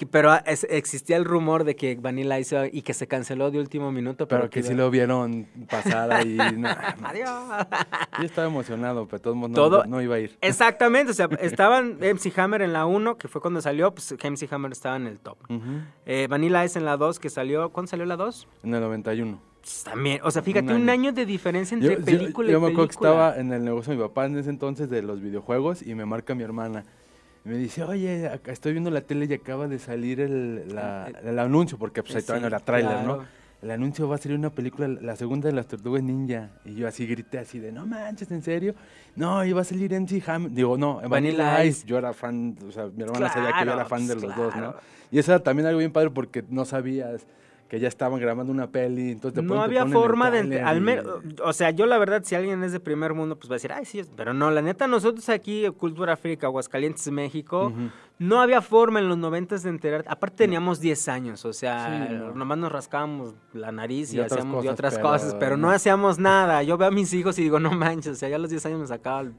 Que- 0.01 0.07
pero 0.07 0.33
es- 0.47 0.67
existía 0.71 1.19
el 1.19 1.27
rumor 1.27 1.65
de 1.65 1.77
que 1.77 1.95
Vanilla 1.95 2.39
iba- 2.41 2.69
y 2.73 2.81
que 2.81 2.95
se 2.95 3.07
canceló 3.07 3.51
de 3.51 3.59
último 3.59 3.93
minuto. 3.93 4.27
Pero, 4.27 4.41
Pero 4.41 4.51
que 4.51 4.63
sí 4.63 4.73
lo 4.73 4.91
vieron 4.91 5.47
pasar 5.69 6.11
ahí. 6.11 6.39
no, 6.57 6.69
Adiós. 7.05 7.29
Yo 8.19 8.25
estaba 8.25 8.49
emocionado, 8.49 9.05
pero 9.05 9.19
de 9.19 9.23
todos 9.25 9.37
modos 9.37 9.51
no, 9.51 9.57
Todo- 9.57 9.85
no 9.85 10.01
iba 10.01 10.15
a 10.15 10.21
ir. 10.21 10.39
Exactamente, 10.41 11.11
o 11.11 11.15
sea, 11.15 11.29
estaban 11.43 11.99
MC 12.01 12.33
Hammer 12.41 12.63
en 12.63 12.73
la 12.73 12.87
1, 12.87 13.19
que 13.19 13.29
fue 13.29 13.43
cuando 13.43 13.61
salió, 13.61 13.93
pues 13.95 14.13
MC 14.13 14.49
Hammer 14.51 14.73
estaba 14.73 14.97
en 14.97 15.07
el 15.07 15.21
top. 15.21 15.37
Eh, 16.07 16.27
Vanilla 16.31 16.65
Ice 16.65 16.79
en 16.79 16.87
la 16.87 16.97
2, 16.97 17.19
que 17.19 17.29
salió, 17.29 17.69
¿cuándo 17.69 17.91
salió 17.91 18.07
la 18.07 18.17
2? 18.17 18.49
En 18.63 18.73
el 18.75 18.81
91. 18.81 19.39
Pues, 19.61 19.85
también, 19.85 20.21
o 20.25 20.31
sea, 20.31 20.41
fíjate, 20.41 20.73
Un 20.73 20.81
un 20.81 20.89
año. 20.89 21.13
de 21.13 21.27
diferencia 21.27 21.77
Yo, 21.77 21.91
entre 21.91 22.15
yo- 22.15 22.19
película 22.21 22.51
yo 22.51 22.57
y 22.57 22.61
me 22.63 22.67
acuerdo 22.69 22.89
que 22.89 22.95
película. 22.97 23.11
estaba 23.11 23.37
en 23.39 23.53
el 23.53 23.63
negocio 23.67 23.91
de 23.91 23.99
mi 23.99 24.03
papá 24.05 24.25
en 24.25 24.39
ese 24.39 24.49
entonces 24.49 24.89
de 24.89 25.03
los 25.03 25.21
videojuegos 25.21 25.83
y 25.87 25.95
me 25.95 26.07
marca 26.07 26.35
mi 26.35 26.43
hermana. 26.43 26.87
Me 27.45 27.57
dice, 27.57 27.83
oye, 27.85 28.31
estoy 28.47 28.73
viendo 28.73 28.91
la 28.91 29.01
tele 29.01 29.27
y 29.29 29.33
acaba 29.33 29.67
de 29.67 29.79
salir 29.79 30.21
el, 30.21 30.75
la- 30.75 31.11
el 31.25 31.39
anuncio, 31.39 31.79
porque 31.79 32.03
pues 32.03 32.15
ahí 32.17 32.21
Sí, 32.21 32.27
todavía 32.27 32.43
no 32.43 32.47
era 32.57 32.61
tráiler, 32.65 32.93
claro. 32.99 33.17
¿no? 33.19 33.25
El 33.63 33.71
anuncio 33.73 34.09
va 34.09 34.15
a 34.15 34.19
salir 34.19 34.39
una 34.39 34.49
película, 34.51 34.89
la 34.89 35.17
segunda 35.17 35.49
de 35.49 35.55
las 35.55 35.67
Tortugas 35.67 36.03
Ninja. 36.03 36.51
Y 36.65 36.75
yo 36.77 36.89
así 36.89 37.07
grité 37.07 37.39
así 37.39 37.59
de, 37.59 37.73
no 37.73 37.87
manches, 37.87 38.31
¿en 38.31 38.41
serio? 38.43 38.75
No, 39.17 39.45
iba 39.45 39.61
a 39.61 39.65
salir 39.65 39.93
MC 39.93 40.23
Hammer. 40.27 40.51
Digo, 40.51 40.79
no, 40.79 41.01
Vanilla 41.09 41.63
Ice. 41.65 41.79
Ice. 41.81 41.87
Yo 41.87 41.99
era 41.99 42.13
fan, 42.15 42.57
o 42.67 42.73
sea, 42.73 42.87
mi 42.87 43.03
hermana 43.03 43.29
sabía 43.31 43.49
que 43.53 43.57
yo 43.59 43.63
era 43.65 43.73
Claro, 43.75 43.89
fan 43.89 44.07
de 44.07 44.15
pues, 44.15 44.25
los 44.27 44.37
dos, 44.37 44.55
¿no? 44.57 44.73
claro. 44.73 44.81
Y 45.11 45.19
eso 45.19 45.33
era 45.33 45.43
también 45.43 45.67
algo 45.67 45.79
bien 45.79 45.93
padre 45.93 46.11
porque 46.11 46.43
no 46.49 46.65
sabías 46.65 47.27
que 47.71 47.79
ya 47.79 47.87
estaban 47.87 48.19
grabando 48.21 48.53
una 48.53 48.67
peli, 48.67 49.13
entonces 49.13 49.41
te 49.41 49.43
No 49.47 49.63
había 49.63 49.87
forma 49.87 50.29
de... 50.33 50.61
Al 50.61 50.81
menos, 50.81 51.07
o 51.45 51.53
sea, 51.53 51.71
yo 51.71 51.87
la 51.87 51.99
verdad, 51.99 52.21
si 52.25 52.35
alguien 52.35 52.65
es 52.65 52.73
de 52.73 52.81
primer 52.81 53.15
mundo, 53.15 53.37
pues 53.39 53.49
va 53.49 53.55
a 53.55 53.59
decir, 53.59 53.73
ay, 53.73 53.85
sí, 53.85 54.01
es-". 54.01 54.11
pero 54.17 54.35
no, 54.35 54.51
la 54.51 54.61
neta, 54.61 54.89
nosotros 54.89 55.29
aquí, 55.29 55.65
Cultura 55.79 56.15
África, 56.15 56.49
Aguascalientes, 56.49 57.09
México, 57.13 57.73
no 58.19 58.41
había 58.43 58.61
forma 58.61 58.99
en 58.99 59.09
los 59.09 59.17
noventas 59.17 59.63
de 59.63 59.71
enterar. 59.71 60.05
Aparte 60.09 60.39
teníamos 60.39 60.81
10 60.81 61.09
años, 61.09 61.45
o 61.45 61.53
sea, 61.53 62.07
Sí, 62.09 62.15
no. 62.15 62.35
nomás 62.35 62.59
nos 62.59 62.73
rascábamos 62.73 63.35
la 63.53 63.71
nariz 63.71 64.13
y, 64.15 64.21
hacíamos 64.21 64.65
y 64.65 64.69
otras 64.69 64.95
pero 64.97 65.09
cosas, 65.09 65.37
pero 65.39 65.57
no 65.57 65.69
no. 65.69 65.71
hacíamos 65.73 66.19
nada. 66.19 66.65
Yo 66.65 66.77
veo 66.77 66.89
a 66.89 66.91
mis 66.91 67.13
hijos 67.15 67.39
y 67.39 67.45
digo, 67.45 67.61
no 67.61 67.71
manches, 67.71 68.13
o 68.15 68.17
sea, 68.17 68.29
ya 68.29 68.35
a 68.35 68.41
los 68.41 68.51
10 68.51 68.67
años 68.67 68.81
me 68.81 68.87
sacaban 68.89 69.37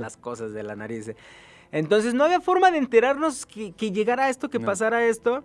las 0.00 0.16
cosas 0.16 0.54
de 0.54 0.62
la 0.62 0.74
nariz. 0.74 1.12
Entonces 1.70 2.14
no 2.14 2.24
había 2.24 2.40
forma 2.40 2.70
de 2.70 2.78
enterarnos 2.78 3.44
que, 3.44 3.72
que 3.72 3.92
llegara 3.92 4.30
esto, 4.30 4.48
que 4.48 4.58
No. 4.58 4.64
pasara 4.64 5.04
esto. 5.06 5.44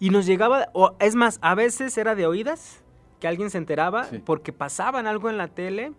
Y 0.00 0.10
nos 0.10 0.26
llegaba, 0.26 0.68
o 0.74 0.94
es 1.00 1.14
más, 1.14 1.38
a 1.42 1.54
veces 1.54 1.96
era 1.98 2.14
de 2.14 2.26
oídas, 2.26 2.82
que 3.20 3.26
alguien 3.28 3.50
se 3.50 3.58
enteraba 3.58 4.04
Sí. 4.04 4.20
porque 4.24 4.52
pasaban 4.52 5.06
algo 5.06 5.28
en 5.28 5.36
la 5.38 5.48
tele 5.48 5.92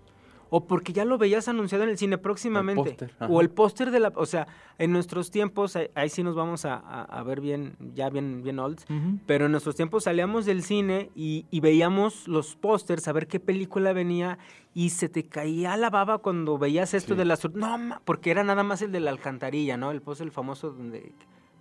o 0.51 0.65
porque 0.65 0.93
ya 0.93 1.05
lo 1.05 1.19
veías 1.19 1.47
anunciado 1.47 1.83
en 1.83 1.91
el 1.91 1.97
cine 1.99 2.17
próximamente. 2.17 2.91
póster, 2.95 3.13
o 3.29 3.39
el 3.41 3.49
póster 3.51 3.91
de 3.91 3.99
la... 3.99 4.11
O 4.15 4.25
sea, 4.25 4.47
en 4.79 4.91
nuestros 4.91 5.29
tiempos, 5.29 5.75
ahí, 5.75 5.89
ahí 5.93 6.09
sí 6.09 6.23
nos 6.23 6.33
vamos 6.35 6.65
a, 6.65 6.75
a- 6.75 7.03
a 7.03 7.21
ver 7.23 7.39
bien, 7.39 7.75
ya 7.93 8.09
bien, 8.09 8.41
bien 8.41 8.57
old, 8.57 8.79
pero 9.27 9.45
en 9.45 9.51
nuestros 9.51 9.75
tiempos 9.75 10.05
salíamos 10.05 10.45
del 10.47 10.63
cine 10.63 11.11
y, 11.13 11.45
y 11.51 11.59
veíamos 11.59 12.27
los 12.27 12.55
pósters, 12.55 13.07
a 13.07 13.11
ver 13.11 13.27
qué 13.27 13.39
película 13.39 13.93
venía 13.93 14.39
y 14.73 14.89
se 14.91 15.07
te 15.09 15.23
caía 15.23 15.77
la 15.77 15.91
baba 15.91 16.17
cuando 16.17 16.57
veías 16.57 16.93
esto 16.95 17.13
Sí. 17.13 17.17
de 17.19 17.25
las... 17.25 17.47
No, 17.53 17.99
porque 18.05 18.31
era 18.31 18.43
nada 18.43 18.63
más 18.63 18.81
el 18.81 18.91
de 18.91 19.01
la 19.01 19.11
alcantarilla, 19.11 19.77
¿no? 19.77 19.91
El 19.91 20.01
póster 20.01 20.25
el 20.25 20.31
famoso 20.31 20.71
donde... 20.71 21.11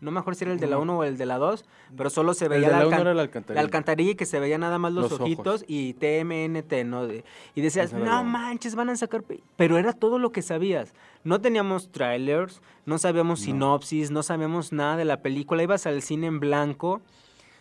No 0.00 0.10
me 0.10 0.20
acuerdo 0.20 0.38
si 0.38 0.44
era 0.44 0.52
el 0.52 0.60
de 0.60 0.66
la 0.68 0.76
No. 0.76 0.82
1 0.82 0.98
o 0.98 1.04
el 1.04 1.18
de 1.18 1.26
la 1.26 1.38
2, 1.38 1.64
pero 1.96 2.08
solo 2.10 2.32
se 2.34 2.44
El 2.44 2.50
veía 2.50 2.68
de 2.68 2.72
la 2.72 2.78
alcan- 2.82 2.86
uno 2.86 3.00
era 3.00 3.14
la 3.14 3.22
alcantarilla. 3.22 3.60
la 3.60 3.64
alcantarilla 3.64 4.10
y 4.12 4.14
que 4.14 4.26
se 4.26 4.38
veía 4.38 4.56
nada 4.58 4.78
más 4.78 4.92
los, 4.92 5.04
Los 5.04 5.12
ojos. 5.14 5.22
ojitos 5.24 5.64
y 5.66 5.94
TMNT, 5.94 6.84
¿no? 6.84 7.06
De- 7.06 7.24
y 7.54 7.60
decías, 7.60 7.92
no 7.92 8.04
la- 8.04 8.22
manches, 8.22 8.74
van 8.74 8.90
a 8.90 8.96
sacar... 8.96 9.22
pe-". 9.22 9.42
Pero 9.56 9.76
era 9.78 9.92
todo 9.92 10.18
lo 10.18 10.30
que 10.30 10.42
sabías. 10.42 10.94
No 11.24 11.40
teníamos 11.40 11.90
trailers, 11.90 12.62
no 12.86 12.98
sabíamos 12.98 13.40
No. 13.40 13.44
sinopsis, 13.46 14.10
no 14.10 14.22
sabíamos 14.22 14.72
nada 14.72 14.96
de 14.96 15.04
la 15.04 15.20
película. 15.20 15.62
Ibas 15.62 15.86
al 15.86 16.00
cine 16.02 16.26
en 16.28 16.38
blanco. 16.40 17.00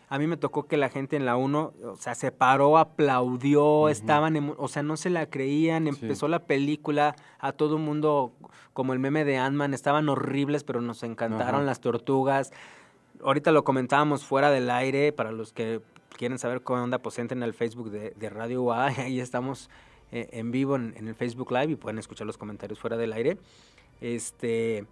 A 0.09 0.17
mí 0.19 0.27
me 0.27 0.37
tocó 0.37 0.67
que 0.67 0.77
la 0.77 0.87
gente 0.89 1.15
en 1.17 1.25
la 1.25 1.35
1, 1.35 1.73
o 1.83 1.95
sea, 1.97 2.15
se 2.15 2.31
paró, 2.31 2.77
aplaudió, 2.77 3.89
estaban, 3.89 4.35
emo- 4.35 4.55
o 4.57 4.67
sea, 4.69 4.81
no 4.83 4.95
se 4.95 5.09
la 5.09 5.29
creían, 5.29 5.87
empezó 5.87 6.27
la 6.29 6.39
película, 6.45 7.15
a 7.39 7.51
todo 7.51 7.77
mundo, 7.77 8.31
como 8.73 8.93
el 8.93 8.99
meme 8.99 9.25
de 9.25 9.37
Ant-Man, 9.37 9.73
estaban 9.73 10.07
horribles, 10.07 10.63
pero 10.63 10.79
nos 10.81 11.03
encantaron 11.03 11.65
las 11.65 11.81
tortugas. 11.81 12.53
Ahorita 13.21 13.51
lo 13.51 13.63
comentábamos 13.65 14.23
fuera 14.23 14.49
del 14.49 14.69
aire, 14.69 15.11
para 15.11 15.31
los 15.33 15.51
que 15.51 15.81
quieren 16.15 16.39
saber 16.39 16.61
cómo 16.61 16.81
onda, 16.83 16.99
pues 16.99 17.19
entren 17.19 17.43
al 17.43 17.53
Facebook 17.53 17.89
de, 17.91 18.11
de 18.11 18.29
Radio 18.29 18.61
UA, 18.63 18.85
ahí 18.99 19.19
estamos 19.19 19.69
eh, 20.13 20.29
en 20.31 20.51
vivo 20.51 20.77
en, 20.77 20.93
en 20.95 21.09
el 21.09 21.15
Facebook 21.15 21.51
Live 21.51 21.73
y 21.73 21.75
pueden 21.75 21.99
escuchar 21.99 22.25
los 22.27 22.37
comentarios 22.37 22.79
fuera 22.79 22.95
del 22.95 23.11
aire. 23.11 23.37
Este 23.99 24.85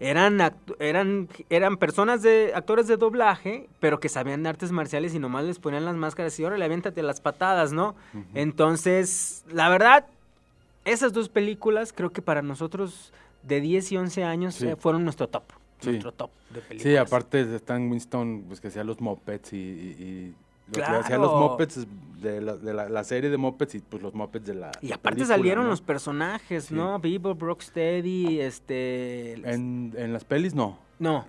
eran 0.00 0.38
eran 0.78 1.28
eran 1.50 1.76
personas 1.76 2.22
de 2.22 2.52
actores 2.54 2.86
de 2.86 2.96
doblaje, 2.96 3.68
pero 3.80 3.98
que 4.00 4.08
sabían 4.08 4.42
de 4.42 4.48
artes 4.48 4.70
marciales 4.72 5.14
y 5.14 5.18
nomás 5.18 5.44
les 5.44 5.58
ponían 5.58 5.84
las 5.84 5.96
máscaras 5.96 6.38
y 6.38 6.44
ahora 6.44 6.56
le 6.58 6.64
aviéntate 6.64 7.02
las 7.02 7.20
patadas, 7.20 7.72
¿no? 7.72 7.96
Entonces, 8.34 9.44
la 9.52 9.68
verdad, 9.68 10.06
esas 10.84 11.12
dos 11.12 11.28
películas 11.28 11.92
creo 11.92 12.10
que 12.10 12.22
para 12.22 12.42
nosotros 12.42 13.12
de 13.42 13.60
10 13.60 13.92
y 13.92 13.96
11 13.96 14.24
años 14.24 14.54
Sí. 14.54 14.68
eh, 14.68 14.76
fueron 14.76 15.04
nuestro 15.04 15.28
top, 15.28 15.42
Sí. 15.80 15.90
nuestro 15.90 16.12
top 16.12 16.30
de 16.50 16.60
películas. 16.60 16.82
Sí, 16.82 16.96
aparte 16.96 17.44
de 17.44 17.56
Stan 17.56 17.90
Winston, 17.90 18.44
pues 18.48 18.60
que 18.60 18.68
hacía 18.68 18.84
los 18.84 19.00
mopeds 19.00 19.52
y, 19.52 19.56
y- 19.56 20.02
y 20.02 20.34
lo 20.68 20.72
que 20.72 20.82
hacían 20.82 21.20
los 21.20 21.32
mopeds 21.32 21.86
de, 22.20 22.40
la, 22.40 22.56
de 22.56 22.74
la, 22.74 22.88
la 22.88 23.04
serie 23.04 23.30
de 23.30 23.36
mopeds 23.36 23.74
y 23.76 23.78
pues 23.80 24.02
los 24.02 24.14
mopeds 24.14 24.46
de 24.46 24.54
la 24.54 24.70
Y 24.82 24.92
aparte 24.92 25.16
película, 25.18 25.36
salieron 25.36 25.64
¿no? 25.64 25.70
los 25.70 25.80
personajes, 25.80 26.64
Sí. 26.66 26.74
¿no? 26.74 26.98
Bebop, 26.98 27.40
Rocksteady, 27.40 28.40
este... 28.40 29.34
En, 29.48 29.94
en 29.96 30.12
las 30.12 30.24
pelis 30.24 30.54
no. 30.54 30.78
No. 30.98 31.26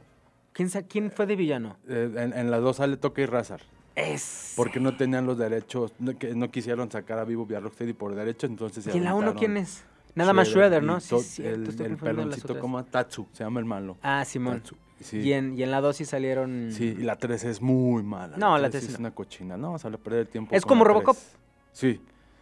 ¿Quién, 0.54 0.70
¿Quién 0.88 1.12
fue 1.12 1.26
de 1.26 1.36
villano? 1.36 1.78
Eh, 1.88 2.12
en, 2.18 2.34
en 2.34 2.52
las 2.52 2.62
dos 2.62 2.78
sale 2.78 2.98
Toque 2.98 3.22
y 3.22 3.26
Razar. 3.26 3.62
Es... 3.96 4.54
Porque 4.56 4.80
no 4.80 4.96
tenían 4.98 5.26
los 5.26 5.38
derechos, 5.38 5.94
no, 6.00 6.18
que 6.18 6.34
no 6.34 6.50
quisieron 6.52 6.90
sacar 6.90 7.20
a 7.20 7.26
Vivo 7.26 7.46
y 7.50 7.54
a 7.54 7.60
Rocksteady 7.60 7.94
por 7.94 8.16
derechos, 8.16 8.50
entonces 8.50 8.84
se 8.84 8.92
¿Y 8.94 8.98
en 8.98 9.04
la 9.04 9.14
1 9.14 9.28
aventaron 9.28 9.40
quién 9.40 9.58
es? 9.58 9.84
Nada 10.16 10.34
más 10.34 10.48
Shredder, 10.48 10.82
¿no? 10.84 11.00
Sí, 11.00 11.18
cierto, 11.20 11.70
el, 11.72 11.82
el 11.92 11.98
peloncito 11.98 12.60
como 12.60 12.84
Tatsu, 12.84 13.28
se 13.32 13.44
llama 13.44 13.60
el 13.60 13.66
malo. 13.66 13.98
Ah, 14.02 14.26
Simón. 14.26 14.56
Tatsu. 14.60 14.76
Sí. 15.02 15.18
Y, 15.20 15.34
en, 15.34 15.58
y 15.58 15.64
en 15.64 15.72
la 15.72 15.82
2 15.82 15.96
sí 15.96 16.06
salieron... 16.06 16.70
Sí, 16.72 16.96
y 17.00 17.04
la 17.04 17.16
3 17.16 17.44
es 17.46 17.62
muy 17.62 18.04
mala. 18.04 18.36
No, 18.38 18.58
la 18.58 18.70
tres 18.70 18.84
tres 18.84 18.94
es 18.96 19.00
no. 19.00 19.08
una 19.08 19.12
cochina. 19.16 19.58
No, 19.58 19.68
vamos 19.68 19.86
a 19.86 19.90
perder 19.92 20.22
el 20.22 20.28
tiempo. 20.28 20.54
Es 20.56 20.66
como 20.66 20.84
la 20.84 20.90
Robocop. 20.90 21.16
Sí. 21.72 22.02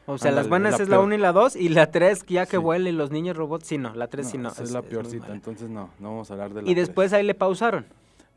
O 0.10 0.18
sea, 0.18 0.32
las 0.32 0.46
Ándale, 0.46 0.50
buenas 0.50 0.72
la 0.80 0.84
es 0.84 0.90
la 0.90 0.96
peor. 0.96 1.06
1 1.06 1.16
y 1.16 1.18
la 1.18 1.32
2, 1.34 1.56
y 1.58 1.70
la 1.70 1.92
3 1.92 2.26
ya 2.28 2.46
que 2.46 2.52
Sí. 2.52 2.58
vuela 2.58 2.88
y 2.90 2.94
los 2.94 3.12
niños 3.12 3.36
robots, 3.36 3.68
sí 3.68 3.78
no, 3.78 3.94
la 3.94 4.08
3 4.08 4.28
sí 4.28 4.38
no. 4.38 4.50
esa 4.50 4.64
es, 4.64 4.72
la 4.72 4.82
muy 4.82 4.90
peorcita, 4.90 5.34
entonces 5.34 5.70
no, 5.70 5.90
no 6.00 6.10
vamos 6.12 6.32
a 6.32 6.34
hablar 6.34 6.54
de 6.54 6.62
la 6.62 6.70
Y 6.70 6.74
después 6.76 7.12
ahí 7.12 7.24
le 7.24 7.36
pausaron. 7.36 7.86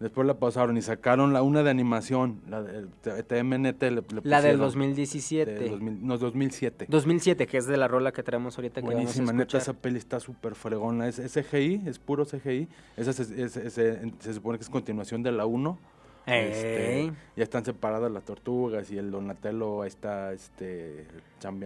Después 0.01 0.27
la 0.27 0.39
pasaron 0.39 0.79
y 0.79 0.83
sacaron 0.83 1.35
la 1.35 1.43
una 1.43 1.63
de 1.63 1.69
animación, 1.71 2.41
la 2.49 2.63
de 2.63 2.87
TMNT. 3.23 3.83
Le, 3.83 3.91
le 3.91 4.03
La 4.25 4.41
del 4.41 4.57
pusieron, 4.57 4.61
2017. 4.61 5.51
de 5.53 5.69
2000 5.69 6.07
no, 6.07 6.17
2007. 6.17 6.87
2007, 6.89 7.47
que 7.47 7.59
es 7.59 7.67
de 7.67 7.77
la 7.77 7.87
rola 7.87 8.11
que 8.11 8.23
traemos 8.23 8.57
ahorita 8.57 8.81
que 8.81 8.87
Buenísima, 8.87 9.27
vamos 9.27 9.43
a 9.43 9.45
neta, 9.45 9.59
esa 9.59 9.75
peli 9.75 9.99
está 9.99 10.19
súper 10.19 10.55
fregona. 10.55 11.07
Es, 11.07 11.19
es 11.19 11.35
CGI, 11.35 11.83
es 11.87 11.99
puro 11.99 12.25
CGI. 12.25 12.67
Esa 12.97 13.11
es- 13.11 13.21
es- 13.21 13.53
se 14.21 14.35
supone 14.35 14.57
que 14.59 14.65
es 14.65 14.71
continuación 14.71 15.23
de 15.23 15.33
la 15.33 15.45
1. 15.45 15.79
Este, 16.27 17.13
ya 17.37 17.43
están 17.43 17.65
separadas 17.65 18.11
las 18.11 18.25
tortugas 18.25 18.91
y 18.91 18.99
el 18.99 19.11
Donatello 19.11 19.85
está 19.85 20.33
este, 20.33 21.07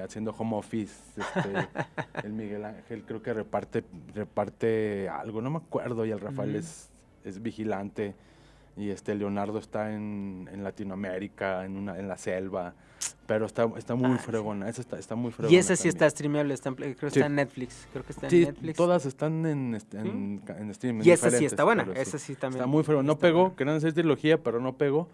haciendo 0.03 0.33
home 0.37 0.57
office. 0.57 0.95
Este, 1.17 1.69
el 2.27 2.33
Miguel 2.33 2.65
Ángel 2.65 3.05
creo 3.05 3.23
que 3.23 3.33
reparte, 3.33 3.85
reparte 4.15 5.09
algo, 5.09 5.41
no 5.43 5.51
me 5.51 5.59
acuerdo. 5.59 6.05
Y 6.07 6.11
el 6.13 6.21
Rafael 6.21 6.57
es, 6.57 6.91
es 7.25 7.43
vigilante. 7.43 8.15
Y 8.77 8.91
este 8.91 9.15
Leonardo 9.15 9.59
está 9.59 9.93
en, 9.93 10.49
en 10.53 10.65
Latinoamérica, 10.65 11.65
en, 11.65 11.77
una, 11.77 11.99
en 11.99 12.09
la 12.09 12.17
selva. 12.19 12.75
Pero 13.27 13.47
está, 13.47 13.67
está 13.77 13.95
muy 13.95 14.13
Ah, 14.13 14.19
sí. 14.19 14.25
fregona. 14.27 14.69
Esa 14.69 14.81
está, 14.81 14.99
está 14.99 15.15
muy 15.15 15.31
fregona. 15.31 15.55
Y 15.55 15.59
esa 15.59 15.77
sí 15.77 15.85
también. 15.85 15.95
está 15.95 16.11
streameable, 16.11 16.55
está 16.55 16.73
creo 16.75 16.95
que 16.95 17.11
Sí. 17.11 17.19
está 17.21 17.27
en 17.27 17.35
Netflix. 17.37 17.87
Creo 17.93 18.05
que 18.05 18.13
está 18.13 18.29
Sí, 18.31 18.43
en 18.43 18.49
Netflix. 18.49 18.77
todas 18.77 19.07
están 19.07 19.47
en, 19.47 19.75
este- 19.75 19.99
en, 19.99 20.39
ca- 20.45 20.59
en 20.59 20.71
streaming. 20.71 21.03
Y 21.05 21.11
esa 21.11 21.31
sí 21.31 21.45
está 21.45 21.65
buena, 21.65 21.87
esa 21.95 22.19
sí 22.19 22.35
también 22.35 22.61
Está 22.63 22.67
muy 22.67 22.83
fregona. 22.83 23.07
No 23.07 23.19
pegó, 23.19 23.41
buena. 23.43 23.57
querían 23.57 23.77
hacer 23.77 23.93
trilogía, 23.93 24.43
pero 24.43 24.61
no 24.61 24.77
pegó. 24.77 25.09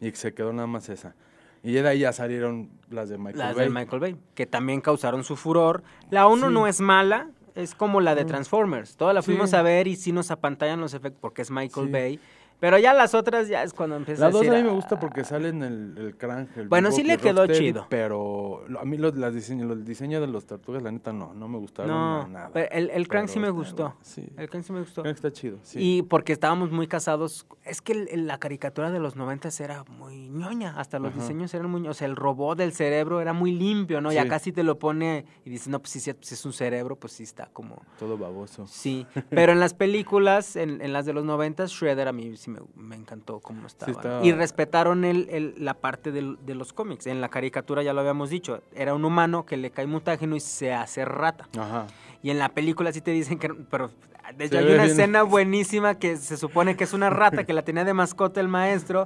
Y 0.00 0.10
se 0.12 0.34
quedó 0.34 0.52
nada 0.52 0.66
más 0.66 0.88
esa. 0.88 1.14
Y 1.62 1.72
de 1.72 1.88
ahí 1.88 2.00
ya 2.00 2.12
salieron 2.12 2.68
las 2.90 3.08
de 3.08 3.16
Michael 3.16 3.38
Las 3.38 3.54
Bay. 3.56 3.64
del 3.64 3.72
Michael 3.74 4.00
Bay, 4.00 4.16
que 4.34 4.44
también 4.46 4.80
causaron 4.82 5.24
su 5.24 5.36
furor. 5.36 5.82
La 6.10 6.26
1 6.26 6.48
Sí. 6.48 6.52
no 6.52 6.66
es 6.66 6.80
mala, 6.80 7.30
Es 7.54 7.74
como 7.74 8.00
la 8.00 8.14
de 8.14 8.24
Transformers. 8.24 8.96
Toda 8.96 9.12
la 9.12 9.22
fuimos 9.22 9.50
Sí. 9.50 9.56
a 9.56 9.62
ver 9.62 9.86
y 9.86 9.94
sí 9.96 10.10
nos 10.12 10.30
apantallan 10.30 10.80
los 10.80 10.92
efectos 10.94 11.20
porque 11.20 11.42
es 11.42 11.50
Michael 11.50 11.86
Sí. 11.86 11.92
Bay. 11.92 12.20
Pero 12.64 12.78
ya 12.78 12.94
las 12.94 13.12
otras 13.12 13.46
ya 13.46 13.62
es 13.62 13.74
cuando 13.74 13.94
empieza 13.96 14.22
La 14.22 14.26
a 14.28 14.30
2 14.30 14.40
decir, 14.40 14.54
a 14.54 14.56
mí 14.56 14.62
me 14.62 14.70
"Ah". 14.70 14.72
gusta 14.72 14.98
porque 14.98 15.22
sale 15.22 15.50
en 15.50 15.62
el, 15.62 15.94
el 15.98 16.48
el 16.56 16.68
Bueno, 16.68 16.90
sí 16.92 17.02
le 17.02 17.18
quedó 17.18 17.46
chido. 17.46 17.86
Pero 17.90 18.64
a 18.80 18.86
mí 18.86 18.96
los, 18.96 19.14
las 19.16 19.34
diseño, 19.34 19.66
los 19.66 19.84
diseños 19.84 20.22
de 20.22 20.28
los 20.28 20.46
tortugas, 20.46 20.82
la 20.82 20.90
neta, 20.90 21.12
no, 21.12 21.34
no 21.34 21.46
me 21.46 21.58
gustaron 21.58 21.90
No, 21.90 22.26
nada. 22.26 22.48
pero 22.54 22.70
el, 22.72 22.88
el 22.88 23.06
Crank 23.06 23.28
sí 23.28 23.38
me 23.38 23.50
gustó. 23.50 23.94
Sí, 24.00 24.26
El 24.38 24.48
Crank 24.48 24.64
sí 24.64 24.72
me 24.72 24.80
gustó. 24.80 25.02
Krang 25.02 25.14
está 25.14 25.30
chido, 25.30 25.58
sí. 25.62 25.78
Y 25.78 26.02
porque 26.04 26.32
estábamos 26.32 26.70
muy 26.70 26.86
casados. 26.86 27.46
Es 27.64 27.82
que 27.82 27.92
el- 28.10 28.26
la 28.26 28.38
caricatura 28.38 28.90
de 28.90 28.98
los 28.98 29.14
noventas 29.14 29.60
era 29.60 29.84
muy 29.84 30.30
ñoña. 30.30 30.78
Hasta 30.80 30.98
los 30.98 31.10
Ajá. 31.12 31.20
diseños 31.20 31.52
eran 31.52 31.70
muy. 31.70 31.86
O 31.86 31.92
sea, 31.92 32.06
el 32.06 32.16
robot 32.16 32.56
del 32.56 32.72
cerebro 32.72 33.20
era 33.20 33.34
muy 33.34 33.52
limpio, 33.52 34.00
¿no? 34.00 34.10
Y 34.10 34.14
Sí. 34.14 34.18
acá 34.20 34.38
sí 34.38 34.52
te 34.52 34.62
lo 34.64 34.78
pone 34.78 35.26
y 35.44 35.50
dices, 35.50 35.68
no, 35.68 35.80
pues 35.80 35.90
si 35.90 36.10
es 36.10 36.44
un 36.46 36.54
cerebro, 36.54 36.96
pues 36.96 37.12
sí 37.12 37.24
está 37.24 37.50
como. 37.52 37.82
Todo 37.98 38.16
baboso. 38.16 38.66
Sí. 38.66 39.06
Pero 39.28 39.52
en 39.52 39.60
las 39.60 39.74
películas, 39.74 40.56
en, 40.56 40.80
en 40.80 40.94
las 40.94 41.04
de 41.04 41.12
los 41.12 41.26
noventas, 41.26 41.70
Shredder 41.70 42.08
a 42.08 42.12
mí 42.12 42.34
sí 42.38 42.50
me, 42.54 42.60
me 42.76 42.96
encantó 42.96 43.40
cómo 43.40 43.66
estaba. 43.66 43.92
estaba- 43.92 44.24
Y 44.24 44.32
respetaron 44.32 45.04
el, 45.04 45.28
el- 45.30 45.54
la 45.58 45.74
parte 45.74 46.12
del- 46.12 46.38
de 46.44 46.54
los 46.54 46.72
cómics. 46.72 47.06
En 47.06 47.20
la 47.20 47.28
caricatura 47.28 47.82
ya 47.82 47.92
lo 47.92 48.00
habíamos 48.00 48.30
dicho. 48.30 48.62
Era 48.74 48.94
un 48.94 49.04
humano 49.04 49.44
que 49.44 49.56
le 49.56 49.70
cae 49.70 49.86
mutágeno 49.86 50.36
y 50.36 50.40
se 50.40 50.72
hace 50.72 51.04
rata. 51.04 51.48
Ajá. 51.58 51.86
Y 52.22 52.30
en 52.30 52.38
la 52.38 52.48
película 52.50 52.92
sí 52.92 53.00
te 53.00 53.10
dicen 53.10 53.38
que... 53.38 53.48
Pero 53.48 53.90
de 54.38 54.46
hecho 54.46 54.56
hay 54.58 54.64
una 54.64 54.74
bien. 54.84 54.86
escena 54.90 55.22
buenísima 55.22 55.96
que 55.98 56.16
se 56.16 56.38
supone 56.38 56.76
que 56.76 56.84
es 56.84 56.94
una 56.94 57.10
rata 57.10 57.44
que 57.44 57.52
la 57.52 57.60
tenía 57.62 57.84
de 57.84 57.92
mascota 57.92 58.40
el 58.40 58.48
maestro 58.48 59.04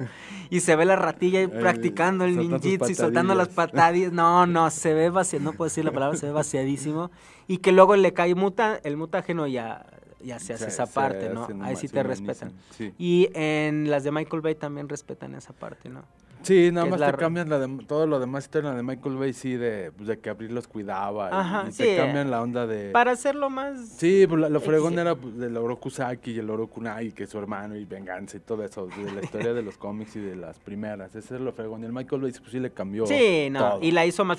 y 0.48 0.60
se 0.60 0.76
ve 0.76 0.84
la 0.84 0.94
ratilla 0.94 1.40
ahí 1.40 1.48
practicando 1.48 2.24
el 2.24 2.36
ninjitsu 2.36 2.90
y 2.90 2.94
soltando 2.94 3.34
las 3.34 3.48
patadillas. 3.48 4.12
No, 4.12 4.46
no, 4.46 4.70
se 4.70 4.94
ve 4.94 5.10
vaciado, 5.10 5.44
no 5.44 5.52
puedo 5.54 5.66
decir 5.68 5.84
la 5.84 5.90
palabra, 5.90 6.16
se 6.16 6.26
ve 6.26 6.32
vaciadísimo. 6.32 7.10
Y 7.48 7.58
que 7.58 7.72
luego 7.72 7.96
le 7.96 8.12
cae 8.12 8.36
muta, 8.36 8.78
el 8.84 8.96
mutágeno 8.96 9.48
y 9.48 9.52
ya, 9.54 9.84
ya 10.20 10.38
se 10.38 10.54
hace 10.54 10.68
esa 10.68 10.86
se 10.86 10.92
parte, 10.92 11.28
¿no? 11.28 11.48
Ahí 11.62 11.76
sí 11.76 11.88
te 11.88 12.02
respetan. 12.02 12.52
sí. 12.70 12.92
Y 12.98 13.28
en 13.34 13.90
las 13.90 14.04
de 14.04 14.12
Michael 14.12 14.42
Bay 14.42 14.54
también 14.54 14.88
respetan 14.88 15.34
esa 15.34 15.52
parte, 15.52 15.88
¿no? 15.88 16.04
Sí, 16.42 16.70
nada 16.72 16.86
más 16.86 17.00
la 17.00 17.10
te 17.12 17.18
cambian 17.18 17.48
la 17.48 17.58
de, 17.58 17.84
todo 17.86 18.06
lo 18.06 18.18
demás, 18.20 18.48
la 18.52 18.74
de 18.74 18.82
Michael 18.82 19.16
Bay, 19.16 19.32
sí, 19.32 19.56
de, 19.56 19.92
pues, 19.96 20.08
de 20.08 20.18
que 20.18 20.30
Abril 20.30 20.54
los 20.54 20.66
cuidaba. 20.68 21.28
y- 21.30 21.34
Ajá, 21.34 21.64
y, 21.68 21.72
sí, 21.72 21.78
te 21.82 21.94
eh, 21.94 21.96
cambian 21.98 22.30
la 22.30 22.40
onda 22.42 22.66
de... 22.66 22.90
Para 22.90 23.12
hacerlo 23.12 23.50
más... 23.50 23.78
Sí, 23.98 24.26
pues, 24.26 24.40
la- 24.40 24.48
lo 24.48 24.58
X. 24.58 24.68
fregón 24.68 24.98
era 24.98 25.14
pues, 25.14 25.36
del 25.36 25.56
Oroku 25.56 25.90
Saki 25.90 26.32
y 26.32 26.38
el 26.38 26.48
Oroku 26.48 26.80
Nai, 26.80 27.12
que 27.12 27.24
es 27.24 27.30
su 27.30 27.38
hermano 27.38 27.76
y 27.76 27.84
venganza 27.84 28.36
y 28.36 28.40
todo 28.40 28.64
eso, 28.64 28.86
de 28.86 29.12
la 29.12 29.22
historia 29.22 29.52
de 29.52 29.62
los 29.62 29.76
cómics 29.76 30.16
y 30.16 30.20
de 30.20 30.36
las 30.36 30.58
primeras. 30.58 31.14
Ese 31.14 31.34
es 31.34 31.40
lo 31.40 31.52
fregón. 31.52 31.82
Y 31.82 31.86
el 31.86 31.92
Michael 31.92 32.22
Bay 32.22 32.32
pues 32.32 32.50
sí 32.50 32.60
le 32.60 32.70
cambió 32.70 33.06
Sí, 33.06 33.48
no, 33.50 33.58
todo. 33.70 33.82
y 33.82 33.90
la 33.90 34.06
hizo 34.06 34.24
más... 34.24 34.38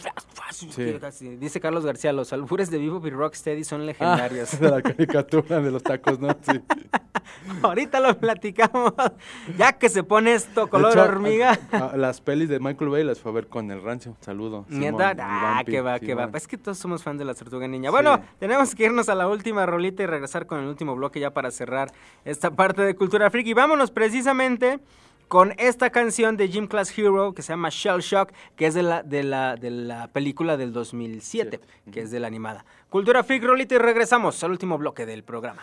Sí. 0.51 0.97
Dice 1.39 1.59
Carlos 1.59 1.85
García, 1.85 2.11
los 2.13 2.33
albures 2.33 2.71
de 2.71 2.77
Vivo 2.79 3.05
y 3.05 3.09
Rocksteady 3.11 3.63
son 3.63 3.85
legendarios. 3.85 4.53
Ah, 4.55 4.57
de 4.61 4.69
la 4.71 4.81
caricatura 4.81 5.59
de 5.61 5.71
los 5.71 5.83
tacos, 5.83 6.19
¿no? 6.19 6.29
Sí. 6.41 6.59
Ahorita 7.61 7.99
lo 7.99 8.17
platicamos. 8.17 8.93
Ya 9.57 9.73
que 9.73 9.89
se 9.89 10.03
pone 10.03 10.33
esto 10.33 10.67
color 10.69 10.91
hecho, 10.91 11.03
hormiga. 11.03 11.57
a- 11.71 11.77
a- 11.77 11.88
las 11.95 12.21
pelis 12.21 12.49
de 12.49 12.59
Michael 12.59 12.89
Bay 12.89 13.03
las 13.03 13.19
fue 13.19 13.31
a 13.31 13.35
ver 13.35 13.47
con 13.47 13.69
el 13.71 13.81
rancio. 13.81 14.15
Saludo. 14.21 14.65
Neta, 14.69 15.15
ah, 15.19 15.63
que 15.65 15.81
va, 15.81 15.99
que 15.99 16.13
va. 16.13 16.23
Simón. 16.25 16.35
Es 16.35 16.47
que 16.47 16.57
todos 16.57 16.77
somos 16.77 17.03
fans 17.03 17.19
de 17.19 17.25
la 17.25 17.33
tortuga 17.33 17.67
niña. 17.67 17.91
Bueno, 17.91 18.17
Sí. 18.17 18.23
tenemos 18.39 18.75
que 18.75 18.85
irnos 18.85 19.09
a 19.09 19.15
la 19.15 19.27
última 19.27 19.65
rolita 19.65 20.03
y 20.03 20.05
regresar 20.05 20.45
con 20.45 20.59
el 20.59 20.67
último 20.67 20.95
bloque 20.95 21.19
ya 21.19 21.31
para 21.33 21.51
cerrar 21.51 21.91
esta 22.25 22.51
parte 22.51 22.81
de 22.81 22.95
Cultura 22.95 23.29
Freak. 23.29 23.47
Y 23.47 23.53
vámonos 23.53 23.91
precisamente 23.91 24.79
con 25.27 25.53
esta 25.59 25.91
canción 25.91 26.37
de 26.37 26.47
Gym 26.49 26.65
Class 26.67 26.97
Hero 26.97 27.33
que 27.33 27.41
se 27.43 27.53
llama 27.53 27.69
Shell 27.69 27.99
Shock, 28.01 28.31
que 28.55 28.65
es 28.65 28.73
de 28.73 28.81
la, 28.83 29.03
de 29.03 29.23
la, 29.23 29.55
de 29.57 29.69
la 29.69 30.07
película 30.07 30.57
del 30.57 30.73
2007, 30.73 31.59
que 31.91 32.01
es 32.01 32.09
de 32.11 32.19
la 32.19 32.27
animada. 32.27 32.65
Cultura 32.89 33.23
Freak, 33.23 33.43
rolita 33.43 33.75
y 33.75 33.77
regresamos 33.77 34.43
al 34.43 34.51
último 34.51 34.77
bloque 34.79 35.05
del 35.05 35.23
programa. 35.23 35.61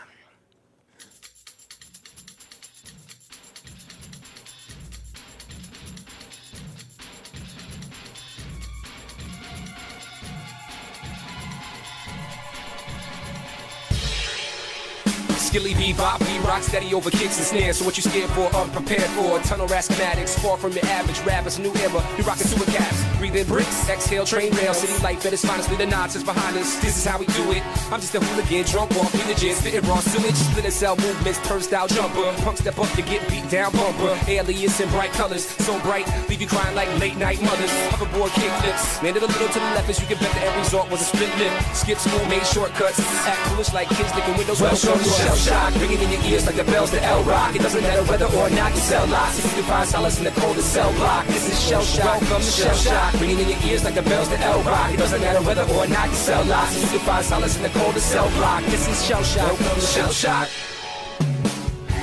Skilly 15.56 15.72
bebop, 15.72 16.18
be 16.18 16.38
rock 16.46 16.62
steady 16.62 16.92
over 16.92 17.10
kicks 17.10 17.38
and 17.38 17.46
snares. 17.46 17.78
So 17.78 17.86
what 17.86 17.96
you 17.96 18.02
scared 18.02 18.28
for, 18.36 18.44
unprepared 18.54 19.08
for. 19.16 19.38
Tunnel 19.40 19.66
schematics, 19.66 20.38
far 20.38 20.58
from 20.58 20.72
your 20.72 20.84
average 20.84 21.18
rappers. 21.20 21.58
New 21.58 21.72
era, 21.76 22.04
you 22.18 22.24
rockin' 22.24 22.46
super 22.46 22.70
caps. 22.70 23.02
Breathe 23.16 23.36
in 23.36 23.46
bricks, 23.46 23.88
exhale 23.88 24.26
train 24.26 24.52
rail. 24.56 24.74
City 24.74 25.02
life 25.02 25.24
at 25.24 25.32
its 25.32 25.46
finest, 25.46 25.70
leave 25.70 25.78
the 25.78 25.86
nonsense 25.86 26.24
behind 26.24 26.58
us. 26.58 26.78
This 26.84 26.98
is 26.98 27.06
how 27.06 27.18
we 27.18 27.24
do 27.32 27.52
it. 27.52 27.62
I'm 27.90 28.02
just 28.04 28.14
a 28.14 28.20
hooligan, 28.20 28.66
drunk 28.66 28.90
off 28.96 29.14
religion, 29.14 29.54
spitting 29.54 29.88
raw 29.88 30.00
sewage. 30.00 30.34
Split 30.34 30.70
cell 30.74 30.94
movements, 30.96 31.38
turnstile 31.48 31.88
jumper. 31.88 32.34
Punk 32.44 32.58
step 32.58 32.78
up, 32.78 32.94
you 32.94 33.04
get 33.04 33.26
beat 33.30 33.48
down 33.48 33.72
bumper. 33.72 34.12
Alias 34.28 34.78
in 34.80 34.90
bright 34.90 35.12
colors, 35.12 35.46
so 35.64 35.80
bright, 35.80 36.06
leave 36.28 36.42
you 36.42 36.48
crying 36.48 36.76
like 36.76 36.92
late 37.00 37.16
night 37.16 37.40
mothers. 37.40 37.72
Hoverboard 37.96 38.28
kick 38.34 38.52
flips, 38.60 39.02
landed 39.02 39.22
a 39.22 39.26
little 39.26 39.48
to 39.48 39.58
the 39.58 39.72
left 39.72 39.88
as 39.88 39.98
you 40.02 40.06
can 40.06 40.18
bet 40.18 40.30
the 40.36 40.40
end 40.44 40.56
result 40.58 40.90
was 40.90 41.00
a 41.00 41.04
split 41.04 41.32
lip. 41.38 41.52
Skip 41.72 41.96
school, 41.96 42.22
made 42.26 42.44
shortcuts. 42.44 43.00
Act 43.24 43.40
foolish 43.48 43.72
like 43.72 43.88
kids 43.88 44.14
licking 44.14 44.36
windows. 44.36 44.60
Welcome 44.60 45.00
to 45.00 45.08
Shell 45.08 45.45
Shock, 45.46 45.74
ringing 45.74 46.02
in 46.02 46.10
your 46.10 46.22
ears 46.24 46.44
like 46.44 46.56
the 46.56 46.64
bells 46.64 46.90
to 46.90 47.00
L 47.04 47.22
Rock. 47.22 47.54
It 47.54 47.62
doesn't 47.62 47.80
matter 47.80 48.02
whether 48.10 48.26
or 48.26 48.50
not 48.50 48.74
you 48.74 48.80
sell 48.80 49.06
lots. 49.06 49.38
If 49.38 49.56
you 49.56 49.62
find 49.62 49.88
solace 49.88 50.18
in 50.18 50.24
the 50.24 50.32
coldest 50.32 50.72
cell 50.72 50.92
block, 50.94 51.24
this 51.28 51.48
is 51.48 51.68
Shell 51.68 51.82
Shock. 51.82 52.20
Welcome 52.20 52.42
to 52.42 52.42
Shell 52.42 52.74
Shock, 52.74 53.20
ringing 53.20 53.38
in 53.38 53.50
your 53.50 53.62
ears 53.62 53.84
like 53.84 53.94
the 53.94 54.02
bells 54.02 54.28
to 54.30 54.40
L 54.40 54.60
Rock. 54.62 54.92
It 54.92 54.96
doesn't 54.96 55.20
matter 55.20 55.40
whether 55.46 55.62
or 55.62 55.86
not 55.86 56.08
you 56.08 56.16
sell 56.16 56.44
lots. 56.46 56.82
If 56.82 56.92
you 56.92 56.98
find 56.98 57.24
solace 57.24 57.56
in 57.56 57.62
the 57.62 57.68
coldest 57.78 58.10
cell 58.10 58.28
block, 58.30 58.64
this 58.64 58.88
is 58.88 59.06
Shell 59.06 59.22
Shock. 59.22 59.46
Welcome 59.60 59.80
to 59.80 59.86
Shell 59.86 60.10
Shock. 60.10 60.48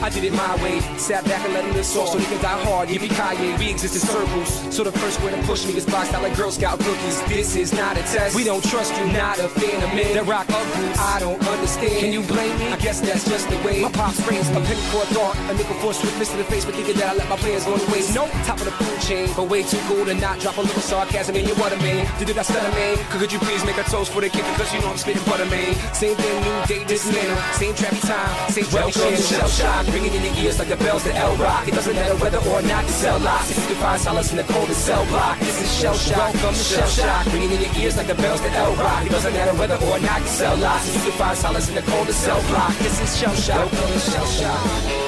I 0.03 0.09
did 0.09 0.25
it 0.25 0.33
my 0.33 0.61
way. 0.61 0.81
Sat 0.97 1.23
back 1.23 1.45
and 1.45 1.53
let 1.53 1.63
him 1.63 1.73
live 1.73 1.85
so 1.85 2.03
he 2.17 2.25
can 2.25 2.41
die 2.41 2.61
hard. 2.65 2.89
Yippee 2.89 3.07
Kanye, 3.15 3.57
we 3.57 3.69
exist 3.69 3.95
in 3.95 4.01
circles. 4.01 4.49
So 4.75 4.83
the 4.83 4.91
first 4.91 5.23
way 5.23 5.31
to 5.31 5.41
push 5.47 5.65
me 5.65 5.77
is 5.77 5.85
boxed 5.85 6.13
out 6.13 6.21
like 6.23 6.35
Girl 6.35 6.51
Scout 6.51 6.77
cookies. 6.79 7.23
This 7.23 7.55
is 7.55 7.71
not 7.71 7.95
a 7.95 8.01
test. 8.01 8.35
We 8.35 8.43
don't 8.43 8.61
trust 8.65 8.91
you, 8.97 9.05
not 9.13 9.39
a 9.39 9.47
fan 9.47 9.81
of 9.81 9.95
men 9.95 10.13
that 10.15 10.25
rock 10.25 10.49
up 10.49 10.67
boots. 10.75 10.99
I 10.99 11.19
don't 11.21 11.41
understand. 11.47 11.99
Can 12.01 12.11
you 12.11 12.21
blame 12.23 12.59
me? 12.59 12.67
I 12.67 12.77
guess 12.79 12.99
that's 12.99 13.23
just 13.23 13.49
the 13.49 13.55
way. 13.63 13.81
My 13.81 13.91
pops 13.91 14.19
raised 14.27 14.51
a 14.51 14.59
penny 14.59 14.83
for 14.91 15.03
a 15.03 15.07
thought, 15.15 15.37
a 15.49 15.53
nickel 15.53 15.75
for 15.75 15.91
a 15.91 15.93
swift 15.93 16.19
to 16.31 16.35
the 16.35 16.43
face 16.43 16.65
for 16.65 16.73
thinking 16.73 16.97
that 16.97 17.07
I 17.07 17.15
let 17.15 17.29
my 17.29 17.37
plans 17.37 17.63
go 17.63 17.77
to 17.77 17.91
waste. 17.93 18.13
No, 18.13 18.27
top 18.43 18.59
of 18.59 18.65
the 18.65 18.71
food 18.71 18.92
chain, 19.03 19.29
but 19.35 19.49
way 19.49 19.63
too 19.63 19.79
cool 19.87 20.05
to 20.05 20.13
not 20.13 20.39
drop 20.39 20.57
a 20.57 20.61
little 20.61 20.81
sarcasm 20.81 21.35
in 21.35 21.45
your 21.45 21.57
water, 21.57 21.77
man. 21.77 22.07
Did 22.17 22.29
it 22.29 22.37
I 22.37 22.43
stutter, 22.43 22.71
man? 22.71 22.97
Could 23.11 23.31
you 23.31 23.39
please 23.39 23.63
make 23.65 23.77
a 23.77 23.83
toast 23.83 24.11
for 24.11 24.21
the 24.21 24.29
kicker? 24.29 24.53
Cause 24.55 24.73
you 24.73 24.79
know 24.81 24.89
I'm 24.89 24.97
spitting 24.97 25.23
butter, 25.25 25.45
man. 25.45 25.75
Same 25.93 26.15
thing, 26.15 26.35
new 26.41 26.65
day, 26.65 26.83
this 26.85 27.05
manner. 27.11 27.35
Same 27.53 27.73
trappy 27.75 28.01
time, 28.01 28.49
same 28.49 28.65
trappy 28.65 28.95
Welcome 28.95 29.15
to. 29.15 29.21
Shell 29.21 29.49
Shock. 29.49 29.87
Ringing 29.93 30.13
in 30.13 30.23
your 30.23 30.35
ears 30.45 30.59
like 30.59 30.69
the 30.69 30.77
bells 30.77 31.03
to 31.03 31.15
L 31.15 31.35
Rock. 31.35 31.67
It 31.67 31.73
doesn't 31.73 31.95
matter 31.95 32.15
whether 32.15 32.39
or 32.49 32.61
not 32.63 32.83
you 32.83 32.91
sell 32.91 33.19
lots. 33.19 33.51
If 33.51 33.57
you 33.57 33.75
can 33.75 33.83
find 33.83 34.01
solace 34.01 34.31
in 34.31 34.37
the 34.37 34.47
coldest 34.47 34.85
cell 34.85 35.05
block, 35.07 35.39
this 35.39 35.61
is 35.61 35.69
Shell 35.79 35.95
Shock. 35.95 36.17
Welcome 36.17 36.55
to 36.55 36.63
Shell 36.63 36.87
Shock. 36.87 37.25
Ringing 37.33 37.51
in 37.51 37.61
your 37.61 37.75
ears 37.79 37.97
like 37.97 38.07
the 38.07 38.15
bells 38.15 38.41
to 38.41 38.49
L 38.51 38.73
Rock. 38.75 39.05
It 39.05 39.11
doesn't 39.11 39.33
matter 39.33 39.53
whether 39.59 39.75
or 39.75 39.99
not 39.99 40.21
you 40.21 40.27
sell 40.27 40.55
lots. 40.57 40.87
If 40.87 40.95
you 40.95 41.11
can 41.11 41.19
find 41.19 41.37
solace 41.37 41.67
in 41.69 41.75
the 41.75 41.83
coldest 41.83 42.21
cell 42.21 42.41
block, 42.47 42.75
this 42.79 43.01
is 43.01 43.17
Shell 43.17 43.35
Shock. 43.35 43.71
Welcome 43.71 43.93
to 43.93 43.99
Shell 43.99 44.25
Shock. 44.25 45.02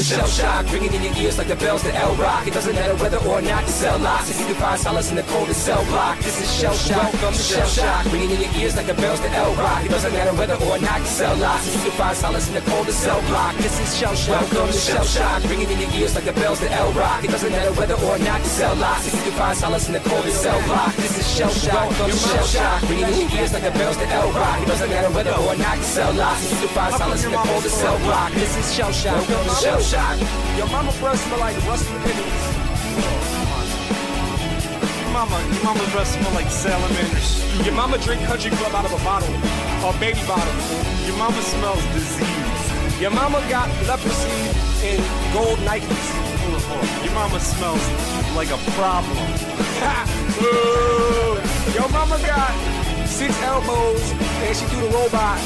To 0.00 0.06
Shell 0.06 0.28
Shock, 0.28 0.72
ringing 0.72 0.94
in 0.94 1.02
your 1.02 1.14
ears 1.18 1.36
like 1.36 1.48
the 1.48 1.56
bells 1.56 1.82
to 1.82 1.94
L 1.94 2.14
Rock. 2.14 2.46
It 2.46 2.54
doesn't 2.54 2.74
matter 2.74 2.96
whether 2.96 3.18
or 3.18 3.42
not 3.42 3.60
you 3.64 3.68
sell 3.68 3.98
lots. 3.98 4.30
If 4.30 4.40
you 4.40 4.46
can 4.46 4.54
find 4.54 4.80
solace 4.80 5.10
in 5.10 5.16
the 5.16 5.22
coldest 5.24 5.62
cell 5.62 5.84
block, 5.92 6.16
this 6.20 6.40
is 6.40 6.48
Shell 6.56 6.72
Shock. 6.72 7.12
Welcome 7.12 7.34
to 7.34 7.42
Shell 7.42 7.66
Shock, 7.68 8.04
ringing 8.06 8.30
in 8.30 8.40
your 8.40 8.52
ears 8.56 8.76
like 8.76 8.86
the 8.86 8.94
bells 8.94 9.20
to 9.20 9.28
L 9.28 9.52
Rock. 9.56 9.84
It 9.84 9.90
doesn't 9.90 10.12
matter 10.14 10.32
whether 10.32 10.54
or 10.54 10.78
not 10.78 11.00
you 11.00 11.04
sell 11.04 11.36
lots. 11.36 11.68
If 11.68 11.74
you 11.74 11.90
can 11.90 11.98
find 12.00 12.16
solace 12.16 12.48
in 12.48 12.54
the 12.54 12.62
coldest 12.62 13.00
cell 13.00 13.20
block, 13.28 13.54
this 13.56 13.76
is 13.78 13.94
Shell 13.94 14.14
Shock. 14.14 14.40
Welcome 14.40 14.72
to 14.72 14.80
Shell 14.80 15.04
Shock, 15.04 15.44
ringing 15.44 15.68
in 15.68 15.78
your 15.78 15.90
ears 15.92 16.14
like 16.14 16.24
the 16.24 16.32
bells 16.32 16.60
to 16.60 16.72
L 16.72 16.92
Rock. 16.92 17.22
It 17.22 17.28
doesn't 17.28 17.52
matter 17.52 17.72
whether 17.76 17.94
or 18.00 18.16
not 18.24 18.40
you 18.40 18.48
sell 18.48 18.74
lots. 18.76 19.06
If 19.06 19.12
you 19.12 19.20
can 19.20 19.32
find 19.36 19.58
solace 19.58 19.86
in 19.86 19.92
the 19.92 20.00
coldest 20.08 20.40
cell 20.40 20.62
block, 20.64 20.96
this 20.96 21.12
is 21.20 21.28
Shell 21.28 21.52
Shock. 21.52 21.76
Welcome 21.76 22.08
to 22.08 22.16
Shell 22.16 22.46
Shock, 22.46 22.88
ringing 22.88 23.04
in 23.04 23.28
your 23.28 23.30
ears 23.36 23.52
like 23.52 23.64
the 23.68 23.76
bells 23.76 23.98
to 23.98 24.08
L 24.08 24.32
Rock. 24.32 24.62
It 24.64 24.66
doesn't 24.66 24.88
matter 24.88 25.12
whether 25.12 25.36
or 25.36 25.56
not 25.60 25.76
you 25.76 25.84
sell 25.84 26.12
lots. 26.14 26.40
If 26.48 26.56
you 26.56 26.68
can 26.68 26.72
find 26.72 26.94
solace 26.96 27.24
in 27.28 27.32
the 27.32 27.42
coldest 27.44 27.76
cell 27.76 27.98
block, 27.98 28.32
this 28.32 28.56
is 28.56 28.72
Shell 28.72 28.92
Shock. 28.92 29.28
Welcome 29.28 29.44
to 29.44 29.54
Shell 29.60 29.80
Shock. 29.80 29.89
Your 29.90 30.68
mama 30.68 30.92
breath 31.00 31.18
smell 31.18 31.40
like 31.40 31.56
rusty 31.66 31.90
pennies. 32.06 32.42
Oh, 33.02 33.10
your 35.02 35.10
mama, 35.12 35.34
your 35.52 35.64
mama 35.64 35.82
breath 35.90 36.06
smell 36.06 36.32
like 36.32 36.48
salamanders. 36.48 37.42
Your 37.66 37.74
mama 37.74 37.98
drink 37.98 38.22
country 38.22 38.52
club 38.52 38.72
out 38.72 38.84
of 38.84 38.92
a 38.92 38.98
bottle, 39.02 39.34
or 39.84 39.92
baby 39.98 40.20
bottle. 40.28 40.54
Your 41.06 41.16
mama 41.16 41.42
smells 41.42 41.84
disease. 41.90 43.00
Your 43.00 43.10
mama 43.10 43.40
got 43.50 43.68
leprosy 43.88 44.30
and 44.86 45.02
gold 45.34 45.58
Nikes. 45.66 45.90
Uh-huh. 45.90 47.04
Your 47.04 47.14
mama 47.14 47.40
smells 47.40 47.82
like 48.36 48.52
a 48.54 48.58
problem. 48.78 49.18
Your 51.74 51.88
mama 51.90 52.16
got 52.24 52.54
six 53.08 53.34
elbows 53.42 54.12
and 54.46 54.56
she 54.56 54.66
do 54.70 54.82
the 54.82 54.88
robot. 54.94 55.40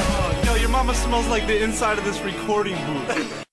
Your 0.00 0.30
mama 0.74 0.92
smells 0.92 1.28
like 1.28 1.46
the 1.46 1.62
inside 1.62 1.98
of 1.98 2.04
this 2.04 2.20
recording 2.24 2.74
booth. 2.86 3.44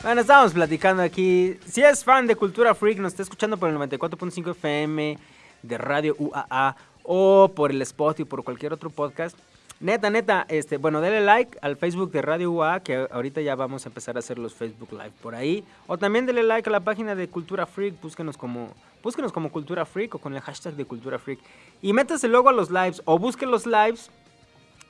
Bueno, 0.00 0.20
estábamos 0.20 0.52
platicando 0.52 1.02
aquí. 1.02 1.58
Si 1.66 1.82
es 1.82 2.04
fan 2.04 2.28
de 2.28 2.36
Cultura 2.36 2.76
Freak, 2.76 2.98
nos 2.98 3.12
está 3.12 3.24
escuchando 3.24 3.56
por 3.56 3.68
el 3.70 3.76
94.5 3.76 4.52
FM 4.52 5.18
de 5.62 5.78
Radio 5.78 6.14
UAA 6.16 6.76
o 7.02 7.50
por 7.56 7.72
el 7.72 7.82
Spot 7.82 8.20
y 8.20 8.24
por 8.24 8.44
cualquier 8.44 8.72
otro 8.72 8.90
podcast. 8.90 9.36
Neta, 9.80 10.10
neta, 10.10 10.44
este, 10.50 10.76
bueno, 10.76 11.00
denle 11.00 11.22
like 11.22 11.58
al 11.62 11.74
Facebook 11.76 12.10
de 12.12 12.20
Radio 12.20 12.52
UAA, 12.52 12.80
que 12.80 13.08
ahorita 13.10 13.40
ya 13.40 13.54
vamos 13.54 13.86
a 13.86 13.88
empezar 13.88 14.14
a 14.16 14.18
hacer 14.18 14.38
los 14.38 14.52
Facebook 14.54 14.92
Live 14.92 15.12
por 15.22 15.34
ahí. 15.34 15.64
O 15.86 15.96
también 15.96 16.26
denle 16.26 16.42
like 16.42 16.68
a 16.68 16.72
la 16.72 16.80
página 16.80 17.14
de 17.14 17.28
Cultura 17.28 17.64
Freak, 17.64 17.98
búsquenos 17.98 18.36
como, 18.36 18.74
búsquenos 19.02 19.32
como 19.32 19.50
Cultura 19.50 19.86
Freak 19.86 20.14
o 20.16 20.18
con 20.18 20.34
el 20.34 20.42
hashtag 20.42 20.74
de 20.74 20.84
Cultura 20.84 21.18
Freak. 21.18 21.40
Y 21.80 21.94
métase 21.94 22.28
luego 22.28 22.50
a 22.50 22.52
los 22.52 22.70
lives 22.70 23.00
o 23.06 23.18
busquen 23.18 23.50
los 23.50 23.64
lives 23.64 24.10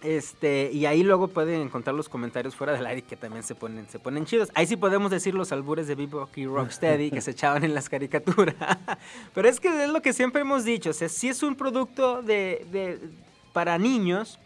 este, 0.02 0.70
y 0.72 0.86
ahí 0.86 1.04
luego 1.04 1.28
pueden 1.28 1.60
encontrar 1.60 1.94
los 1.94 2.08
comentarios 2.08 2.56
fuera 2.56 2.72
del 2.72 2.84
aire 2.86 3.02
que 3.02 3.14
también 3.16 3.44
se 3.44 3.54
ponen, 3.54 3.88
se 3.88 4.00
ponen 4.00 4.24
chidos. 4.24 4.48
Ahí 4.54 4.66
sí 4.66 4.76
podemos 4.76 5.12
decir 5.12 5.34
los 5.34 5.52
albures 5.52 5.86
de 5.86 5.94
Bebop 5.94 6.36
y 6.36 6.46
Rocksteady 6.46 7.12
que 7.12 7.20
se 7.20 7.30
echaban 7.30 7.62
en 7.62 7.74
las 7.74 7.88
caricaturas. 7.88 8.56
Pero 9.34 9.48
es 9.48 9.60
que 9.60 9.84
es 9.84 9.90
lo 9.90 10.02
que 10.02 10.12
siempre 10.12 10.40
hemos 10.40 10.64
dicho, 10.64 10.90
o 10.90 10.94
sea, 10.94 11.08
sí 11.08 11.28
es 11.28 11.44
un 11.44 11.54
producto 11.54 12.22
de- 12.22 12.98
para 13.52 13.78
niños, 13.78 14.38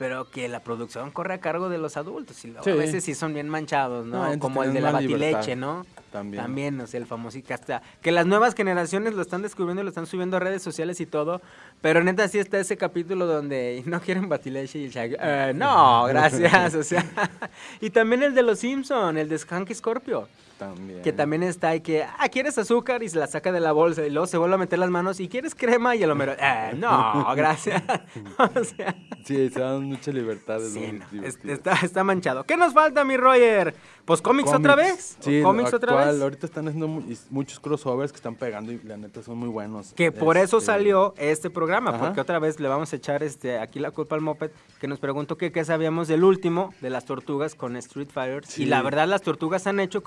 pero 0.00 0.30
que 0.30 0.48
la 0.48 0.60
producción 0.60 1.10
corre 1.10 1.34
a 1.34 1.40
cargo 1.40 1.68
de 1.68 1.76
los 1.76 1.98
adultos. 1.98 2.42
Y 2.46 2.54
Sí. 2.64 2.70
a 2.70 2.74
veces 2.74 3.04
sí 3.04 3.14
son 3.14 3.34
bien 3.34 3.50
manchados, 3.50 4.06
¿no? 4.06 4.26
Como 4.38 4.64
el 4.64 4.72
de 4.72 4.80
la 4.80 4.98
libertad. 4.98 5.32
batileche, 5.32 5.56
¿no? 5.56 5.84
También. 6.10 6.42
También, 6.42 6.80
o 6.80 6.86
sea, 6.86 6.98
el 7.00 7.06
famosito 7.06 7.52
hasta 7.52 7.82
que 8.00 8.10
las 8.10 8.24
nuevas 8.24 8.54
generaciones 8.54 9.12
lo 9.12 9.20
están 9.20 9.42
descubriendo 9.42 9.82
lo 9.82 9.90
están 9.90 10.06
subiendo 10.06 10.38
a 10.38 10.40
redes 10.40 10.62
sociales 10.62 11.00
y 11.02 11.06
todo, 11.06 11.42
pero 11.82 12.02
neta 12.02 12.26
sí 12.28 12.38
está 12.38 12.58
ese 12.58 12.78
capítulo 12.78 13.26
donde 13.26 13.82
no 13.86 14.00
quieren 14.00 14.26
batileche 14.30 14.78
y 14.78 14.84
el 14.86 14.90
Shaggy, 14.90 15.16
"Eh, 15.20 15.52
no, 15.54 16.04
gracias, 16.08 16.74
o 16.74 16.82
sea, 16.82 17.04
y 17.82 17.90
también 17.90 18.22
el 18.22 18.34
de 18.34 18.42
los 18.42 18.58
Simpson, 18.58 19.18
el 19.18 19.28
de 19.28 19.38
Hanky 19.50 19.74
Scorpio, 19.74 20.28
También. 20.60 21.02
que 21.02 21.12
también 21.12 21.42
está 21.42 21.74
y 21.74 21.80
que, 21.80 22.04
ah, 22.04 22.28
¿quieres 22.28 22.56
azúcar? 22.58 23.02
Y 23.02 23.08
se 23.08 23.18
la 23.18 23.26
saca 23.26 23.50
de 23.50 23.58
la 23.60 23.72
bolsa 23.72 24.06
y 24.06 24.10
luego 24.10 24.26
se 24.26 24.36
vuelve 24.38 24.54
a 24.54 24.58
meter 24.58 24.78
las 24.78 24.90
manos 24.90 25.18
y 25.18 25.28
¿quieres 25.28 25.54
crema? 25.54 25.96
Y 25.96 26.02
el 26.04 26.10
Homero, 26.10 26.32
"Eh, 26.38 26.74
no, 26.76 27.26
gracias, 27.36 27.82
o 28.38 28.64
sea, 28.64 28.94
Sí, 29.24 29.48
se 29.50 29.60
dan 29.60 29.84
mucha 29.84 30.12
libertad. 30.12 30.62
es 30.62 30.72
Sí, 30.72 30.98
no, 31.12 31.52
está, 31.52 31.72
está 31.82 32.04
manchado. 32.04 32.44
¿Qué 32.44 32.56
nos 32.56 32.72
falta, 32.72 33.04
mi 33.04 33.16
Roger? 33.16 33.74
Pues 34.04 34.22
cómics 34.22 34.52
otra 34.52 34.74
vez. 34.74 35.16
¿O 35.20 35.22
Sí, 35.22 35.40
cómics 35.42 35.70
lo 35.70 35.76
otra 35.76 35.94
vez. 36.06 36.20
Ahorita 36.20 36.46
están 36.46 36.66
haciendo 36.66 36.88
mu- 36.88 37.02
muchos 37.30 37.60
crossovers 37.60 38.10
que 38.12 38.16
están 38.16 38.34
pegando 38.34 38.72
y 38.72 38.80
la 38.82 38.96
neta 38.96 39.22
son 39.22 39.38
muy 39.38 39.48
buenos. 39.48 39.92
Que 39.94 40.10
por 40.10 40.36
eso 40.36 40.56
Este, 40.58 40.66
salió 40.66 41.14
este 41.18 41.48
programa, 41.50 41.90
Ajá. 41.90 41.98
porque 42.06 42.20
otra 42.20 42.38
vez 42.38 42.58
le 42.58 42.68
vamos 42.68 42.92
a 42.92 42.96
echar 42.96 43.22
este 43.22 43.58
aquí 43.58 43.78
la 43.78 43.90
culpa 43.92 44.16
al 44.16 44.20
Moped, 44.22 44.50
que 44.80 44.88
nos 44.88 44.98
preguntó 44.98 45.36
que 45.36 45.52
qué 45.52 45.64
sabíamos 45.64 46.08
del 46.08 46.24
último, 46.24 46.74
de 46.80 46.90
las 46.90 47.04
tortugas 47.04 47.54
con 47.54 47.76
Street 47.76 48.08
Fighter. 48.12 48.44
Sí. 48.46 48.62
Y 48.62 48.66
la 48.66 48.82
verdad, 48.82 49.06
las 49.06 49.22
tortugas 49.22 49.66
han 49.68 49.78
hecho 49.78 50.02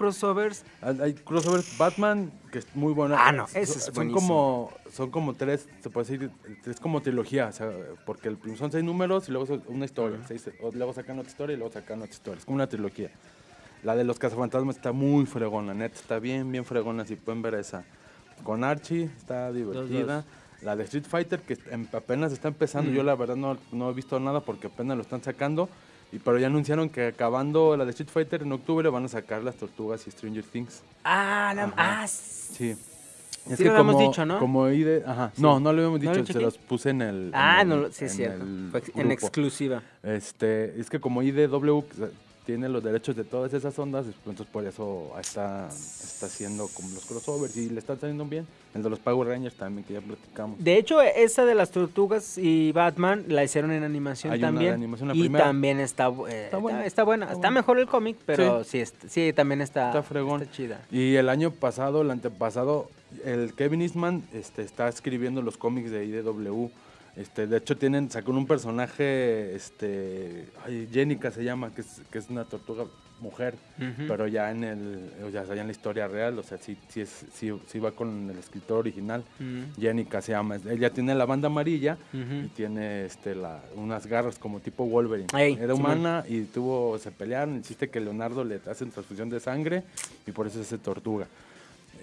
crossovers. 0.49 1.01
Hay 1.01 1.13
crossovers 1.13 1.77
Batman, 1.77 2.31
que 2.51 2.59
es 2.59 2.67
muy 2.75 2.93
bueno. 2.93 3.15
Ah, 3.17 3.31
no, 3.31 3.47
Son- 3.47 3.61
ese 3.61 3.77
es 3.77 3.85
son 3.85 3.93
buenísimo. 3.95 4.19
como 4.21 4.71
Son 4.91 5.09
como 5.11 5.33
tres, 5.35 5.67
se 5.81 5.89
puede 5.89 6.05
decir, 6.07 6.31
es 6.65 6.79
como 6.79 7.01
trilogía, 7.01 7.47
o 7.47 7.51
sea, 7.51 7.71
porque 8.05 8.27
el, 8.29 8.37
son 8.57 8.71
seis 8.71 8.83
números 8.83 9.27
y 9.27 9.31
luego 9.31 9.59
una 9.67 9.85
historia. 9.85 10.19
seis- 10.27 10.49
o 10.61 10.71
luego 10.71 10.93
sacan 10.93 11.17
otra 11.19 11.31
historia 11.31 11.53
y 11.55 11.57
luego 11.57 11.73
sacan 11.73 11.99
otra 12.01 12.11
historia. 12.13 12.39
Es 12.39 12.45
como 12.45 12.55
una 12.55 12.67
trilogía. 12.67 13.09
La 13.83 13.95
de 13.95 14.03
los 14.03 14.17
cazafantasmas 14.19 14.77
está 14.77 14.91
muy 14.91 15.25
fregona, 15.25 15.73
neta, 15.73 15.95
está 15.95 16.19
bien, 16.19 16.51
bien 16.51 16.63
fregona, 16.63 17.05
si 17.05 17.15
pueden 17.15 17.41
ver 17.41 17.55
esa. 17.55 17.83
Con 18.43 18.63
Archie, 18.63 19.03
está 19.17 19.51
divertida. 19.51 20.25
La 20.61 20.75
de 20.77 20.83
Street 20.85 21.05
Fighter, 21.05 21.41
que 21.41 21.57
em- 21.71 21.87
apenas 21.91 22.31
está 22.31 22.47
empezando, 22.47 22.89
Mm. 22.91 22.93
yo 22.93 23.03
la 23.03 23.15
verdad 23.15 23.35
no, 23.35 23.57
no 23.73 23.89
he 23.89 23.93
visto 23.93 24.17
nada 24.19 24.39
porque 24.39 24.67
apenas 24.67 24.95
lo 24.95 25.01
están 25.03 25.21
sacando. 25.21 25.67
Y, 26.13 26.19
pero 26.19 26.37
ya 26.37 26.47
anunciaron 26.47 26.89
que 26.89 27.07
acabando 27.07 27.75
la 27.75 27.85
de 27.85 27.91
Street 27.91 28.09
Fighter 28.09 28.43
en 28.43 28.51
octubre 28.51 28.87
van 28.89 29.05
a 29.05 29.07
sacar 29.07 29.43
las 29.43 29.55
tortugas 29.55 30.05
y 30.07 30.11
Stranger 30.11 30.43
Things. 30.43 30.81
Ah, 31.03 31.53
la- 31.55 31.73
ah, 31.75 32.07
Sí. 32.07 32.75
Sí 33.57 33.63
lo 33.65 33.71
habíamos 33.71 33.99
dicho, 33.99 34.25
¿no? 34.25 34.39
Como 34.39 34.69
ID, 34.69 35.03
ajá. 35.05 35.31
Sí. 35.35 35.41
No, 35.41 35.59
no 35.59 35.73
lo 35.73 35.79
habíamos 35.81 36.01
¿No 36.01 36.11
lo 36.13 36.17
dicho, 36.21 36.31
se 36.31 36.39
los 36.39 36.57
puse 36.57 36.91
en 36.91 37.01
el. 37.01 37.15
en 37.27 37.31
Ah, 37.33 37.61
el- 37.63 37.67
no, 37.67 37.75
sí, 37.91 38.01
en 38.01 38.05
es 38.05 38.15
cierto. 38.15 38.43
en 38.45 38.71
grupo. 38.71 39.11
exclusiva. 39.11 39.81
Este, 40.01 40.79
es 40.79 40.89
que 40.89 40.99
como 41.01 41.21
IDW 41.23 41.83
tiene 42.45 42.67
los 42.67 42.83
derechos 42.83 43.15
de 43.15 43.23
todas 43.23 43.53
esas 43.53 43.77
ondas, 43.79 44.05
entonces 44.05 44.45
por 44.51 44.65
eso 44.65 45.11
está, 45.19 45.69
está 45.69 46.25
haciendo 46.25 46.67
como 46.73 46.89
los 46.89 47.05
crossovers 47.05 47.55
y 47.55 47.69
le 47.69 47.79
están 47.79 47.99
saliendo 47.99 48.25
bien. 48.25 48.45
El 48.73 48.81
de 48.83 48.89
los 48.89 48.99
Power 48.99 49.27
Rangers 49.29 49.55
también, 49.55 49.85
que 49.85 49.93
ya 49.93 50.01
platicamos. 50.01 50.61
De 50.63 50.77
hecho, 50.77 50.99
esa 51.01 51.45
de 51.45 51.53
las 51.55 51.69
tortugas 51.71 52.37
y 52.39 52.71
Batman 52.71 53.23
la 53.27 53.43
hicieron 53.43 53.71
en 53.71 53.83
animación 53.83 54.33
Hay 54.33 54.39
una 54.39 54.47
de 54.47 54.53
también. 54.53 54.73
animación, 54.73 55.09
la 55.09 55.15
y 55.15 55.19
primera. 55.21 55.45
también 55.45 55.79
está, 55.79 56.07
eh, 56.27 56.45
está 56.45 56.57
buena. 56.57 56.85
Está, 56.85 57.03
buena. 57.03 57.25
Está 57.27 57.35
buena. 57.37 57.51
mejor 57.51 57.79
el 57.79 57.87
cómic, 57.87 58.17
pero 58.25 58.63
sí, 58.63 58.83
sí, 59.07 59.31
también 59.33 59.61
está, 59.61 59.87
Está 59.89 60.01
fregón. 60.03 60.41
está 60.41 60.53
chida. 60.53 60.81
Y 60.91 61.15
el 61.15 61.29
año 61.29 61.51
pasado, 61.51 62.01
el 62.01 62.09
antepasado, 62.11 62.89
el 63.23 63.53
Kevin 63.53 63.81
Eastman 63.83 64.23
este, 64.33 64.63
está 64.63 64.87
escribiendo 64.89 65.41
los 65.43 65.55
cómics 65.57 65.91
de 65.91 66.05
IDW. 66.05 66.69
Este, 67.15 67.45
de 67.45 67.57
hecho, 67.57 67.77
tienen, 67.77 68.09
sacó 68.09 68.31
un 68.31 68.47
personaje, 68.47 69.55
este, 69.55 70.47
ay, 70.65 70.87
Jenica 70.91 71.29
se 71.31 71.43
llama, 71.43 71.73
que 71.73 71.81
es, 71.81 72.01
que 72.11 72.17
es 72.17 72.29
una 72.29 72.43
tortuga 72.45 72.85
mujer, 73.19 73.55
pero 74.07 74.27
ya 74.27 74.51
en 74.51 74.63
el, 74.63 75.11
o 75.25 75.31
sea, 75.31 75.45
ya 75.45 75.61
en 75.61 75.67
la 75.67 75.71
historia 75.71 76.07
real, 76.07 76.37
o 76.39 76.43
sea, 76.43 76.57
sí, 76.57 76.75
sí, 76.89 77.01
es, 77.01 77.25
sí, 77.33 77.53
sí 77.67 77.79
va 77.79 77.91
con 77.91 78.29
el 78.29 78.37
escritor 78.37 78.79
original. 78.79 79.23
Ujú. 79.39 79.81
Jenica 79.81 80.21
se 80.21 80.33
llama, 80.33 80.57
ella 80.69 80.89
tiene 80.89 81.15
la 81.15 81.25
banda 81.25 81.47
amarilla 81.47 81.97
y 82.11 82.47
tiene 82.49 83.05
este, 83.05 83.35
la, 83.35 83.61
unas 83.75 84.07
garras 84.07 84.37
como 84.37 84.59
tipo 84.59 84.85
Wolverine. 84.85 85.27
Ey, 85.37 85.57
Era 85.59 85.73
humana 85.73 86.25
y 86.27 86.41
tuvo, 86.41 86.97
se 86.97 87.11
pelearon, 87.11 87.59
hiciste 87.59 87.89
que 87.89 87.99
Leonardo 88.01 88.43
le 88.43 88.59
hacen 88.69 88.91
transfusión 88.91 89.29
de 89.29 89.39
sangre 89.39 89.83
y 90.27 90.31
por 90.31 90.47
eso 90.47 90.59
es 90.59 90.81
tortuga. 90.81 91.27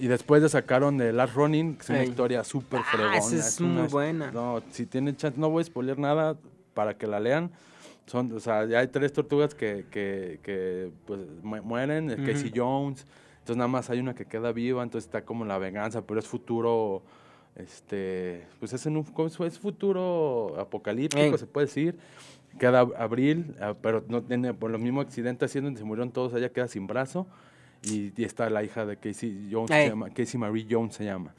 Y 0.00 0.08
después 0.08 0.42
le 0.42 0.48
sacaron 0.48 0.96
de 0.98 1.12
Last 1.12 1.34
Running, 1.34 1.76
que 1.76 1.82
es 1.82 1.88
una 1.90 2.00
Ey. 2.02 2.08
historia 2.08 2.42
súper 2.42 2.80
Ah, 2.80 2.84
fregona. 2.90 3.18
esa 3.18 3.36
es 3.36 3.60
muy 3.60 3.70
una- 3.80 3.88
buena. 3.88 4.30
No, 4.32 4.62
si 4.70 4.86
tienen 4.86 5.14
chance, 5.16 5.38
no 5.38 5.50
voy 5.50 5.60
a 5.60 5.64
spoiler 5.64 5.98
nada 5.98 6.36
para 6.74 6.96
que 6.96 7.06
la 7.06 7.20
lean. 7.20 7.50
Son, 8.06 8.32
o 8.32 8.40
sea, 8.40 8.64
ya 8.66 8.78
hay 8.80 8.88
tres 8.88 9.12
tortugas 9.12 9.54
que, 9.54 9.84
que, 9.90 10.40
que, 10.42 10.90
pues, 11.06 11.20
mu- 11.42 11.62
mueren, 11.62 12.10
el. 12.10 12.24
Casey 12.24 12.50
Jones. 12.54 13.06
Entonces 13.40 13.56
nada 13.56 13.68
más 13.68 13.90
hay 13.90 14.00
una 14.00 14.14
que 14.14 14.24
queda 14.24 14.52
viva, 14.52 14.82
entonces 14.82 15.06
está 15.06 15.24
como 15.24 15.44
la 15.44 15.58
venganza, 15.58 16.02
pero 16.06 16.18
es 16.18 16.26
futuro, 16.26 17.02
este, 17.56 18.46
pues 18.58 18.72
es, 18.72 18.84
en 18.86 18.96
un, 18.96 19.04
¿cómo 19.04 19.28
es? 19.28 19.38
es 19.40 19.58
futuro 19.58 20.54
apocalíptico, 20.58 21.22
Ey. 21.22 21.38
se 21.38 21.46
puede 21.46 21.66
decir. 21.66 21.98
Queda 22.58 22.80
Abril, 22.80 23.54
ah, 23.60 23.74
pero 23.80 24.02
no 24.08 24.22
tiene, 24.22 24.54
por 24.54 24.70
los 24.70 24.80
mismos 24.80 25.06
accidentes 25.06 25.50
haciendo, 25.50 25.66
donde 25.68 25.78
se 25.78 25.84
murieron 25.84 26.10
todos, 26.10 26.32
ella 26.34 26.48
queda 26.50 26.66
sin 26.68 26.86
brazo. 26.86 27.26
Y, 27.82 28.12
y 28.14 28.24
está 28.24 28.50
la 28.50 28.62
hija 28.62 28.84
de 28.84 28.96
Casey 28.98 29.48
Jones, 29.50 29.70
se 29.84 29.88
llama, 29.88 30.10
Casey 30.10 30.38
Marie 30.38 30.66
Jones 30.70 30.94
se 30.96 31.04
llama. 31.04 31.32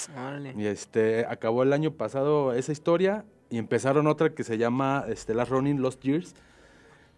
Y 0.58 0.66
este, 0.66 1.26
acabó 1.26 1.62
el 1.64 1.72
año 1.74 1.92
pasado 1.92 2.54
esa 2.54 2.72
historia 2.72 3.26
y 3.50 3.58
empezaron 3.58 4.08
otra 4.08 4.34
que 4.34 4.44
se 4.44 4.58
llama 4.58 5.06
este, 5.08 5.34
Last 5.36 5.52
Running 5.52 5.82
Lost 5.82 6.02
Years. 6.04 6.34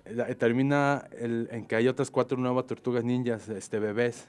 Eh, 0.05 0.35
termina 0.35 1.07
el- 1.17 1.47
en 1.51 1.65
que 1.65 1.75
hay 1.77 1.87
otras 1.87 2.11
cuatro 2.11 2.37
nuevas 2.37 2.67
tortugas 2.67 3.03
ninjas, 3.05 3.47
este, 3.47 3.79
bebés. 3.79 4.27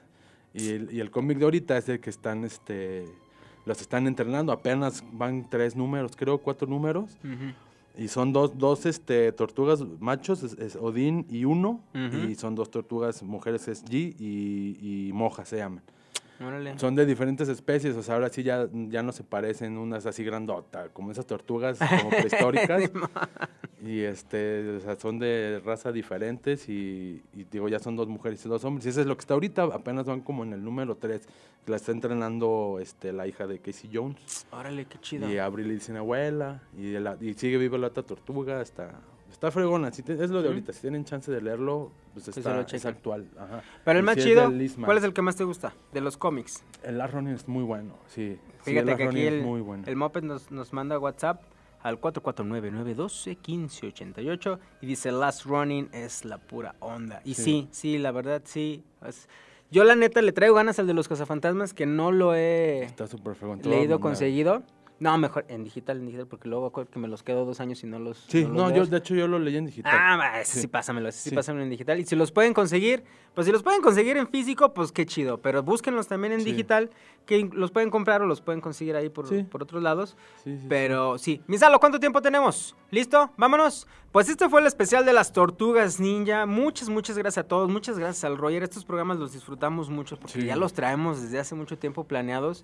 Y 0.53 0.69
el, 0.69 0.93
y 0.93 1.01
el 1.01 1.11
cómic 1.11 1.37
de 1.39 1.43
ahorita 1.43 1.77
es 1.77 1.89
el 1.89 1.99
que 1.99 2.09
están, 2.09 2.45
este, 2.45 3.03
los 3.65 3.81
están 3.81 4.07
entrenando. 4.07 4.53
Apenas 4.53 5.03
van 5.11 5.49
tres 5.49 5.75
números, 5.75 6.13
creo, 6.15 6.37
cuatro 6.37 6.65
números. 6.67 7.17
Ujú. 7.21 7.51
Y 7.97 8.07
son 8.07 8.33
dos, 8.33 8.57
dos 8.57 8.85
este, 8.85 9.31
tortugas 9.31 9.83
machos, 9.99 10.43
es, 10.43 10.53
es 10.53 10.75
Odín 10.75 11.25
y 11.29 11.45
Uno. 11.45 11.81
Y 11.93 12.35
son 12.35 12.55
dos 12.55 12.69
tortugas 12.69 13.23
mujeres, 13.23 13.67
es 13.67 13.85
G 13.85 14.15
y, 14.19 15.07
y 15.07 15.13
Moja 15.13 15.45
se 15.45 15.57
llaman. 15.57 15.83
Órale. 16.39 16.77
Son 16.79 16.95
de 16.95 17.05
diferentes 17.05 17.47
especies, 17.49 17.95
o 17.95 18.03
sea, 18.03 18.15
ahora 18.15 18.29
sí 18.29 18.43
ya, 18.43 18.67
ya 18.89 19.01
no 19.03 19.11
se 19.11 19.23
parecen 19.23 19.77
unas 19.77 20.05
así 20.05 20.23
grandota, 20.23 20.89
como 20.89 21.11
esas 21.11 21.25
tortugas 21.25 21.77
como 21.79 22.09
prehistóricas. 22.09 22.91
y 23.81 24.01
este, 24.01 24.77
o 24.77 24.79
sea, 24.81 24.95
son 24.95 25.19
de 25.19 25.61
raza 25.63 25.91
diferentes 25.91 26.67
y, 26.67 27.21
y 27.33 27.43
digo, 27.45 27.69
ya 27.69 27.79
son 27.79 27.95
dos 27.95 28.07
mujeres 28.07 28.45
y 28.45 28.49
dos 28.49 28.63
hombres. 28.65 28.85
Y 28.85 28.89
eso 28.89 29.01
es 29.01 29.07
lo 29.07 29.15
que 29.15 29.21
está 29.21 29.33
ahorita, 29.35 29.63
apenas 29.63 30.05
van 30.05 30.21
como 30.21 30.43
en 30.43 30.53
el 30.53 30.63
número 30.63 30.95
3, 30.97 31.21
que 31.65 31.71
la 31.71 31.77
está 31.77 31.91
entrenando 31.91 32.79
este, 32.81 33.13
la 33.13 33.27
hija 33.27 33.47
de 33.47 33.59
Casey 33.59 33.89
Jones. 33.93 34.45
Órale, 34.51 34.85
qué 34.85 34.99
chido. 34.99 35.31
Y 35.31 35.37
Abril 35.37 35.67
le 35.69 35.73
dicen 35.75 35.95
abuela, 35.97 36.61
y, 36.77 36.91
la- 36.93 37.17
y 37.21 37.33
sigue 37.35 37.57
viva 37.57 37.77
la 37.77 37.87
otra 37.87 38.03
tortuga, 38.03 38.61
está... 38.61 38.91
Está 39.45 39.59
fregona, 39.59 39.91
si 39.91 40.01
te- 40.01 40.13
es 40.13 40.31
lo 40.31 40.41
de 40.41 40.47
ahorita, 40.47 40.73
si 40.73 40.81
tienen 40.81 41.05
chance 41.05 41.31
de 41.31 41.39
leerlo, 41.39 41.91
pues 42.13 42.25
se 42.25 42.31
está, 42.31 42.55
lo 42.55 42.61
es 42.61 42.83
actual. 42.83 43.27
Ajá. 43.37 43.61
Pero 43.83 43.99
el 43.99 44.03
Y 44.03 44.05
más 44.07 44.15
sí 44.15 44.21
chido. 44.23 44.51
¿cuál 44.83 44.97
es 44.97 45.03
el 45.03 45.13
que 45.13 45.21
más 45.21 45.35
te 45.35 45.43
gusta 45.43 45.71
de 45.93 46.01
los 46.01 46.17
cómics? 46.17 46.63
El 46.81 46.97
Last 46.97 47.13
Running 47.13 47.35
es 47.35 47.47
muy 47.47 47.61
bueno, 47.63 47.93
sí. 48.07 48.39
Sí, 48.63 48.71
Fíjate 48.71 48.79
el 48.79 48.85
Last 48.87 48.97
que 48.97 49.03
aquí 49.03 49.11
Running 49.17 49.27
el, 49.27 49.33
es 49.35 49.43
muy 49.45 49.61
bueno. 49.61 49.83
el 49.85 49.95
Moped 49.95 50.23
nos, 50.23 50.49
nos 50.49 50.73
manda 50.73 50.97
WhatsApp 50.97 51.43
al 51.83 52.01
449-912-1588 52.01 54.59
y 54.81 54.85
dice 54.87 55.11
Last 55.11 55.45
Running 55.45 55.89
es 55.93 56.25
la 56.25 56.39
pura 56.39 56.73
onda. 56.79 57.21
Y 57.23 57.35
sí, 57.35 57.43
Sí. 57.43 57.67
sí, 57.71 57.97
la 57.99 58.11
verdad 58.11 58.41
sí. 58.45 58.83
es- 59.07 59.29
Yo 59.69 59.83
la 59.83 59.95
neta 59.95 60.23
le 60.23 60.31
traigo 60.31 60.55
ganas 60.55 60.79
al 60.79 60.87
de 60.87 60.95
los 60.95 61.07
cazafantasmas 61.07 61.75
que 61.75 61.85
no 61.85 62.11
lo 62.11 62.33
he 62.33 62.85
Está 62.85 63.05
leído, 63.63 63.99
conseguido. 63.99 64.63
No, 64.97 65.17
mejor 65.17 65.45
en 65.49 65.63
digital, 65.65 65.97
en 65.97 66.05
digital, 66.05 66.25
porque 66.27 66.47
luego 66.47 66.67
acuerdo 66.67 66.89
que 66.89 66.99
me 66.99 67.09
los 67.09 67.21
quedo 67.21 67.43
dos 67.45 67.59
años 67.59 67.83
y 67.83 67.87
no 67.87 67.99
los 67.99 68.17
Sí, 68.29 68.43
los 68.43 68.51
no, 68.53 68.69
leo. 68.69 68.77
yo 68.83 68.85
de 68.85 68.97
hecho 68.97 69.13
yo 69.13 69.27
lo 69.27 69.39
leí 69.39 69.57
en 69.57 69.65
digital. 69.65 69.91
Ah, 69.93 70.39
ese 70.39 70.53
sí, 70.53 70.59
Sí. 70.61 70.67
pásamelo, 70.67 71.09
ese 71.09 71.19
sí, 71.19 71.29
Sí. 71.31 71.35
pásamelo 71.35 71.63
en 71.65 71.69
digital. 71.69 71.99
Y 71.99 72.05
si 72.05 72.15
los 72.15 72.31
pueden 72.31 72.53
conseguir, 72.53 73.03
pues 73.33 73.45
si 73.45 73.51
los 73.51 73.61
pueden 73.61 73.81
conseguir 73.81 74.15
en 74.15 74.27
físico, 74.29 74.73
pues 74.73 74.93
qué 74.93 75.05
chido. 75.05 75.41
Pero 75.41 75.63
búsquenlos 75.63 76.07
también 76.07 76.31
en 76.31 76.39
Sí. 76.39 76.51
digital, 76.51 76.91
que 77.25 77.49
los 77.51 77.71
pueden 77.71 77.89
comprar 77.89 78.21
o 78.21 78.25
los 78.25 78.39
pueden 78.39 78.61
conseguir 78.61 78.95
ahí 78.95 79.09
por, 79.09 79.25
por 79.47 79.63
otros 79.63 79.83
lados. 79.83 80.15
Sí, 80.45 80.57
sí, 80.57 80.65
Pero 80.69 81.17
sí. 81.17 81.41
Misalo, 81.47 81.77
¿cuánto 81.81 81.99
tiempo 81.99 82.21
tenemos? 82.21 82.73
¿Listo? 82.89 83.31
¿Vámonos? 83.35 83.87
Pues 84.13 84.29
este 84.29 84.47
fue 84.47 84.61
el 84.61 84.67
especial 84.67 85.03
de 85.05 85.11
las 85.11 85.33
tortugas 85.33 85.99
ninja. 85.99 86.45
Muchas, 86.45 86.87
muchas 86.87 87.17
gracias 87.17 87.43
a 87.43 87.47
todos. 87.49 87.69
Muchas 87.69 87.99
gracias 87.99 88.23
al 88.23 88.37
Roger. 88.37 88.63
Estos 88.63 88.85
programas 88.85 89.17
los 89.17 89.33
disfrutamos 89.33 89.89
mucho 89.89 90.17
porque 90.17 90.45
ya 90.45 90.55
los 90.55 90.71
traemos 90.71 91.21
desde 91.21 91.37
hace 91.39 91.53
mucho 91.53 91.77
tiempo 91.77 92.05
planeados. 92.05 92.63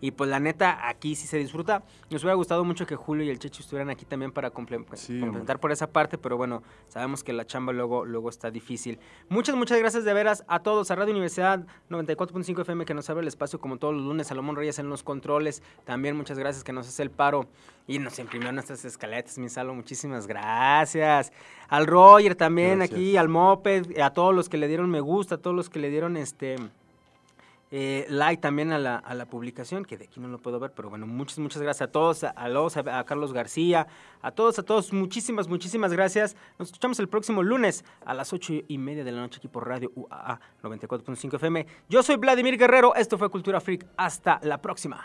Y 0.00 0.12
pues 0.12 0.30
la 0.30 0.38
neta, 0.38 0.88
aquí 0.88 1.16
sí 1.16 1.26
se 1.26 1.38
disfruta. 1.38 1.82
Nos 2.10 2.22
hubiera 2.22 2.34
gustado 2.36 2.64
mucho 2.64 2.86
que 2.86 2.94
Julio 2.94 3.24
y 3.24 3.30
el 3.30 3.38
Checho 3.40 3.62
estuvieran 3.62 3.90
aquí 3.90 4.04
también 4.04 4.30
para 4.30 4.52
comple- 4.52 4.84
Sí, 4.94 5.18
complementar 5.18 5.58
por 5.58 5.72
esa 5.72 5.88
parte, 5.90 6.18
pero 6.18 6.36
bueno, 6.36 6.62
sabemos 6.88 7.24
que 7.24 7.32
la 7.32 7.44
chamba 7.46 7.72
luego, 7.72 8.04
luego 8.04 8.28
está 8.28 8.50
difícil. 8.52 9.00
Muchas, 9.28 9.56
muchas 9.56 9.78
gracias 9.78 10.04
de 10.04 10.14
veras 10.14 10.44
a 10.46 10.60
todos, 10.60 10.90
a 10.92 10.94
Radio 10.94 11.10
Universidad 11.12 11.66
94.5 11.90 12.60
FM 12.62 12.84
que 12.84 12.94
nos 12.94 13.10
abre 13.10 13.22
el 13.22 13.28
espacio 13.28 13.58
como 13.58 13.76
todos 13.78 13.94
los 13.94 14.04
lunes, 14.04 14.28
Salomón 14.28 14.54
Reyes 14.54 14.78
en 14.78 14.88
los 14.88 15.02
controles, 15.02 15.62
también 15.84 16.16
muchas 16.16 16.38
gracias 16.38 16.62
que 16.62 16.72
nos 16.72 16.86
hace 16.86 17.02
el 17.02 17.10
paro 17.10 17.46
y 17.88 17.98
nos 17.98 18.18
imprimió 18.20 18.52
nuestras 18.52 18.84
escaletas, 18.84 19.36
mi 19.38 19.48
Salo, 19.48 19.74
muchísimas 19.74 20.26
gracias. 20.26 21.32
Al 21.68 21.86
Roger 21.86 22.34
también 22.36 22.78
Gracias. 22.78 22.96
aquí, 22.96 23.16
al 23.16 23.28
Moped, 23.28 23.98
a 24.00 24.10
todos 24.10 24.34
los 24.34 24.48
que 24.48 24.58
le 24.58 24.68
dieron 24.68 24.88
me 24.90 25.00
gusta, 25.00 25.36
a 25.36 25.38
todos 25.38 25.56
los 25.56 25.68
que 25.70 25.78
le 25.80 25.90
dieron 25.90 26.16
este... 26.16 26.56
Eh, 27.70 28.06
like 28.08 28.40
también 28.40 28.72
a 28.72 28.78
la, 28.78 28.96
a 28.96 29.14
la 29.14 29.26
publicación, 29.26 29.84
que 29.84 29.98
de 29.98 30.06
aquí 30.06 30.20
no 30.20 30.28
lo 30.28 30.38
puedo 30.38 30.58
ver, 30.58 30.72
pero 30.72 30.88
bueno, 30.88 31.06
muchas, 31.06 31.38
muchas 31.38 31.60
gracias 31.60 31.88
a 31.88 31.92
todos, 31.92 32.24
a, 32.24 32.48
Los, 32.48 32.76
a, 32.76 32.98
a 32.98 33.04
Carlos 33.04 33.32
García, 33.32 33.86
a 34.22 34.30
todos, 34.30 34.58
a 34.58 34.62
todos, 34.62 34.92
muchísimas, 34.92 35.48
muchísimas 35.48 35.92
gracias. 35.92 36.34
Nos 36.58 36.68
escuchamos 36.68 36.98
el 36.98 37.08
próximo 37.08 37.42
lunes 37.42 37.84
a 38.06 38.14
las 38.14 38.32
ocho 38.32 38.54
y 38.66 38.78
media 38.78 39.04
de 39.04 39.12
la 39.12 39.20
noche 39.20 39.38
aquí 39.38 39.48
por 39.48 39.68
Radio 39.68 39.92
UAA 39.94 40.40
94.5 40.62 41.34
FM. 41.34 41.66
Yo 41.88 42.02
soy 42.02 42.16
Vladimir 42.16 42.56
Guerrero, 42.56 42.94
esto 42.94 43.18
fue 43.18 43.28
Cultura 43.28 43.60
Freak, 43.60 43.86
hasta 43.96 44.40
la 44.42 44.62
próxima. 44.62 45.04